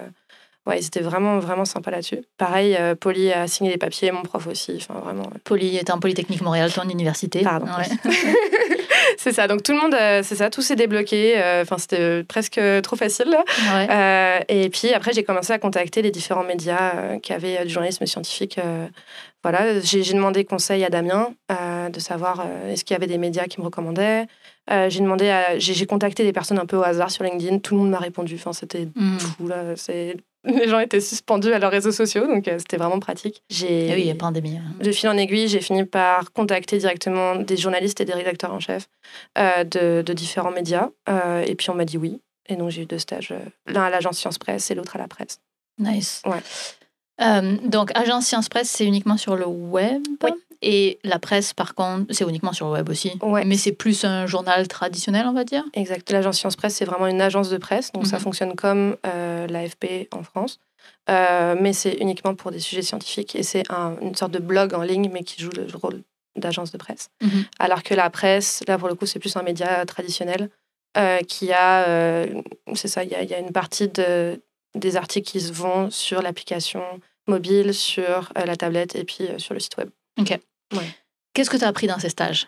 Ouais, 0.67 0.79
ils 0.81 0.85
étaient 0.85 0.99
vraiment, 0.99 1.39
vraiment 1.39 1.63
sympas 1.63 1.91
là-dessus. 1.91 2.19
Pareil, 2.37 2.75
euh, 2.77 2.93
Polly 2.93 3.31
a 3.31 3.47
signé 3.47 3.71
les 3.71 3.77
papiers, 3.77 4.11
mon 4.11 4.23
prof 4.23 4.47
aussi. 4.47 4.77
Enfin, 4.81 4.99
vraiment. 4.99 5.31
Polly 5.45 5.77
est 5.77 5.89
un 5.89 5.97
Polytechnique 5.97 6.41
Montréal, 6.41 6.73
ton 6.73 6.83
université. 6.89 7.41
Pardon. 7.41 7.67
c'est 9.17 9.31
ça. 9.31 9.47
Donc 9.47 9.63
tout 9.63 9.73
le 9.73 9.79
monde, 9.79 9.93
euh, 9.93 10.21
c'est 10.23 10.35
ça, 10.35 10.49
tout 10.49 10.61
s'est 10.61 10.75
débloqué. 10.75 11.35
Euh, 11.37 11.63
enfin, 11.63 11.77
c'était 11.77 12.23
presque 12.23 12.59
trop 12.83 12.95
facile. 12.95 13.35
et 14.49 14.69
puis 14.69 14.93
après, 14.93 15.13
j'ai 15.13 15.23
commencé 15.23 15.53
à 15.53 15.59
contacter 15.59 16.01
les 16.01 16.11
différents 16.11 16.43
médias 16.43 17.17
qui 17.21 17.33
avaient 17.33 17.63
du 17.65 17.69
journalisme 17.71 18.05
scientifique. 18.05 18.59
voilà, 19.43 19.79
j'ai 19.79 20.01
demandé 20.13 20.45
conseil 20.45 20.83
à 20.83 20.89
Damien 20.89 21.29
de 21.49 21.99
savoir 21.99 22.45
est-ce 22.67 22.83
qu'il 22.83 22.95
y 22.95 22.97
avait 22.97 23.07
des 23.07 23.17
médias 23.17 23.45
qui 23.45 23.59
me 23.59 23.65
recommandaient. 23.65 24.27
j'ai 24.69 24.99
demandé, 24.99 25.33
j'ai 25.57 25.85
contacté 25.85 26.23
des 26.23 26.33
personnes 26.33 26.59
un 26.59 26.65
peu 26.65 26.77
au 26.77 26.83
hasard 26.83 27.11
sur 27.11 27.23
LinkedIn. 27.23 27.59
Tout 27.59 27.75
le 27.75 27.81
monde 27.81 27.91
m'a 27.91 27.99
répondu. 27.99 28.35
Enfin, 28.35 28.53
c'était 28.53 28.87
mmh. 28.95 29.19
fou 29.19 29.47
là. 29.47 29.75
C'est 29.75 30.17
les 30.47 30.67
gens 30.67 30.79
étaient 30.79 31.01
suspendus 31.01 31.51
à 31.51 31.59
leurs 31.59 31.71
réseaux 31.71 31.91
sociaux, 31.91 32.27
donc 32.27 32.47
euh, 32.47 32.57
c'était 32.59 32.77
vraiment 32.77 32.99
pratique. 32.99 33.43
J'ai, 33.49 33.89
ah 33.91 33.95
oui, 33.95 34.01
il 34.01 34.07
y 34.07 34.11
a 34.11 34.15
pandémie. 34.15 34.57
Hein. 34.57 34.75
De 34.81 34.91
fil 34.91 35.09
en 35.09 35.17
aiguille, 35.17 35.47
j'ai 35.47 35.61
fini 35.61 35.85
par 35.85 36.31
contacter 36.31 36.77
directement 36.77 37.35
des 37.35 37.57
journalistes 37.57 38.01
et 38.01 38.05
des 38.05 38.13
rédacteurs 38.13 38.53
en 38.53 38.59
chef 38.59 38.87
euh, 39.37 39.63
de, 39.63 40.13
différents 40.13 40.51
médias. 40.51 40.89
Euh, 41.09 41.43
et 41.45 41.55
puis 41.55 41.69
on 41.69 41.75
m'a 41.75 41.85
dit 41.85 41.97
oui. 41.97 42.21
Et 42.49 42.55
donc 42.55 42.69
j'ai 42.69 42.83
eu 42.83 42.85
deux 42.85 42.99
stages, 42.99 43.33
l'un 43.65 43.83
à 43.83 43.89
l'agence 43.89 44.17
Science 44.17 44.37
Presse 44.37 44.71
et 44.71 44.75
l'autre 44.75 44.95
à 44.95 44.99
la 44.99 45.07
presse. 45.07 45.41
Nice. 45.79 46.21
Ouais. 46.25 47.41
donc 47.65 47.91
agence 47.93 48.25
Science 48.25 48.47
Presse, 48.47 48.69
c'est 48.69 48.85
uniquement 48.85 49.17
sur 49.17 49.35
le 49.35 49.45
web? 49.45 50.01
Oui. 50.23 50.31
Et 50.61 50.99
la 51.03 51.19
presse, 51.19 51.53
par 51.53 51.75
contre, 51.75 52.05
c'est 52.13 52.23
uniquement 52.23 52.53
sur 52.53 52.67
le 52.67 52.73
web 52.73 52.89
aussi. 52.89 53.11
Mais 53.45 53.57
c'est 53.57 53.71
plus 53.71 54.03
un 54.03 54.25
journal 54.25 54.67
traditionnel, 54.67 55.25
on 55.27 55.33
va 55.33 55.43
dire. 55.43 55.63
Exact. 55.73 56.09
L'agence 56.11 56.37
Science 56.37 56.55
Presse, 56.55 56.75
c'est 56.75 56.85
vraiment 56.85 57.07
une 57.07 57.21
agence 57.21 57.49
de 57.49 57.57
presse. 57.57 57.91
Donc 57.91 58.07
ça 58.07 58.17
mhm. 58.17 58.23
fonctionne 58.23 58.55
comme 58.55 58.97
euh, 59.05 59.47
l'AFP 59.47 60.07
en 60.11 60.23
France. 60.23 60.59
Euh, 61.09 61.55
mais 61.59 61.73
c'est 61.73 61.93
uniquement 61.95 62.35
pour 62.35 62.51
des 62.51 62.59
sujets 62.59 62.81
scientifiques. 62.81 63.35
Et 63.35 63.43
c'est 63.43 63.63
une 64.01 64.15
sorte 64.15 64.31
de 64.31 64.39
blog 64.39 64.73
en 64.73 64.81
ligne, 64.81 65.09
mais 65.11 65.23
qui 65.23 65.41
joue 65.41 65.51
le 65.55 65.67
rôle 65.75 66.01
d'agence 66.35 66.71
de 66.71 66.77
presse. 66.77 67.09
Mhm. 67.21 67.45
Alors 67.59 67.83
que 67.83 67.93
la 67.93 68.09
presse, 68.09 68.63
là, 68.67 68.77
pour 68.77 68.87
le 68.87 68.95
coup, 68.95 69.05
c'est 69.05 69.19
plus 69.19 69.35
un 69.35 69.43
média 69.43 69.85
traditionnel 69.85 70.49
euh, 70.97 71.19
qui 71.19 71.51
a. 71.53 72.25
c'est 72.73 72.87
ça, 72.87 73.03
il 73.03 73.11
y 73.11 73.15
a, 73.15 73.23
y 73.23 73.33
a, 73.33 73.39
une 73.39 73.51
partie 73.51 73.87
de, 73.87 74.41
des 74.75 74.97
articles 74.97 75.29
qui 75.29 75.41
se 75.41 75.53
vont 75.53 75.91
sur 75.91 76.21
l'application 76.21 76.81
mobile, 77.27 77.73
sur 77.73 78.31
la 78.35 78.55
tablette 78.55 78.95
et 78.95 79.03
puis 79.03 79.27
sur 79.37 79.53
le 79.53 79.59
site 79.59 79.77
web. 79.77 79.89
Ok. 80.17 80.37
Qu'est-ce 81.33 81.49
que 81.49 81.57
tu 81.57 81.63
as 81.63 81.67
appris 81.67 81.87
dans 81.87 81.99
ces 81.99 82.09
stages? 82.09 82.47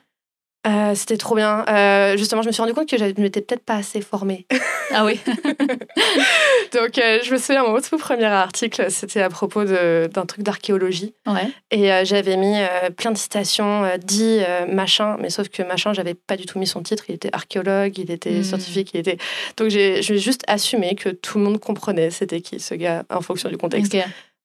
Euh, 0.68 0.94
C'était 0.94 1.18
trop 1.18 1.36
bien. 1.36 1.64
Euh, 1.70 2.18
justement, 2.18 2.42
je 2.42 2.48
me 2.48 2.52
suis 2.52 2.62
rendu 2.62 2.74
compte 2.74 2.90
que 2.90 2.98
je 2.98 3.06
n'étais 3.06 3.42
peut-être 3.42 3.64
pas 3.64 3.76
assez 3.76 4.02
formée. 4.02 4.46
Ah 4.92 5.06
oui 5.06 5.20
Donc, 6.74 6.98
euh, 6.98 7.20
je 7.24 7.32
me 7.32 7.38
souviens, 7.38 7.64
mon 7.64 7.80
tout 7.80 8.00
premier 8.00 8.26
article, 8.26 8.90
c'était 8.90 9.22
à 9.22 9.30
propos 9.30 9.64
d'un 9.64 10.26
truc 10.26 10.42
d'archéologie. 10.42 11.14
Ouais. 11.28 11.48
Et 11.70 11.92
j'avais 12.06 12.38
mis 12.38 12.56
plein 12.98 13.12
de 13.12 13.18
citations, 13.18 13.88
dit 14.04 14.40
machin, 14.68 15.18
mais 15.20 15.30
sauf 15.30 15.50
que 15.50 15.62
machin, 15.62 15.94
j'avais 15.94 16.16
pas 16.16 16.38
du 16.38 16.48
tout 16.48 16.58
mis 16.58 16.66
son 16.66 16.82
titre. 16.82 17.04
Il 17.08 17.14
était 17.14 17.30
archéologue, 17.34 18.00
il 18.00 18.10
était 18.10 18.40
hmm. 18.40 18.44
scientifique, 18.44 18.90
il 18.96 19.02
était. 19.02 19.20
Donc, 19.58 19.70
j'ai 19.70 20.02
juste 20.02 20.42
assumé 20.48 20.96
que 20.96 21.10
tout 21.10 21.38
le 21.38 21.44
monde 21.44 21.60
comprenait 21.60 22.10
c'était 22.10 22.42
qui 22.42 22.60
ce 22.60 22.74
gars 22.74 23.04
en 23.12 23.22
fonction 23.22 23.48
du 23.50 23.58
contexte. 23.58 23.96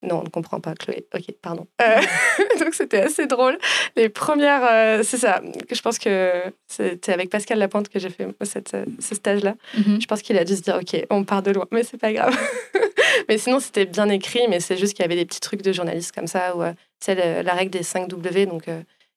Non, 0.05 0.21
on 0.21 0.25
ne 0.25 0.29
comprend 0.29 0.61
pas, 0.61 0.75
Chloé. 0.75 1.07
Ok, 1.15 1.25
pardon. 1.41 1.67
Euh, 1.81 2.01
donc 2.61 2.75
c'était 2.75 3.01
assez 3.01 3.27
drôle. 3.27 3.59
Les 3.97 4.09
premières, 4.09 4.63
euh, 4.65 5.03
c'est 5.03 5.17
ça. 5.17 5.41
Je 5.71 5.81
pense 5.81 5.99
que 5.99 6.43
c'était 6.67 7.13
avec 7.13 7.31
Pascal 7.31 7.59
Lapointe 7.59 7.89
que 7.89 7.99
j'ai 7.99 8.11
fait 8.11 8.29
cette, 8.43 8.75
euh, 8.75 8.85
ce 9.01 9.15
stage-là. 9.15 9.55
Mhm. 9.77 10.01
Je 10.01 10.07
pense 10.07 10.23
qu'il 10.23 10.37
a 10.37 10.45
dû 10.45 10.55
se 10.55 10.63
dire, 10.63 10.77
ok, 10.77 11.07
on 11.11 11.25
part 11.25 11.43
de 11.43 11.53
loin, 11.53 11.67
mais 11.71 11.83
c'est 11.83 11.97
pas 11.97 12.13
grave. 12.13 12.37
mais 13.29 13.39
sinon, 13.39 13.61
c'était 13.61 13.87
bien 13.87 14.09
écrit, 14.11 14.47
mais 14.49 14.61
c'est 14.61 14.77
juste 14.77 14.95
qu'il 14.95 15.03
y 15.03 15.07
avait 15.07 15.17
des 15.17 15.25
petits 15.25 15.41
trucs 15.41 15.63
de 15.63 15.73
journalistes 15.73 16.15
comme 16.15 16.27
ça, 16.27 16.55
ou 16.57 16.63
c'est 17.01 17.43
la 17.43 17.55
règle 17.55 17.71
des 17.71 17.83
5 17.83 18.09
W, 18.09 18.47
donc 18.47 18.65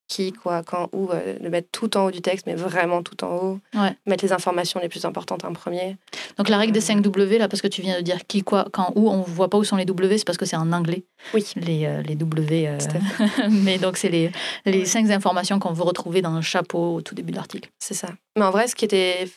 qui, 0.07 0.31
quoi, 0.31 0.63
quand, 0.63 0.89
où, 0.93 1.09
le 1.41 1.49
mettre 1.49 1.69
tout 1.71 1.97
en 1.97 2.05
haut 2.05 2.11
du 2.11 2.21
texte, 2.21 2.45
mais 2.45 2.55
vraiment 2.55 3.03
tout 3.03 3.23
en 3.23 3.35
haut. 3.35 3.59
Mettre 4.05 4.23
les 4.23 4.33
informations 4.33 4.79
les 4.79 4.89
plus 4.89 5.05
importantes 5.05 5.45
en 5.45 5.53
premier. 5.53 5.97
Donc 6.37 6.49
la 6.49 6.57
règle 6.57 6.73
des 6.73 6.81
5 6.81 7.01
W, 7.01 7.37
là, 7.37 7.47
parce 7.47 7.61
que 7.61 7.67
tu 7.67 7.81
viens 7.81 7.97
de 7.97 8.01
dire 8.01 8.25
qui, 8.27 8.43
quoi, 8.43 8.67
quand, 8.71 8.91
où, 8.95 9.09
on 9.09 9.19
ne 9.19 9.23
voit 9.23 9.49
pas 9.49 9.57
où 9.57 9.63
sont 9.63 9.75
les 9.75 9.85
W, 9.85 10.17
c'est 10.17 10.25
parce 10.25 10.37
que 10.37 10.45
c'est 10.45 10.55
en 10.55 10.71
anglais. 10.71 11.03
Oui. 11.33 11.45
Les, 11.55 12.01
les 12.03 12.15
W. 12.15 12.77
mais 13.49 13.77
donc 13.77 13.97
c'est 13.97 14.09
les, 14.09 14.31
les 14.65 14.85
5 14.85 15.09
informations 15.09 15.59
qu'on 15.59 15.73
veut 15.73 15.83
retrouver 15.83 16.21
dans 16.21 16.33
un 16.33 16.41
chapeau 16.41 16.95
au 16.95 17.01
tout 17.01 17.15
début 17.15 17.31
de 17.31 17.37
l'article. 17.37 17.69
C'est 17.79 17.93
ça. 17.93 18.09
Mais 18.37 18.45
en 18.45 18.51
vrai, 18.51 18.67
ce 18.67 18.75
qui 18.75 18.85
était 18.85 19.27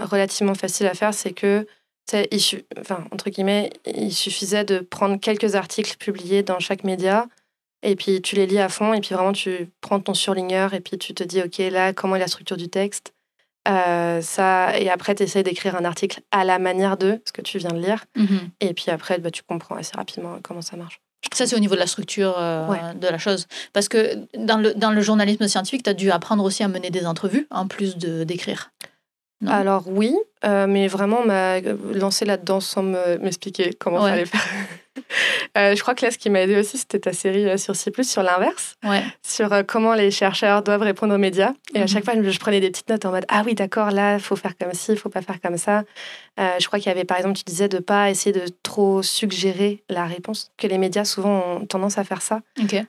relativement 0.00 0.54
facile 0.54 0.86
à 0.86 0.94
faire, 0.94 1.12
c'est 1.12 1.32
que 1.32 1.66
il, 2.30 2.40
enfin, 2.80 3.04
entre 3.10 3.30
guillemets, 3.30 3.70
il 3.86 4.12
suffisait 4.12 4.64
de 4.64 4.78
prendre 4.78 5.18
quelques 5.20 5.54
articles 5.54 5.96
publiés 5.98 6.42
dans 6.42 6.58
chaque 6.58 6.84
média 6.84 7.26
et 7.82 7.96
puis 7.96 8.20
tu 8.22 8.36
les 8.36 8.46
lis 8.46 8.58
à 8.58 8.68
fond 8.68 8.92
et 8.92 9.00
puis 9.00 9.14
vraiment 9.14 9.32
tu 9.32 9.70
prends 9.80 10.00
ton 10.00 10.14
surligneur 10.14 10.74
et 10.74 10.80
puis 10.80 10.98
tu 10.98 11.14
te 11.14 11.22
dis 11.22 11.40
ok 11.42 11.58
là 11.70 11.92
comment 11.92 12.16
est 12.16 12.20
la 12.20 12.28
structure 12.28 12.56
du 12.56 12.68
texte? 12.68 13.12
Euh, 13.68 14.22
ça 14.22 14.78
et 14.78 14.88
après 14.88 15.14
tu 15.14 15.24
essaies 15.24 15.42
d'écrire 15.42 15.76
un 15.76 15.84
article 15.84 16.20
à 16.30 16.44
la 16.44 16.58
manière 16.58 16.96
de 16.96 17.20
ce 17.26 17.32
que 17.32 17.42
tu 17.42 17.58
viens 17.58 17.72
de 17.72 17.80
lire 17.80 18.04
mhm. 18.16 18.50
et 18.60 18.72
puis 18.72 18.90
après 18.90 19.18
bah, 19.18 19.30
tu 19.30 19.42
comprends 19.42 19.76
assez 19.76 19.96
rapidement 19.96 20.38
comment 20.42 20.62
ça 20.62 20.76
marche. 20.76 21.00
Ça, 21.32 21.46
c'est 21.46 21.56
au 21.56 21.58
niveau 21.58 21.74
de 21.74 21.80
la 21.80 21.88
structure 21.88 22.36
euh, 22.38 22.94
de 22.94 23.08
la 23.08 23.18
chose. 23.18 23.48
Parce 23.72 23.88
que 23.88 24.26
dans 24.36 24.56
le, 24.56 24.72
dans 24.74 24.92
le 24.92 25.00
journalisme 25.00 25.48
scientifique, 25.48 25.82
tu 25.82 25.90
as 25.90 25.94
dû 25.94 26.12
apprendre 26.12 26.44
aussi 26.44 26.62
à 26.62 26.68
mener 26.68 26.90
des 26.90 27.06
entrevues 27.06 27.48
en 27.50 27.66
plus 27.66 27.96
d'écrire. 27.96 28.70
Alors 29.46 29.88
oui, 29.88 30.16
euh, 30.44 30.66
mais 30.66 30.86
vraiment 30.86 31.24
m'a 31.24 31.60
lancé 31.94 32.24
là-dedans 32.24 32.60
sans 32.60 32.82
m'expliquer 32.82 33.72
comment 33.78 34.02
ça 34.02 34.12
allait 34.12 34.26
faire. 34.26 34.40
Euh, 35.56 35.76
je 35.76 35.80
crois 35.80 35.94
que 35.94 36.04
là, 36.04 36.10
ce 36.10 36.18
qui 36.18 36.28
m'a 36.28 36.40
aidé 36.40 36.58
aussi, 36.58 36.76
c'était 36.76 36.98
ta 36.98 37.12
série 37.12 37.48
euh, 37.48 37.56
sur 37.56 37.76
C+, 37.76 37.92
sur 38.02 38.22
l'inverse, 38.24 38.74
sur 39.22 39.50
comment 39.66 39.94
les 39.94 40.10
chercheurs 40.10 40.62
doivent 40.62 40.82
répondre 40.82 41.14
aux 41.14 41.18
médias. 41.18 41.52
Et 41.72 41.80
à 41.80 41.86
chaque 41.86 42.04
mhm. 42.04 42.22
fois, 42.22 42.30
je, 42.30 42.38
prenais 42.38 42.60
des 42.60 42.68
petites 42.70 42.88
notes 42.88 43.06
en 43.06 43.12
mode 43.12 43.24
Ah 43.28 43.42
oui, 43.46 43.54
d'accord, 43.54 43.92
là, 43.92 44.14
il 44.14 44.20
faut 44.20 44.34
faire 44.34 44.58
comme 44.58 44.74
ci, 44.74 44.92
il 44.92 44.98
faut 44.98 45.08
pas 45.08 45.22
faire 45.22 45.40
comme 45.40 45.56
ça. 45.56 45.84
je 46.36 46.66
crois 46.66 46.80
qu'il 46.80 46.88
y 46.88 46.90
avait, 46.90 47.04
par 47.04 47.16
exemple, 47.16 47.36
tu 47.38 47.44
disais 47.44 47.68
de 47.68 47.78
pas 47.78 48.10
essayer 48.10 48.32
de 48.32 48.46
trop 48.64 49.02
suggérer 49.02 49.84
la 49.88 50.04
réponse, 50.04 50.50
que 50.58 50.66
les 50.66 50.78
médias 50.78 51.04
souvent 51.04 51.58
ont 51.58 51.66
tendance 51.66 51.96
à 51.96 52.02
faire 52.02 52.20
ça, 52.20 52.40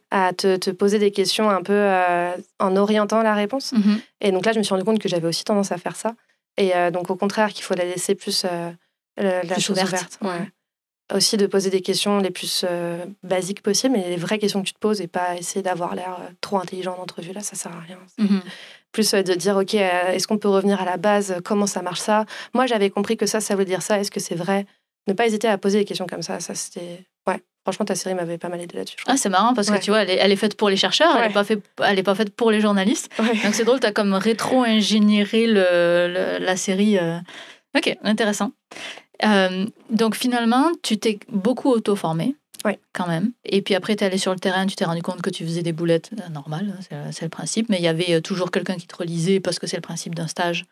à 0.10 0.34
te, 0.34 0.72
poser 0.72 0.98
des 0.98 1.12
questions 1.12 1.50
un 1.50 1.62
peu 1.62 1.90
en 2.58 2.76
orientant 2.76 3.22
la 3.22 3.36
réponse. 3.36 3.72
Mhm. 3.72 4.02
Et 4.22 4.32
donc 4.32 4.46
là, 4.46 4.52
je 4.52 4.58
me 4.58 4.64
suis 4.64 4.74
rendu 4.74 4.84
compte 4.84 5.00
que 5.00 5.08
j'avais 5.10 5.28
aussi 5.28 5.44
tendance 5.44 5.72
à 5.72 5.78
faire 5.78 5.96
ça. 5.96 6.16
Et 6.60 6.76
euh, 6.76 6.92
donc, 6.92 7.10
au 7.10 7.16
contraire, 7.16 7.52
qu'il 7.52 7.64
faut 7.64 7.74
la 7.74 7.86
laisser 7.86 8.14
plus 8.14 8.46
euh, 8.46 8.72
la, 9.18 9.58
chose 9.58 9.82
ouverte. 9.82 10.20
Aussi 11.12 11.38
de 11.38 11.48
poser 11.48 11.72
des 11.72 11.82
questions 11.82 12.20
les 12.20 12.30
plus 12.30 12.64
euh, 12.70 13.04
basiques 13.24 13.64
possibles, 13.64 13.96
mais 13.98 14.10
les 14.10 14.18
vraies 14.18 14.38
questions 14.38 14.62
que 14.62 14.68
tu 14.68 14.74
te 14.74 14.80
poses 14.80 15.02
et 15.02 15.08
pas 15.08 15.36
essayer 15.38 15.64
d'avoir 15.64 15.96
l'air 15.96 16.20
trop 16.40 16.58
intelligent 16.58 16.96
en 16.96 17.02
entrevue. 17.02 17.34
Là, 17.34 17.42
ça 17.42 17.56
sert 17.56 17.72
à 17.76 17.80
rien. 17.80 17.98
Mhm. 18.20 18.42
Plus 18.92 19.12
de 19.12 19.34
dire, 19.34 19.58
OK, 19.58 19.74
est-ce 19.74 20.28
qu'on 20.28 20.38
peut 20.38 20.50
revenir 20.50 20.80
à 20.82 20.86
la 20.86 20.98
base? 20.98 21.38
Comment 21.44 21.66
ça 21.66 21.82
marche 21.82 22.02
ça? 22.02 22.26
Moi, 22.54 22.68
j'avais 22.68 22.92
compris 22.92 23.18
que 23.18 23.26
ça, 23.26 23.40
ça 23.40 23.56
veut 23.56 23.66
dire 23.66 23.82
ça. 23.82 24.00
Est-ce 24.00 24.12
que 24.12 24.20
c'est 24.20 24.36
vrai? 24.36 24.68
Ne 25.08 25.14
pas 25.14 25.26
hésiter 25.26 25.48
à 25.48 25.58
poser 25.58 25.80
des 25.80 25.86
questions 25.86 26.06
comme 26.06 26.22
ça. 26.22 26.40
Ça, 26.40 26.54
c'était. 26.54 27.06
Ouais. 27.26 27.42
Franchement, 27.70 27.86
ta 27.86 27.94
série 27.94 28.16
m'avait 28.16 28.40
pas 28.40 28.50
mal 28.50 28.60
aidé 28.62 28.78
là-dessus. 28.78 28.98
Ah, 29.06 29.16
c'est 29.16 29.30
marrant 29.30 29.54
parce 29.54 29.70
que 29.70 29.78
tu 29.78 29.92
vois, 29.92 30.02
elle 30.02 30.32
est, 30.32 30.36
faite 30.36 30.58
pour 30.58 30.72
les 30.72 30.76
chercheurs, 30.76 31.16
elle 31.18 31.28
n'est 31.28 31.34
pas, 31.34 31.44
fait, 31.44 31.62
elle 31.86 32.00
est 32.00 32.04
pas 32.04 32.16
faite 32.16 32.36
pour 32.36 32.50
les 32.50 32.62
journalistes. 32.62 33.12
Donc 33.20 33.54
c'est 33.54 33.64
drôle, 33.64 33.80
tu 33.80 33.86
as 33.86 33.92
comme 33.92 34.16
rétro-ingénieré 34.16 35.46
le, 35.46 36.40
la 36.40 36.58
série. 36.58 36.98
Euh. 36.98 37.20
Ok, 37.78 37.96
intéressant. 38.04 38.54
Euh, 39.24 39.68
donc 39.92 40.16
finalement, 40.16 40.72
tu 40.82 40.98
t'es 40.98 41.20
beaucoup 41.30 41.70
auto-formé. 41.70 42.36
Oui. 42.66 42.72
Quand 42.92 43.08
même. 43.08 43.34
Et 43.46 43.62
puis 43.62 43.76
après, 43.76 43.96
tu 43.96 44.04
es 44.04 44.08
allé 44.08 44.18
sur 44.18 44.34
le 44.34 44.40
terrain, 44.40 44.66
tu 44.66 44.76
t'es 44.76 44.84
rendu 44.84 45.04
compte 45.04 45.22
que 45.22 45.30
tu 45.30 45.46
faisais 45.46 45.62
des 45.62 45.74
boulettes 45.74 46.10
euh, 46.20 46.30
normales, 46.30 46.74
hein, 46.92 47.12
c'est 47.12 47.26
le 47.26 47.30
principe, 47.30 47.70
mais 47.70 47.78
il 47.78 47.84
y 47.84 47.88
avait 47.88 48.20
toujours 48.22 48.50
quelqu'un 48.50 48.78
qui 48.78 48.88
te 48.88 48.96
relisait 48.96 49.40
parce 49.40 49.60
que 49.60 49.68
c'est 49.68 49.78
le 49.78 49.82
principe 49.82 50.16
d'un 50.16 50.28
stage 50.28 50.66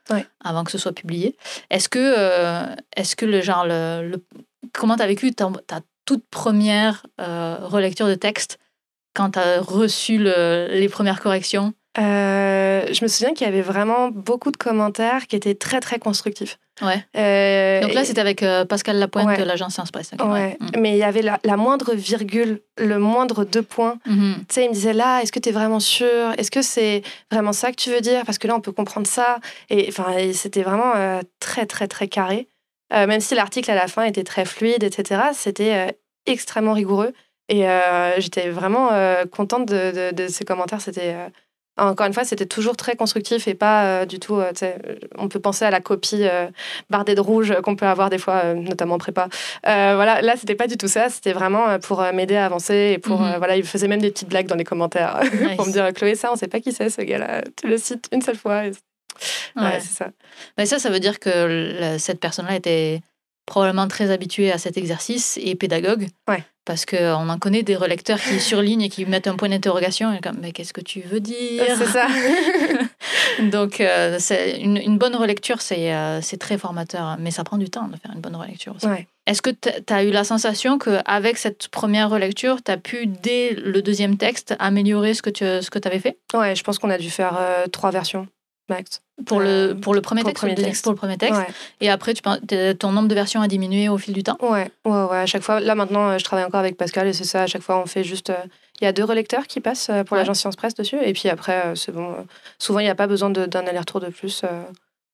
avant 0.43 0.63
que 0.63 0.71
ce 0.71 0.79
soit 0.79 0.93
publié. 0.93 1.37
Est-ce 1.69 1.89
que, 1.89 2.75
est-ce 2.95 3.15
que 3.15 3.27
le 3.27 3.41
genre, 3.41 3.67
le, 3.67 4.17
comment 4.73 4.95
tu 4.95 5.03
as 5.03 5.07
vécu 5.07 5.31
ta, 5.33 5.51
toute 6.07 6.25
première 6.31 7.05
euh, 7.21 7.57
relecture 7.61 8.07
de 8.07 8.15
texte 8.15 8.57
quand 9.13 9.31
tu 9.31 9.39
as 9.39 9.61
reçu 9.61 10.17
les 10.17 10.89
premières 10.89 11.21
corrections? 11.21 11.73
Euh, 11.99 12.85
Je 12.91 13.03
me 13.03 13.07
souviens 13.07 13.33
qu'il 13.33 13.45
y 13.45 13.49
avait 13.49 13.61
vraiment 13.61 14.09
beaucoup 14.09 14.51
de 14.51 14.57
commentaires 14.57 15.27
qui 15.27 15.35
étaient 15.35 15.55
très 15.55 15.79
très 15.79 15.99
constructifs. 15.99 16.59
Ouais. 16.81 17.03
Euh, 17.17 17.81
Donc 17.81 17.95
là, 17.95 18.05
c'était 18.05 18.21
avec 18.21 18.45
Pascal 18.69 18.97
Lapointe 18.97 19.37
de 19.37 19.43
l'agence 19.43 19.73
Science 19.73 19.91
Presse. 19.91 20.11
Ouais. 20.19 20.57
Mm. 20.59 20.79
Mais 20.79 20.91
il 20.91 20.97
y 20.97 21.03
avait 21.03 21.23
la, 21.23 21.57
moindre 21.57 21.95
virgule, 21.95 22.61
le 22.77 22.99
moindre 22.99 23.43
deux 23.43 23.63
points. 23.63 23.97
Mm-hmm. 24.07 24.35
Tu 24.35 24.45
sais, 24.49 24.65
il 24.65 24.69
me 24.69 24.73
disait 24.73 24.93
là, 24.93 25.21
est-ce 25.21 25.31
que 25.31 25.39
tu 25.39 25.49
es 25.49 25.51
vraiment 25.51 25.79
sûr? 25.79 26.33
Est-ce 26.37 26.51
que 26.51 26.61
c'est 26.61 27.01
vraiment 27.31 27.53
ça 27.53 27.71
que 27.71 27.77
tu 27.77 27.89
veux 27.89 28.01
dire? 28.01 28.23
Parce 28.25 28.37
que 28.37 28.47
là, 28.47 28.55
on 28.55 28.61
peut 28.61 28.71
comprendre 28.71 29.07
ça. 29.07 29.39
Et 29.71 29.87
enfin, 29.89 30.05
c'était 30.33 30.61
vraiment 30.61 30.93
très 31.39 31.65
très 31.65 31.87
très 31.87 32.07
carré. 32.07 32.47
Euh, 32.93 33.07
même 33.07 33.19
si 33.19 33.35
l'article 33.35 33.69
à 33.71 33.75
la 33.75 33.87
fin 33.87 34.03
était 34.03 34.23
très 34.23 34.45
fluide, 34.45 34.83
etc., 34.83 35.21
c'était 35.33 35.73
euh, 35.73 35.91
extrêmement 36.25 36.73
rigoureux. 36.73 37.13
Et 37.49 37.67
euh, 37.67 38.19
j'étais 38.19 38.49
vraiment 38.49 38.89
contente 39.31 39.65
de, 39.67 40.11
de, 40.11 40.27
ces 40.27 40.43
commentaires. 40.43 40.81
C'était 40.81 41.15
encore 41.77 42.05
une 42.05 42.13
fois, 42.13 42.25
c'était 42.25 42.45
toujours 42.45 42.75
très 42.75 42.97
constructif 42.97 43.47
et 43.47 43.53
pas 43.53 44.05
du 44.05 44.19
tout. 44.19 44.41
on 45.17 45.29
peut 45.29 45.39
penser 45.39 45.63
à 45.63 45.71
la 45.71 45.79
copie 45.79 46.25
bardée 46.89 47.15
de 47.15 47.21
rouge 47.21 47.53
qu'on 47.63 47.77
peut 47.77 47.85
avoir 47.85 48.09
des 48.09 48.17
fois, 48.17 48.53
notamment 48.53 48.95
en 48.95 48.97
prépa. 48.97 49.29
voilà, 49.63 50.21
là, 50.21 50.35
c'était 50.35 50.55
pas 50.55 50.67
du 50.67 50.75
tout 50.75 50.89
ça. 50.89 51.07
C'était 51.07 51.31
vraiment 51.31 51.79
pour 51.79 52.01
m'aider 52.11 52.35
à 52.35 52.45
avancer 52.47 52.95
et 52.95 52.97
pour 52.97 53.21
mhm. 53.21 53.37
voilà, 53.37 53.55
il 53.55 53.63
faisait 53.63 53.87
même 53.87 54.01
des 54.01 54.11
petites 54.11 54.27
blagues 54.27 54.47
dans 54.47 54.55
les 54.55 54.65
commentaires 54.65 55.21
pour 55.55 55.67
me 55.67 55.71
dire 55.71 55.93
Chloé, 55.93 56.15
ça, 56.15 56.33
on 56.33 56.35
sait 56.35 56.49
pas 56.49 56.59
qui 56.59 56.73
c'est 56.73 56.89
ce 56.89 57.01
gars-là. 57.01 57.43
Tu 57.55 57.69
le 57.69 57.77
cites 57.77 58.09
une 58.11 58.21
seule 58.21 58.35
fois. 58.35 58.63
Ouais, 59.55 59.79
c'est 59.79 59.93
ça. 59.93 60.09
Mais 60.57 60.65
ça, 60.65 60.79
ça 60.79 60.89
veut 60.89 60.99
dire 60.99 61.19
que 61.19 61.97
cette 61.97 62.19
personne-là 62.19 62.55
était 62.55 63.01
probablement 63.47 63.87
très 63.87 64.11
habituée 64.11 64.51
à 64.51 64.59
cet 64.59 64.77
exercice 64.77 65.39
et 65.41 65.55
pédagogue. 65.55 66.07
Ouais. 66.27 66.43
Parce 66.65 66.85
qu'on 66.85 67.29
en 67.29 67.39
connaît 67.39 67.63
des 67.63 67.77
relecteurs 67.77 68.19
qui 68.19 68.39
surlignent 68.41 68.81
et 68.81 68.89
qui 68.89 69.05
mettent 69.05 69.27
un 69.27 69.37
point 69.37 69.47
d'interrogation 69.49 70.13
et 70.13 70.19
comme, 70.19 70.37
mais 70.41 70.51
qu'est-ce 70.51 70.73
que 70.73 70.81
tu 70.81 70.99
veux 70.99 71.21
dire? 71.21 71.63
C'est 71.77 71.85
ça. 71.85 72.07
Donc, 73.51 73.79
euh, 73.79 74.17
c'est 74.19 74.59
une, 74.59 74.75
une, 74.75 74.97
bonne 74.97 75.15
relecture, 75.15 75.61
c'est 75.61 75.93
euh, 75.95 76.19
très 76.37 76.57
formateur, 76.57 77.15
mais 77.19 77.31
ça 77.31 77.45
prend 77.45 77.57
du 77.57 77.69
temps 77.69 77.87
de 77.87 77.95
faire 77.95 78.11
une 78.13 78.19
bonne 78.19 78.35
relecture 78.35 78.75
aussi. 78.75 78.85
Ouais. 78.85 79.07
Est-ce 79.27 79.41
que 79.41 79.49
tu 79.49 79.93
as 79.93 80.03
eu 80.03 80.11
la 80.11 80.25
sensation 80.25 80.77
qu'avec 80.77 81.37
cette 81.37 81.69
première 81.69 82.09
relecture, 82.09 82.61
tu 82.61 82.71
as 82.71 82.77
pu, 82.77 83.07
dès 83.07 83.53
le 83.53 83.81
deuxième 83.81 84.17
texte, 84.17 84.55
améliorer 84.59 85.13
ce 85.13 85.21
que 85.21 85.29
tu 85.29 85.45
ce 85.45 85.69
que 85.69 85.79
avais 85.87 85.99
fait? 85.99 86.17
Ouais, 86.33 86.55
je 86.55 86.63
pense 86.63 86.79
qu'on 86.79 86.89
a 86.89 86.97
dû 86.97 87.09
faire 87.09 87.37
euh, 87.39 87.67
trois 87.67 87.91
versions 87.91 88.27
max. 88.69 89.01
Pour, 89.25 89.39
le, 89.39 89.73
pour 89.73 89.95
le 89.95 90.01
premier 90.01 90.23
texte, 90.23 90.83
Pour 90.83 90.91
le 90.91 90.97
premier 90.97 91.17
texte. 91.17 91.41
Et 91.81 91.89
après, 91.89 92.13
tu, 92.13 92.21
ton 92.77 92.91
nombre 92.91 93.07
de 93.07 93.15
versions 93.15 93.41
a 93.41 93.47
diminué 93.47 93.89
au 93.89 93.97
fil 93.97 94.13
du 94.13 94.21
temps 94.21 94.37
Ouais, 94.41 94.69
ouais, 94.85 95.03
ouais. 95.03 95.17
À 95.17 95.25
chaque 95.25 95.41
fois, 95.41 95.59
là 95.59 95.73
maintenant, 95.73 96.09
euh, 96.09 96.17
je 96.19 96.23
travaille 96.23 96.45
encore 96.45 96.59
avec 96.59 96.77
Pascal 96.77 97.07
et 97.07 97.13
c'est 97.13 97.23
ça. 97.23 97.43
À 97.43 97.47
chaque 97.47 97.63
fois, 97.63 97.79
on 97.81 97.87
fait 97.87 98.03
juste. 98.03 98.29
Euh, 98.29 98.35
il 98.79 98.85
y 98.85 98.87
a 98.87 98.91
deux 98.91 99.03
relecteurs 99.03 99.47
qui 99.47 99.59
passent 99.59 99.89
euh, 99.89 100.03
pour 100.03 100.17
l'agence 100.17 100.39
Science 100.39 100.55
Presse 100.55 100.75
dessus. 100.75 100.97
Et 101.03 101.13
puis 101.13 101.29
après, 101.29 101.75
c'est 101.75 101.91
bon. 101.91 102.15
Souvent, 102.59 102.79
il 102.79 102.83
n'y 102.83 102.91
a 102.91 102.95
pas 102.95 103.07
besoin 103.07 103.31
d'un 103.31 103.65
aller-retour 103.65 103.99
de 103.99 104.07
plus. 104.07 104.43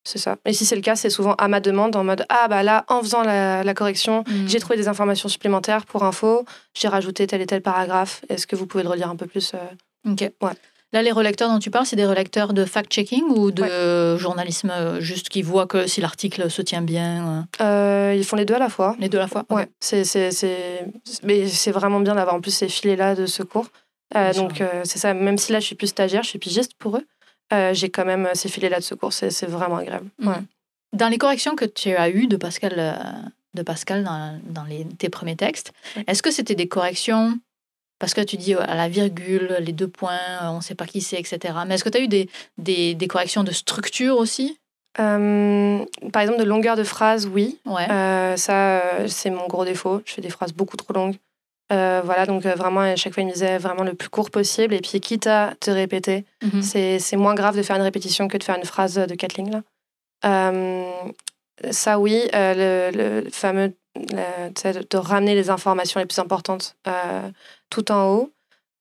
C'est 0.03 0.17
ça. 0.17 0.35
Et 0.45 0.51
si 0.51 0.65
c'est 0.65 0.75
le 0.75 0.81
cas, 0.81 0.97
c'est 0.97 1.09
souvent 1.09 1.33
à 1.35 1.47
ma 1.47 1.61
demande, 1.61 1.95
en 1.95 2.03
mode 2.03 2.25
Ah, 2.27 2.49
bah 2.49 2.61
là, 2.61 2.83
en 2.89 3.01
faisant 3.01 3.23
la, 3.23 3.73
correction, 3.73 4.25
hmm. 4.27 4.47
j'ai 4.47 4.59
trouvé 4.59 4.75
des 4.75 4.89
informations 4.89 5.29
supplémentaires 5.29 5.85
pour 5.85 6.03
info, 6.03 6.43
j'ai 6.73 6.89
rajouté 6.89 7.25
tel 7.25 7.39
et 7.39 7.45
tel 7.45 7.61
paragraphe. 7.61 8.21
Est-ce 8.27 8.45
que 8.45 8.57
vous 8.57 8.65
pouvez 8.65 8.83
le 8.83 8.89
relire 8.89 9.09
un 9.09 9.15
peu 9.15 9.27
plus 9.27 9.53
Ok. 10.05 10.29
Ouais. 10.41 10.51
Là, 10.93 11.01
les 11.01 11.11
relecteurs 11.11 11.49
dont 11.49 11.57
tu 11.57 11.71
parles, 11.71 11.87
c'est 11.87 11.95
des 11.95 12.05
relecteurs 12.05 12.53
de 12.53 12.65
fact-checking 12.65 13.23
ou 13.29 13.49
de 13.49 14.15
journalisme 14.17 14.69
euh, 14.69 15.01
juste 15.01 15.27
qui 15.29 15.41
voient 15.41 15.65
que 15.65 15.87
si 15.87 16.01
l'article 16.01 16.51
se 16.51 16.61
tient 16.61 16.83
bien 16.83 17.45
euh? 17.61 17.63
Euh, 17.63 18.15
Ils 18.15 18.23
font 18.23 18.35
les 18.35 18.45
deux 18.45 18.53
à 18.53 18.59
la 18.59 18.69
fois. 18.69 18.95
Les 18.99 19.09
deux 19.09 19.17
à 19.17 19.21
la 19.21 19.27
fois 19.27 19.43
Ouais. 19.49 19.67
C'est. 19.79 20.03
Mais 21.23 21.47
c'est 21.47 21.71
vraiment 21.71 21.99
bien 21.99 22.13
d'avoir 22.13 22.35
en 22.35 22.41
plus 22.41 22.51
ces 22.51 22.69
filets-là 22.69 23.15
de 23.15 23.25
secours. 23.25 23.67
donc, 24.35 24.63
c'est 24.83 24.99
ça. 24.99 25.15
Même 25.15 25.39
si 25.39 25.51
là, 25.51 25.59
je 25.59 25.65
suis 25.65 25.75
plus 25.75 25.87
stagiaire, 25.87 26.21
je 26.21 26.29
suis 26.29 26.39
pigiste 26.39 26.75
pour 26.75 26.97
eux, 26.97 27.73
j'ai 27.73 27.89
quand 27.89 28.05
même 28.05 28.29
ces 28.35 28.47
filets-là 28.47 28.77
de 28.77 28.83
secours. 28.83 29.13
C'est, 29.13 29.47
vraiment 29.47 29.77
agréable. 29.77 30.09
Mmh. 30.19 30.27
Ouais. 30.27 30.41
Dans 30.93 31.09
les 31.09 31.17
corrections 31.17 31.55
que 31.55 31.65
tu 31.65 31.95
as 31.95 32.09
eues 32.09 32.27
de 32.27 32.37
Pascal, 32.37 33.19
de 33.55 33.63
Pascal 33.63 34.03
dans, 34.03 34.39
dans 34.47 34.63
les, 34.63 34.85
tes 34.85 35.09
premiers 35.09 35.35
textes, 35.35 35.73
est-ce 36.05 36.21
que 36.21 36.29
c'était 36.29 36.53
des 36.53 36.67
corrections 36.67 37.39
parce 38.03 38.13
que 38.13 38.19
tu 38.19 38.35
dis 38.35 38.53
à 38.53 38.75
la 38.75 38.89
virgule, 38.89 39.55
les 39.61 39.71
deux 39.71 39.87
points, 39.87 40.19
euh, 40.41 40.49
on 40.49 40.57
ne 40.57 40.61
sait 40.61 40.75
pas 40.75 40.85
qui 40.85 40.99
c'est, 40.99 41.17
etc. 41.17 41.53
Mais 41.65 41.75
est-ce 41.75 41.85
que 41.85 41.89
tu 41.89 41.97
as 41.99 42.01
eu 42.01 42.09
des, 42.09 42.29
des, 42.57 42.95
des, 42.95 43.07
corrections 43.07 43.45
de 43.45 43.51
structure 43.51 44.17
aussi? 44.17 44.59
Euh, 44.99 45.85
Par 46.11 46.21
exemple, 46.21 46.37
de 46.37 46.43
longueur 46.43 46.75
de 46.75 46.83
phrase, 46.83 47.27
oui. 47.27 47.61
Ouais. 47.65 47.89
Euh, 47.89 48.35
ça, 48.35 49.07
c'est 49.07 49.29
mon 49.29 49.47
gros 49.47 49.63
défaut. 49.63 50.01
Je 50.03 50.15
fais 50.15 50.21
des 50.21 50.29
phrases 50.29 50.51
beaucoup 50.51 50.75
trop 50.75 50.91
longues. 50.91 51.15
voilà, 51.69 52.25
donc 52.25 52.43
vraiment, 52.43 52.81
à 52.81 52.97
chaque 52.97 53.13
fois, 53.13 53.23
il 53.23 53.27
me 53.27 53.31
disait 53.31 53.57
vraiment 53.57 53.83
le 53.83 53.93
plus 53.93 54.09
court 54.09 54.31
possible. 54.31 54.73
Et 54.73 54.81
puis, 54.81 54.99
quitte 54.99 55.27
à 55.27 55.53
te 55.61 55.71
répéter, 55.71 56.25
mhm. 56.41 56.61
c'est 56.61 57.15
moins 57.15 57.35
grave 57.35 57.55
de 57.55 57.63
faire 57.63 57.77
une 57.77 57.83
répétition 57.83 58.27
que 58.27 58.35
de 58.35 58.43
faire 58.43 58.57
une 58.57 58.65
phrase 58.65 58.95
de 58.95 59.15
quatre 59.15 59.37
lignes. 59.37 59.61
Là. 60.23 60.51
ça, 61.71 61.99
oui. 61.99 62.27
le, 62.33 62.91
le, 62.93 63.29
fameux 63.31 63.71
de, 63.95 64.97
ramener 64.97 65.35
les 65.35 65.49
informations 65.49 66.01
les 66.01 66.05
plus 66.05 66.19
importantes 66.19 66.75
tout 67.73 67.91
en 67.91 68.09
haut. 68.09 68.31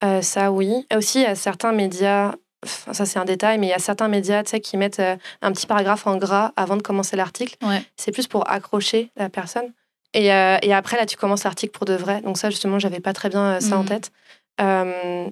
Euh, 0.04 0.20
ça, 0.22 0.50
oui. 0.52 0.86
Et 0.90 0.96
aussi, 0.96 1.20
il 1.20 1.22
y 1.22 1.26
a 1.26 1.34
certains 1.34 1.72
médias 1.72 2.32
ça 2.64 3.04
c'est 3.06 3.18
un 3.18 3.24
détail, 3.24 3.58
mais 3.58 3.66
il 3.66 3.70
y 3.70 3.74
a 3.74 3.80
certains 3.80 4.06
médias 4.06 4.44
qui 4.44 4.76
mettent 4.76 5.02
un 5.40 5.50
petit 5.50 5.66
paragraphe 5.66 6.06
en 6.06 6.16
gras 6.16 6.52
avant 6.54 6.76
de 6.76 6.82
commencer 6.82 7.16
l'article. 7.16 7.56
C'est 7.96 8.12
plus 8.12 8.28
pour 8.28 8.48
accrocher 8.48 9.10
la 9.16 9.28
personne. 9.28 9.72
Et, 10.14 10.26
et, 10.26 10.72
après, 10.72 10.96
là, 10.96 11.04
tu 11.04 11.16
commences 11.16 11.42
l'article 11.42 11.76
pour 11.76 11.86
de 11.86 11.94
vrai. 11.94 12.20
Donc 12.20 12.38
ça, 12.38 12.50
justement, 12.50 12.78
j'avais 12.78 13.00
pas 13.00 13.12
très 13.14 13.30
bien 13.30 13.58
ça 13.58 13.76
en 13.76 13.82
mhm. 13.82 13.88
tête. 13.88 14.12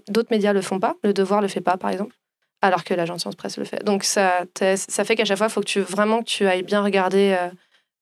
D'autres 0.09 0.33
médias 0.33 0.53
le 0.53 0.61
font 0.61 0.81
pas. 0.81 0.97
Le 1.05 1.13
Devoir 1.13 1.41
le 1.41 1.47
fait 1.47 1.61
pas, 1.61 1.77
par 1.77 1.91
exemple 1.91 2.17
alors 2.63 2.85
que 2.85 2.95
l'agence 2.95 3.23
Science 3.23 3.37
Presse 3.37 3.57
le 3.57 3.65
fait. 3.65 3.85
Donc 3.85 4.05
ça, 4.05 4.45
ça 4.75 5.05
fait 5.05 5.17
qu'à 5.17 5.25
chaque 5.25 5.39
fois, 5.39 5.47
il 5.47 5.53
faut 5.53 5.61
que 5.61 5.67
tu 5.67 5.81
vraiment 5.81 6.19
que 6.19 6.29
tu 6.29 6.47
ailles 6.47 6.63
bien 6.63 6.83
regarder 6.83 7.37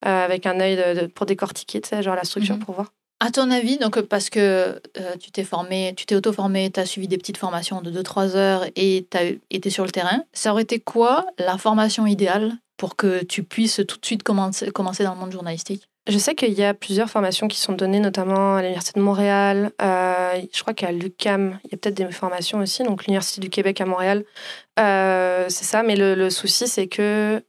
euh, 0.06 0.24
avec 0.24 0.46
un 0.46 0.60
œil 0.60 0.76
de, 0.76 1.06
pour 1.06 1.26
décortiquer, 1.26 1.80
genre 2.02 2.14
la 2.14 2.24
structure 2.24 2.56
mhm. 2.56 2.64
pour 2.64 2.74
voir. 2.74 2.92
À 3.20 3.32
ton 3.32 3.50
avis, 3.50 3.78
donc 3.78 4.00
parce 4.02 4.30
que 4.30 4.80
euh, 4.96 5.16
tu 5.20 5.32
t'es 5.32 5.42
formé, 5.42 5.92
tu 5.96 6.06
t'es 6.06 6.14
auto-formé, 6.14 6.70
tu 6.70 6.78
as 6.78 6.86
suivi 6.86 7.08
des 7.08 7.18
petites 7.18 7.36
formations 7.36 7.82
de 7.82 7.90
2-3 7.90 8.36
heures 8.36 8.64
et 8.76 9.08
tu 9.10 9.16
as 9.16 9.22
été 9.50 9.70
sur 9.70 9.84
le 9.84 9.90
terrain, 9.90 10.22
ça 10.32 10.52
aurait 10.52 10.62
été 10.62 10.78
quoi 10.78 11.26
la 11.36 11.58
formation 11.58 12.06
idéale 12.06 12.52
pour 12.76 12.94
que 12.94 13.24
tu 13.24 13.42
puisses 13.42 13.82
tout 13.88 13.98
de 13.98 14.06
suite 14.06 14.22
commencer, 14.22 14.70
commencer 14.70 15.02
dans 15.02 15.14
le 15.14 15.18
monde 15.18 15.32
journalistique? 15.32 15.88
Je 16.06 16.16
sais 16.16 16.36
qu'il 16.36 16.52
y 16.52 16.62
a 16.62 16.74
plusieurs 16.74 17.10
formations 17.10 17.48
qui 17.48 17.58
sont 17.58 17.72
données, 17.72 17.98
notamment 17.98 18.54
à 18.54 18.62
l'Université 18.62 19.00
de 19.00 19.04
Montréal. 19.04 19.72
Euh, 19.82 20.40
je 20.52 20.60
crois 20.62 20.72
qu'à 20.72 20.92
l'UCAM, 20.92 21.58
il 21.64 21.72
y 21.72 21.74
a 21.74 21.76
peut-être 21.76 21.96
des 21.96 22.10
formations 22.12 22.60
aussi, 22.60 22.84
donc 22.84 23.04
l'Université 23.06 23.40
du 23.40 23.50
Québec 23.50 23.80
à 23.80 23.84
Montréal. 23.84 24.24
c'est 24.76 25.64
ça, 25.64 25.82
mais 25.82 25.96
le, 25.96 26.30
souci, 26.30 26.68
c'est 26.68 26.86
que 26.86 27.42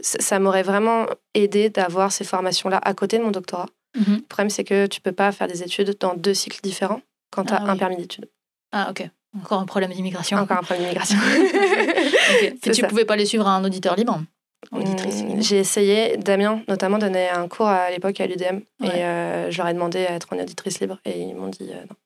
ça 0.00 0.38
m'aurait 0.38 0.62
vraiment 0.62 1.04
aidé 1.34 1.68
d'avoir 1.68 2.12
ces 2.12 2.24
formations-là 2.24 2.80
à 2.82 2.94
côté 2.94 3.18
de 3.18 3.22
mon 3.24 3.30
doctorat. 3.30 3.66
Mhm. 3.96 4.16
Le 4.16 4.22
problème, 4.22 4.50
c'est 4.50 4.64
que 4.64 4.86
tu 4.86 5.00
peux 5.00 5.12
pas 5.12 5.32
faire 5.32 5.48
des 5.48 5.62
études 5.62 5.96
dans 5.98 6.14
deux 6.14 6.34
cycles 6.34 6.60
différents 6.62 7.00
quand 7.30 7.44
tu 7.44 7.52
as 7.52 7.62
ah 7.62 7.70
un 7.70 7.76
permis 7.76 7.96
d'études. 7.96 8.28
Ah, 8.72 8.88
ok. 8.90 9.08
Encore 9.36 9.60
un 9.60 9.66
problème 9.66 9.92
d'immigration. 9.92 10.38
Encore 10.38 10.58
un 10.58 10.62
problème 10.62 10.84
d'immigration. 10.84 11.18
okay. 12.36 12.54
Tu 12.72 12.82
ne 12.82 12.88
pouvais 12.88 13.04
pas 13.04 13.16
les 13.16 13.26
suivre 13.26 13.46
à 13.46 13.52
un 13.56 13.64
auditeur 13.64 13.96
libre 13.96 14.20
mmh, 14.72 15.40
J'ai 15.40 15.58
essayé. 15.58 16.16
Damien, 16.16 16.62
notamment, 16.68 16.98
donnait 16.98 17.28
un 17.28 17.48
cours 17.48 17.68
à 17.68 17.90
l'époque 17.90 18.20
à 18.20 18.26
l'UDM. 18.26 18.60
Et 18.82 19.04
euh, 19.04 19.50
je 19.50 19.58
leur 19.58 19.68
ai 19.68 19.74
demandé 19.74 20.06
à 20.06 20.12
être 20.12 20.32
en 20.32 20.38
auditrice 20.38 20.80
libre. 20.80 20.98
Et 21.04 21.20
ils 21.20 21.34
m'ont 21.34 21.48
dit 21.48 21.70
euh, 21.70 21.80
non. 21.88 21.96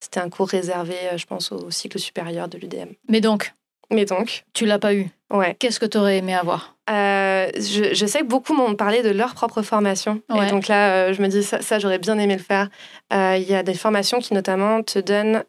C'était 0.00 0.20
un 0.20 0.28
cours 0.30 0.48
réservé, 0.48 0.96
euh, 1.12 1.16
je 1.16 1.26
pense, 1.26 1.52
au 1.52 1.70
cycle 1.70 1.98
supérieur 1.98 2.48
de 2.48 2.58
l'UDM. 2.58 2.92
Mais 3.08 3.20
donc, 3.20 3.54
mais 3.90 4.04
donc 4.04 4.44
Tu 4.52 4.66
l'as 4.66 4.78
pas 4.78 4.94
eu? 4.94 5.08
Ouais. 5.32 5.56
Qu'est-ce 5.58 5.80
que 5.80 5.86
tu 5.86 5.98
aurais 5.98 6.18
aimé 6.18 6.34
avoir? 6.34 6.76
Euh, 6.90 7.48
je, 7.54 8.06
sais 8.06 8.20
que 8.20 8.26
beaucoup 8.26 8.52
m'ont 8.52 8.74
parlé 8.74 9.02
de 9.02 9.10
leur 9.10 9.34
propre 9.34 9.62
formation. 9.62 10.20
Et 10.34 10.50
donc 10.50 10.68
là, 10.68 10.92
euh, 10.92 11.12
je 11.14 11.22
me 11.22 11.28
dis, 11.28 11.42
ça, 11.42 11.62
ça 11.62 11.78
j'aurais 11.78 11.98
bien 11.98 12.18
aimé 12.18 12.36
le 12.36 12.42
faire. 12.42 12.68
Euh, 13.12 13.36
il 13.38 13.48
y 13.48 13.54
a 13.54 13.62
des 13.62 13.74
formations 13.74 14.18
qui 14.18 14.34
notamment 14.34 14.82
te 14.82 14.98
donnent, 14.98 15.42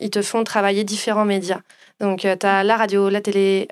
ils 0.00 0.10
te 0.10 0.22
font 0.22 0.44
travailler 0.44 0.84
différents 0.84 1.24
médias. 1.24 1.60
Donc, 2.00 2.20
tu 2.20 2.46
as 2.46 2.62
la 2.62 2.76
radio, 2.76 3.08
la 3.08 3.20
télé, 3.20 3.68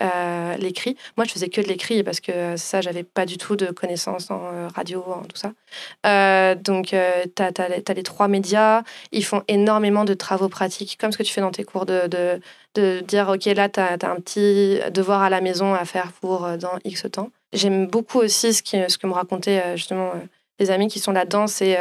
l'écrit. 0.58 0.96
Moi, 1.16 1.26
je 1.26 1.32
faisais 1.32 1.48
que 1.48 1.60
de 1.60 1.66
l'écrit 1.66 2.02
parce 2.02 2.20
que 2.20 2.56
ça, 2.56 2.80
j'avais 2.80 3.02
pas 3.02 3.26
du 3.26 3.36
tout 3.36 3.56
de 3.56 3.66
connaissances 3.66 4.30
en 4.30 4.68
radio, 4.74 5.04
en 5.06 5.22
tout 5.22 5.36
ça. 5.36 6.54
donc, 6.54 6.86
tu 6.86 6.96
as, 7.42 7.52
as, 7.58 7.94
les 7.94 8.02
trois 8.02 8.28
médias. 8.28 8.82
Ils 9.12 9.24
font 9.24 9.42
énormément 9.48 10.04
de 10.04 10.14
travaux 10.14 10.48
pratiques, 10.48 10.96
comme 10.98 11.12
ce 11.12 11.18
que 11.18 11.22
tu 11.22 11.32
fais 11.32 11.42
dans 11.42 11.50
tes 11.50 11.64
cours 11.64 11.84
de, 11.84 12.06
de, 12.06 12.40
de 12.74 13.00
dire, 13.00 13.28
OK, 13.28 13.44
là, 13.44 13.68
tu 13.68 13.80
as, 13.80 13.92
un 13.92 14.16
petit 14.16 14.80
devoir 14.90 15.22
à 15.22 15.28
la 15.28 15.40
maison 15.40 15.74
à 15.74 15.84
faire 15.84 16.12
pour 16.20 16.48
dans 16.58 16.78
X 16.84 17.06
temps. 17.12 17.30
J'aime 17.52 17.86
beaucoup 17.86 18.20
aussi 18.20 18.54
ce, 18.54 18.62
qui, 18.62 18.78
ce 18.88 18.96
que 18.96 19.06
me 19.06 19.12
racontaient 19.12 19.76
justement 19.76 20.12
les 20.58 20.70
amis 20.70 20.88
qui 20.88 21.00
sont 21.00 21.12
là-dedans, 21.12 21.46
c'est 21.46 21.76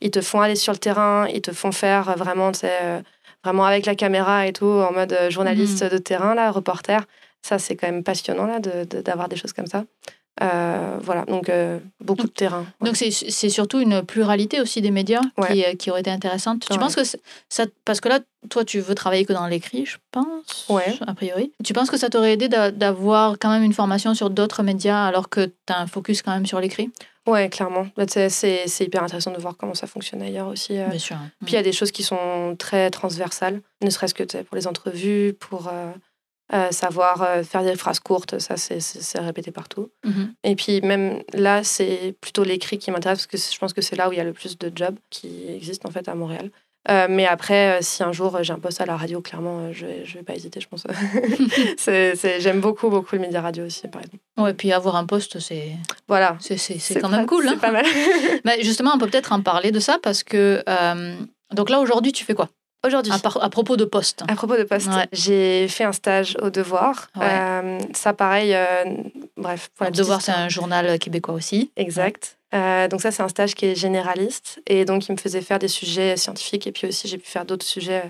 ils 0.00 0.10
te 0.10 0.20
font 0.20 0.40
aller 0.40 0.56
sur 0.56 0.72
le 0.72 0.78
terrain, 0.78 1.26
ils 1.28 1.40
te 1.40 1.52
font 1.52 1.72
faire 1.72 2.16
vraiment, 2.16 2.52
vraiment 3.44 3.64
avec 3.64 3.86
la 3.86 3.94
caméra 3.94 4.46
et 4.46 4.52
tout, 4.52 4.66
en 4.66 4.92
mode 4.92 5.16
journaliste 5.28 5.84
mmh. 5.84 5.88
de 5.90 5.98
terrain, 5.98 6.34
là, 6.34 6.50
reporter. 6.50 7.04
Ça, 7.42 7.58
c'est 7.58 7.76
quand 7.76 7.86
même 7.86 8.02
passionnant 8.02 8.46
là, 8.46 8.58
d'avoir 8.58 9.28
de, 9.28 9.34
des 9.34 9.40
choses 9.40 9.52
comme 9.52 9.66
ça. 9.66 9.84
Euh, 10.42 10.98
voilà, 11.00 11.24
donc 11.26 11.48
euh, 11.48 11.78
beaucoup 12.00 12.26
de 12.26 12.32
terrain. 12.32 12.66
Donc 12.80 12.96
c'est 12.96 13.48
surtout 13.48 13.78
une 13.78 14.02
pluralité 14.02 14.60
aussi 14.60 14.80
des 14.80 14.90
médias 14.90 15.20
qui, 15.46 15.64
euh, 15.64 15.74
qui, 15.76 15.90
aurait 15.90 16.00
été 16.00 16.10
intéressante. 16.10 16.66
Tu 16.68 16.76
penses 16.76 16.96
que 16.96 17.04
ça, 17.04 17.66
parce 17.84 18.00
que 18.00 18.08
là, 18.08 18.18
toi, 18.50 18.64
tu 18.64 18.80
veux 18.80 18.96
travailler 18.96 19.24
que 19.24 19.32
dans 19.32 19.46
l'écrit, 19.46 19.86
je 19.86 19.96
pense, 20.10 20.68
a 21.06 21.14
priori. 21.14 21.52
Tu 21.62 21.72
penses 21.72 21.88
que 21.88 21.96
ça 21.96 22.10
t'aurait 22.10 22.32
aidé 22.32 22.48
d'avoir 22.48 23.38
quand 23.38 23.50
même 23.50 23.62
une 23.62 23.72
formation 23.72 24.14
sur 24.14 24.28
d'autres 24.28 24.64
médias 24.64 25.06
alors 25.06 25.28
que 25.28 25.46
tu 25.46 25.72
as 25.72 25.78
un 25.78 25.86
focus 25.86 26.22
quand 26.22 26.32
même 26.32 26.46
sur 26.46 26.60
l'écrit? 26.60 26.90
Ouais, 27.26 27.48
clairement. 27.48 27.86
Bah, 27.96 28.04
c'est 28.08 28.66
hyper 28.80 29.02
intéressant 29.02 29.32
de 29.32 29.40
voir 29.40 29.56
comment 29.56 29.74
ça 29.74 29.86
fonctionne 29.86 30.22
ailleurs 30.22 30.48
aussi. 30.48 30.74
Bien 30.74 30.98
sûr. 30.98 31.16
Puis 31.44 31.52
il 31.52 31.56
y 31.56 31.58
a 31.58 31.62
des 31.62 31.72
choses 31.72 31.90
qui 31.90 32.02
sont 32.02 32.54
très 32.58 32.90
transversales, 32.90 33.60
ne 33.82 33.90
serait-ce 33.90 34.14
que 34.14 34.42
pour 34.42 34.56
les 34.56 34.66
entrevues, 34.66 35.32
pour 35.32 35.70
euh, 36.52 36.70
savoir 36.72 37.22
euh, 37.22 37.42
faire 37.42 37.64
des 37.64 37.74
phrases 37.74 38.00
courtes, 38.00 38.38
ça 38.38 38.58
c'est 38.58 39.18
répété 39.18 39.50
partout. 39.50 39.90
Mhm. 40.04 40.34
Et 40.44 40.54
puis 40.54 40.82
même 40.82 41.22
là, 41.32 41.64
c'est 41.64 42.14
plutôt 42.20 42.44
l'écrit 42.44 42.78
qui 42.78 42.90
m'intéresse 42.90 43.26
parce 43.26 43.26
que 43.26 43.54
je 43.54 43.58
pense 43.58 43.72
que 43.72 43.80
c'est 43.80 43.96
là 43.96 44.10
où 44.10 44.12
il 44.12 44.18
y 44.18 44.20
a 44.20 44.24
le 44.24 44.34
plus 44.34 44.58
de 44.58 44.70
jobs 44.74 44.96
qui 45.08 45.48
existent 45.48 45.88
en 45.88 45.92
fait 45.92 46.06
à 46.06 46.14
Montréal. 46.14 46.50
Euh, 46.90 47.06
mais 47.08 47.26
après, 47.26 47.78
si 47.80 48.02
un 48.02 48.12
jour 48.12 48.42
j'ai 48.42 48.52
un 48.52 48.58
poste 48.58 48.80
à 48.80 48.86
la 48.86 48.96
radio, 48.96 49.20
clairement, 49.20 49.72
je 49.72 49.86
vais, 49.86 50.04
je 50.04 50.14
vais 50.14 50.22
pas 50.22 50.34
hésiter, 50.34 50.60
je 50.60 50.68
pense. 50.68 50.86
J'aime 52.40 52.60
beaucoup, 52.60 52.90
beaucoup 52.90 53.14
le 53.14 53.20
média 53.20 53.40
radio 53.40 53.64
aussi, 53.64 53.88
par 53.88 54.02
exemple. 54.02 54.22
Ouais, 54.36 54.54
puis 54.54 54.72
avoir 54.72 54.96
un 54.96 55.06
poste, 55.06 55.38
c'est 55.38 55.70
voilà, 56.08 56.36
c'est 56.40 57.00
quand 57.00 57.08
même 57.08 57.26
cool. 57.26 57.44
C'est 57.44 57.54
hein. 57.54 57.58
pas 57.58 57.70
mal. 57.72 57.86
mais 58.44 58.62
justement, 58.62 58.92
on 58.94 58.98
peut 58.98 59.06
peut-être 59.06 59.32
en 59.32 59.40
parler 59.40 59.70
de 59.72 59.80
ça 59.80 59.98
parce 60.02 60.22
que 60.22 60.62
donc 61.54 61.70
là 61.70 61.80
aujourd'hui, 61.80 62.12
tu 62.12 62.24
fais 62.24 62.34
quoi? 62.34 62.48
Aujourd'hui. 62.84 63.12
À, 63.12 63.48
propos 63.48 63.76
de 63.78 63.86
poste. 63.86 64.24
À 64.28 64.34
propos 64.34 64.56
de 64.56 64.64
poste. 64.64 64.90
J'ai 65.10 65.68
fait 65.68 65.84
un 65.84 65.92
stage 65.92 66.36
au 66.42 66.50
Devoir. 66.50 67.08
Euh, 67.16 67.80
ça, 67.94 68.12
pareil, 68.12 68.54
euh, 68.54 68.84
bref. 69.38 69.70
le 69.80 69.90
Devoir, 69.90 70.20
c'est 70.20 70.32
un 70.32 70.50
journal 70.50 70.98
québécois 70.98 71.34
aussi. 71.34 71.72
Exact. 71.76 72.36
Euh, 72.54 72.88
donc 72.88 73.00
ça, 73.00 73.10
c'est 73.10 73.22
un 73.22 73.28
stage 73.28 73.54
qui 73.54 73.66
est 73.66 73.74
généraliste. 73.74 74.60
Et 74.66 74.84
donc, 74.84 75.08
il 75.08 75.12
me 75.12 75.16
faisait 75.16 75.40
faire 75.40 75.58
des 75.58 75.68
sujets 75.68 76.16
scientifiques. 76.16 76.66
Et 76.66 76.72
puis 76.72 76.86
aussi, 76.86 77.08
j'ai 77.08 77.18
pu 77.18 77.28
faire 77.28 77.44
d'autres 77.44 77.66
sujets 77.66 78.04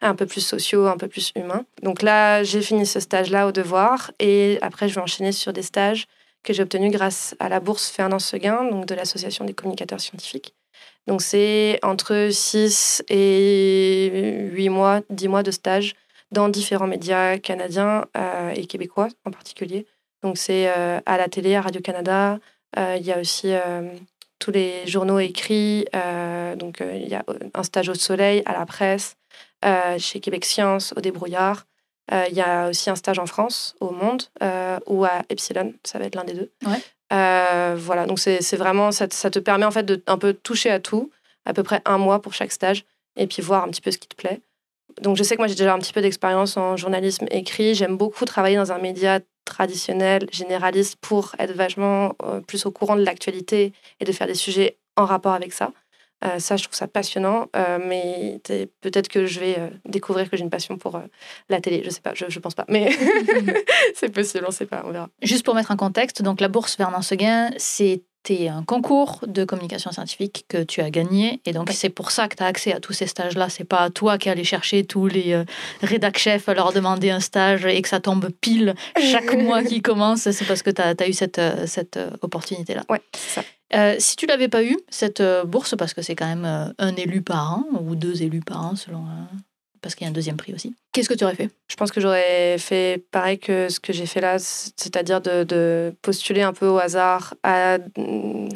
un 0.00 0.14
peu 0.14 0.26
plus 0.26 0.42
sociaux, 0.42 0.86
un 0.86 0.96
peu 0.96 1.08
plus 1.08 1.32
humains. 1.34 1.64
Donc 1.82 2.02
là, 2.02 2.42
j'ai 2.42 2.60
fini 2.60 2.86
ce 2.86 3.00
stage-là 3.00 3.46
au 3.46 3.52
Devoir. 3.52 4.12
Et 4.18 4.58
après, 4.62 4.88
je 4.88 4.94
vais 4.94 5.00
enchaîner 5.00 5.32
sur 5.32 5.52
des 5.52 5.62
stages 5.62 6.06
que 6.42 6.52
j'ai 6.52 6.62
obtenus 6.62 6.92
grâce 6.92 7.34
à 7.40 7.48
la 7.48 7.60
bourse 7.60 7.88
Fernand 7.88 8.20
Seguin, 8.20 8.64
donc 8.64 8.86
de 8.86 8.94
l'Association 8.94 9.44
des 9.44 9.54
communicateurs 9.54 10.00
scientifiques. 10.00 10.54
Donc 11.06 11.22
c'est 11.22 11.78
entre 11.82 12.28
6 12.30 13.04
et 13.08 14.48
8 14.52 14.68
mois, 14.68 15.00
10 15.10 15.28
mois 15.28 15.42
de 15.42 15.50
stage 15.50 15.94
dans 16.32 16.48
différents 16.48 16.86
médias 16.86 17.38
canadiens 17.38 18.06
euh, 18.16 18.50
et 18.50 18.66
québécois 18.66 19.08
en 19.24 19.30
particulier. 19.30 19.86
Donc 20.22 20.38
c'est 20.38 20.68
euh, 20.76 21.00
à 21.06 21.16
la 21.16 21.28
télé, 21.28 21.54
à 21.54 21.62
Radio-Canada. 21.62 22.38
Euh, 22.78 22.96
il 22.98 23.06
y 23.06 23.12
a 23.12 23.18
aussi 23.18 23.54
tous 24.38 24.50
les 24.50 24.86
journaux 24.86 25.18
écrits. 25.18 25.86
donc 26.56 26.80
il 26.80 27.08
y 27.08 27.14
a 27.14 27.24
un 27.54 27.62
stage 27.62 27.88
au 27.88 27.94
Soleil, 27.94 28.42
à 28.46 28.52
la 28.52 28.66
presse, 28.66 29.16
chez 29.98 30.20
Québec 30.20 30.44
Science, 30.44 30.92
au 30.96 31.00
Débrouillard. 31.00 31.66
Il 32.12 32.34
y 32.34 32.40
a 32.40 32.68
aussi 32.68 32.90
un 32.90 32.96
stage 32.96 33.18
en 33.18 33.26
France, 33.26 33.76
au 33.80 33.90
Monde, 33.90 34.24
ou 34.86 35.04
à 35.04 35.22
Epsilon, 35.28 35.74
ça 35.84 35.98
va 35.98 36.04
être 36.04 36.14
l'un 36.14 36.24
des 36.24 36.34
deux. 36.34 36.50
Ouais. 36.66 36.80
Euh, 37.12 37.76
voilà, 37.78 38.06
donc 38.06 38.18
c'est 38.18 38.56
vraiment, 38.56 38.90
ça, 38.90 39.06
ça, 39.10 39.30
te 39.30 39.38
permet 39.38 39.64
en 39.64 39.70
fait 39.70 39.84
de 39.84 40.02
un 40.06 40.18
peu 40.18 40.34
toucher 40.34 40.70
à 40.70 40.80
tout, 40.80 41.10
à 41.44 41.52
peu 41.52 41.62
près 41.62 41.80
un 41.84 41.98
mois 41.98 42.20
pour 42.20 42.34
chaque 42.34 42.50
stage, 42.50 42.84
et 43.16 43.26
puis 43.26 43.42
voir 43.42 43.64
un 43.64 43.68
petit 43.68 43.80
peu 43.80 43.90
ce 43.90 43.98
qui 43.98 44.08
te 44.08 44.16
plaît. 44.16 44.40
Donc 45.02 45.16
je 45.16 45.22
sais 45.22 45.36
que 45.36 45.40
moi 45.40 45.46
j'ai 45.46 45.54
déjà 45.54 45.72
un 45.72 45.78
petit 45.78 45.92
peu 45.92 46.00
d'expérience 46.00 46.56
en 46.56 46.76
journalisme 46.76 47.26
écrit, 47.30 47.74
j'aime 47.74 47.96
beaucoup 47.96 48.24
travailler 48.24 48.56
dans 48.56 48.72
un 48.72 48.78
média 48.78 49.20
traditionnel, 49.46 50.28
généraliste, 50.30 50.96
pour 51.00 51.34
être 51.38 51.54
vachement 51.54 52.14
euh, 52.22 52.40
plus 52.40 52.66
au 52.66 52.70
courant 52.70 52.96
de 52.96 53.04
l'actualité 53.04 53.72
et 54.00 54.04
de 54.04 54.12
faire 54.12 54.26
des 54.26 54.34
sujets 54.34 54.76
en 54.96 55.06
rapport 55.06 55.32
avec 55.32 55.54
ça. 55.54 55.72
Euh, 56.24 56.38
ça, 56.38 56.56
je 56.56 56.64
trouve 56.64 56.74
ça 56.74 56.88
passionnant, 56.88 57.46
euh, 57.56 57.78
mais 57.82 58.40
peut-être 58.80 59.08
que 59.08 59.26
je 59.26 59.38
vais 59.38 59.56
découvrir 59.84 60.30
que 60.30 60.36
j'ai 60.36 60.42
une 60.42 60.50
passion 60.50 60.76
pour 60.76 61.00
la 61.48 61.60
télé. 61.60 61.82
Je 61.84 61.90
sais 61.90 62.00
pas, 62.00 62.12
je, 62.14 62.24
je 62.28 62.38
pense 62.38 62.54
pas, 62.54 62.64
mais 62.68 62.90
c'est 63.94 64.12
possible, 64.12 64.44
on 64.46 64.50
sait 64.50 64.66
pas, 64.66 64.82
on 64.84 64.90
verra. 64.90 65.08
Juste 65.22 65.44
pour 65.44 65.54
mettre 65.54 65.70
un 65.70 65.76
contexte, 65.76 66.22
donc 66.22 66.40
la 66.40 66.48
bourse 66.48 66.76
Vernon 66.76 67.02
Seguin, 67.02 67.50
c'était 68.26 68.48
un 68.48 68.62
concours 68.62 69.20
de 69.26 69.44
communication 69.44 69.92
scientifique 69.92 70.44
que 70.48 70.62
tu 70.62 70.80
as 70.80 70.90
gagné, 70.90 71.40
et 71.44 71.52
donc 71.52 71.70
c'est 71.72 71.90
pour 71.90 72.10
ça 72.10 72.28
que 72.28 72.36
tu 72.36 72.42
as 72.42 72.46
accès 72.46 72.72
à 72.72 72.80
tous 72.80 72.92
ces 72.92 73.06
stages-là. 73.06 73.48
C'est 73.48 73.64
pas 73.64 73.90
toi 73.90 74.18
qui 74.18 74.28
allais 74.28 74.44
chercher 74.44 74.84
tous 74.84 75.06
les 75.06 75.44
rédac 75.82 76.18
chefs, 76.18 76.46
leur 76.48 76.72
demander 76.72 77.10
un 77.10 77.20
stage 77.20 77.66
et 77.66 77.80
que 77.82 77.88
ça 77.88 78.00
tombe 78.00 78.28
pile 78.40 78.74
chaque 78.98 79.34
mois 79.42 79.62
qui 79.62 79.82
commence. 79.82 80.30
C'est 80.30 80.44
parce 80.46 80.62
que 80.62 80.70
tu 80.70 80.82
as, 80.82 80.94
as, 80.98 81.08
eu 81.08 81.12
cette, 81.12 81.40
cette 81.66 81.98
opportunité-là. 82.22 82.82
Ouais, 82.88 83.00
c'est 83.12 83.40
ça. 83.40 83.46
Euh, 83.74 83.96
si 83.98 84.16
tu 84.16 84.26
l'avais 84.26 84.48
pas 84.48 84.62
eu, 84.62 84.76
cette 84.88 85.20
euh, 85.20 85.44
bourse, 85.44 85.74
parce 85.76 85.92
que 85.92 86.02
c'est 86.02 86.14
quand 86.14 86.26
même 86.26 86.44
euh, 86.44 86.72
un 86.78 86.94
élu 86.94 87.22
par 87.22 87.52
an, 87.52 87.64
ou 87.80 87.96
deux 87.96 88.22
élus 88.22 88.40
par 88.40 88.64
an, 88.64 88.76
selon. 88.76 89.04
Parce 89.82 89.94
qu'il 89.94 90.04
y 90.04 90.08
a 90.08 90.10
un 90.10 90.14
deuxième 90.14 90.36
prix 90.36 90.54
aussi. 90.54 90.74
Qu'est-ce 90.92 91.08
que 91.08 91.14
tu 91.14 91.24
aurais 91.24 91.34
fait? 91.34 91.50
Je 91.68 91.76
pense 91.76 91.90
que 91.90 92.00
j'aurais 92.00 92.56
fait 92.58 93.04
pareil 93.10 93.38
que 93.38 93.68
ce 93.68 93.80
que 93.80 93.92
j'ai 93.92 94.06
fait 94.06 94.20
là, 94.20 94.38
c'est-à-dire 94.38 95.20
de, 95.20 95.94
postuler 96.02 96.42
un 96.42 96.52
peu 96.52 96.66
au 96.66 96.78
hasard 96.78 97.34
à, 97.42 97.78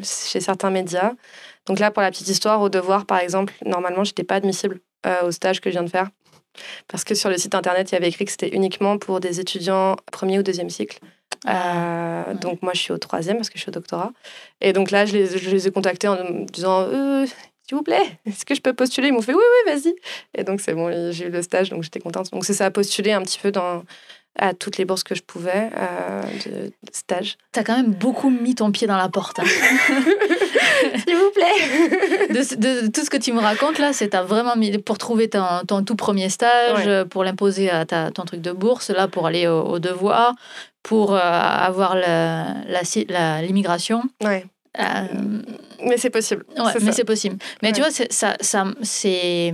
chez 0.03 0.41
certains 0.41 0.71
médias. 0.71 1.13
Donc 1.67 1.79
là, 1.79 1.91
pour 1.91 2.03
la 2.03 2.11
petite 2.11 2.29
histoire, 2.29 2.61
au 2.61 2.69
devoir, 2.69 3.07
par 3.07 3.19
exemple, 3.19 3.55
normalement, 3.65 4.05
j'étais 4.05 4.25
pas 4.25 4.37
admissible 4.37 4.81
au 5.25 5.31
stage 5.31 5.61
que 5.61 5.71
je 5.71 5.75
viens 5.75 5.85
de 5.85 5.91
faire. 5.91 6.11
Parce 6.89 7.05
que 7.05 7.15
sur 7.15 7.31
le 7.31 7.39
site 7.39 7.55
internet, 7.55 7.91
il 7.91 7.95
y 7.95 7.97
avait 7.97 8.09
écrit 8.09 8.25
que 8.25 8.31
c'était 8.31 8.49
uniquement 8.49 8.99
pour 8.99 9.21
des 9.21 9.41
étudiants 9.41 9.97
premier 10.11 10.39
ou 10.39 10.43
deuxième 10.43 10.71
cycle. 10.71 10.99
Ah, 11.47 12.25
euh, 12.29 12.35
donc 12.35 12.63
moi, 12.63 12.73
je 12.75 12.81
suis 12.81 12.93
au 12.93 12.99
troisième 12.99 13.37
parce 13.37 13.49
que 13.49 13.57
je 13.57 13.63
suis 13.63 13.71
au 13.71 13.73
doctorat. 13.73 14.13
Et 14.61 14.73
donc 14.73 14.91
là, 14.91 15.07
je 15.07 15.13
les, 15.15 15.39
je 15.39 15.51
les 15.51 15.69
ai 15.69 15.71
contactés 15.71 16.09
en 16.09 16.17
me 16.17 16.45
disant, 16.45 16.83
euh, 16.83 17.27
s'il 17.71 17.77
vous 17.77 17.85
plaît, 17.85 18.19
est-ce 18.27 18.45
que 18.45 18.55
je 18.55 18.61
peux 18.61 18.73
postuler? 18.73 19.09
Ils 19.09 19.13
m'ont 19.13 19.23
fait, 19.23 19.33
oui, 19.33 19.43
oui, 19.67 19.73
vas-y. 19.73 19.95
Et 20.35 20.43
donc 20.43 20.61
c'est 20.61 20.75
bon, 20.75 21.13
j'ai 21.13 21.27
eu 21.27 21.31
le 21.31 21.41
stage, 21.41 21.71
donc 21.71 21.85
j'étais 21.85 22.01
contente. 22.01 22.31
Donc 22.33 22.45
c'est 22.45 22.53
ça, 22.53 22.71
postuler 22.71 23.13
un 23.13 23.23
petit 23.23 23.39
peu 23.39 23.53
dans 23.53 23.85
à 24.39 24.55
toutes 24.55 24.79
les 24.79 24.85
bourses 24.85 25.03
que 25.03 25.15
je 25.15 25.23
pouvais 25.23 25.71
euh, 25.77 26.23
de, 26.47 26.73
stage. 26.93 27.37
T'as 27.53 27.65
quand 27.65 27.77
même 27.77 27.91
beaucoup 27.91 28.31
mis 28.31 28.55
ton 28.55 28.71
pied 28.71 28.87
dans 28.87 28.97
la 28.97 29.09
porte. 29.09 29.41
Hein. 29.41 29.45
S'il 29.45 31.17
vous 31.17 31.31
plaît. 31.35 32.29
De, 32.31 32.89
tout 32.89 33.05
ce 33.05 33.11
que 33.11 33.17
tu 33.17 33.33
me 33.33 33.41
racontes 33.41 33.79
là, 33.79 33.93
c'est 33.93 34.11
t'as 34.11 34.23
vraiment 34.23 34.57
mis 34.57 34.79
pour 34.79 34.99
trouver 34.99 35.29
ton, 35.29 35.45
ton 35.67 35.85
tout 35.85 35.97
premier 35.97 36.29
stage, 36.29 36.89
pour 37.09 37.25
l'imposer 37.25 37.71
à 37.71 37.85
ta, 37.85 38.13
ton 38.13 38.25
truc 38.25 38.41
de 38.41 38.53
bourse, 38.53 38.91
là 38.91 39.09
pour 39.09 39.27
aller 39.27 39.49
au, 39.49 39.79
devoir, 39.79 40.35
pour 40.83 41.15
euh, 41.15 41.21
avoir 41.21 41.97
l'immigration. 41.97 44.05
La, 44.21 44.29
ouais. 44.29 44.47
Euh, 44.79 45.43
mais 45.85 45.97
c'est 45.97 46.11
possible. 46.11 46.45
Ouais, 46.57 46.73
mais 46.83 46.93
c'est 46.93 47.05
possible. 47.05 47.37
Mais 47.63 47.73
tu 47.73 47.81
vois, 47.81 47.91
ça, 47.91 48.37
ça, 48.41 48.65
c'est 48.83 49.53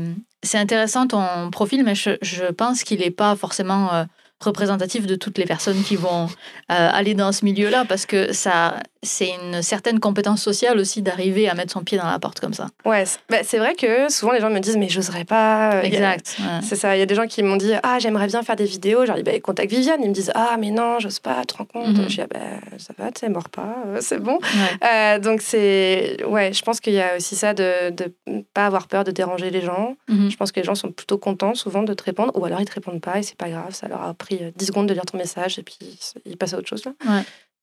intéressant 0.55 1.07
ton 1.07 1.51
profil, 1.51 1.85
mais 1.85 1.95
je, 1.95 2.11
je 2.23 2.45
pense 2.45 2.83
qu'il 2.83 3.01
n'est 3.01 3.11
pas 3.11 3.35
forcément 3.37 4.07
représentatif 4.41 5.07
de 5.07 5.15
toutes 5.15 5.39
les 5.39 5.47
personnes 5.47 5.83
qui 5.83 5.97
vont 5.97 6.27
euh, 6.27 6.29
aller 6.69 7.15
dans 7.15 7.33
ce 7.33 7.45
milieu-là, 7.45 7.85
parce 7.87 8.07
que 8.07 8.33
ça, 8.33 8.77
c'est 9.07 9.31
une 9.31 9.63
certaine 9.63 10.01
compétence 10.01 10.43
sociale 10.43 10.79
aussi 10.79 11.01
d'arriver 11.01 11.49
à 11.49 11.55
mettre 11.55 11.73
son 11.73 11.83
pied 11.83 11.97
dans 11.97 12.07
la 12.07 12.19
porte 12.19 12.41
comme 12.41 12.53
ça. 12.53 12.67
Ouais, 12.85 13.05
bah, 13.31 13.39
c'est 13.43 13.59
vrai 13.59 13.75
que 13.75 14.11
souvent 14.11 14.33
les 14.33 14.41
gens 14.41 14.51
me 14.51 14.59
disent 14.59 14.77
mais 14.77 14.89
j'oserais 14.89 15.25
pas. 15.25 15.83
Exact. 15.83 16.37
C'est 16.63 16.77
ça. 16.77 16.97
Il 16.97 16.99
y 16.99 17.03
a 17.03 17.07
des 17.07 17.15
gens 17.15 17.27
qui 17.27 17.43
m'ont 17.43 17.57
dit 17.57 17.73
ah 17.83 17.99
j'aimerais 17.99 18.27
bien 18.27 18.43
faire 18.43 18.57
des 18.57 18.65
vidéos. 18.65 19.07
Genre 19.07 19.17
bah, 19.25 19.39
contacte 19.41 19.71
Viviane. 19.71 20.03
Ils 20.03 20.09
me 20.09 20.15
disent 20.15 20.33
ah 20.35 20.57
mais 20.59 20.71
non 20.71 20.99
j'ose 20.99 21.21
pas. 21.21 21.41
Tu 21.41 21.55
te 21.55 21.59
rends 21.59 21.65
compte 21.65 21.97
mhm. 21.97 22.09
Je 22.09 22.17
dis 22.17 22.21
ah, 22.21 22.27
bah, 22.27 22.79
ça 22.79 22.93
va, 22.99 23.11
tu 23.13 23.29
mords 23.29 23.49
pas, 23.49 23.77
euh, 23.87 23.99
c'est 24.01 24.19
bon. 24.19 24.39
Euh, 24.85 25.19
donc 25.19 25.41
c'est 25.41 26.19
ouais, 26.27 26.53
je 26.53 26.63
pense 26.63 26.81
qu'il 26.81 26.93
y 26.93 27.01
a 27.01 27.17
aussi 27.17 27.37
ça 27.37 27.55
de 27.55 27.95
ne 28.27 28.43
pas 28.55 28.67
avoir 28.67 28.89
peur 28.89 29.05
de 29.05 29.11
déranger 29.11 29.51
les 29.51 29.61
gens. 29.61 29.97
Mhm. 30.09 30.31
Je 30.31 30.37
pense 30.37 30.53
que 30.53 30.61
les 30.61 30.67
gens 30.67 30.75
sont 30.75 30.91
plutôt 30.91 31.19
contents 31.19 31.55
souvent 31.55 31.83
de 31.83 31.95
te 31.95 32.03
répondre 32.03 32.33
ou 32.37 32.45
alors 32.45 32.61
ils 32.61 32.67
te 32.67 32.75
répondent 32.75 33.01
pas 33.01 33.19
et 33.19 33.23
c'est 33.23 33.37
pas 33.37 33.49
grave. 33.49 33.73
Ça 33.73 33.89
leur 33.89 34.03
a 34.03 34.15
pris 34.27 34.39
10 34.39 34.43
euh, 34.43 34.67
secondes 34.67 34.89
de 34.89 34.95
lire 34.95 35.07
ton 35.07 35.19
message 35.19 35.59
et 35.59 35.63
puis 35.63 35.79
ils 36.25 36.37
passent 36.37 36.55
à 36.55 36.59
autre 36.59 36.69
chose 36.69 36.85
là. 36.85 36.93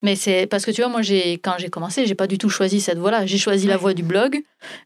Mais 0.04 0.18
c'est 0.18 0.48
parce 0.48 0.66
que 0.66 0.72
tu 0.72 0.82
vois, 0.82 0.90
moi, 0.92 1.02
j'ai 1.02 1.34
quand 1.38 1.54
j'ai 1.58 1.70
commencé, 1.70 2.06
j'ai 2.06 2.14
pas 2.14 2.28
du 2.28 2.38
tout 2.38 2.50
choisi 2.50 2.82
cette 2.82 2.98
voie-là. 2.98 3.26
J'ai 3.26 3.38
choisi 3.38 3.68
la 3.68 3.78
voie 3.78 3.94
du 3.94 4.04
blog, 4.04 4.44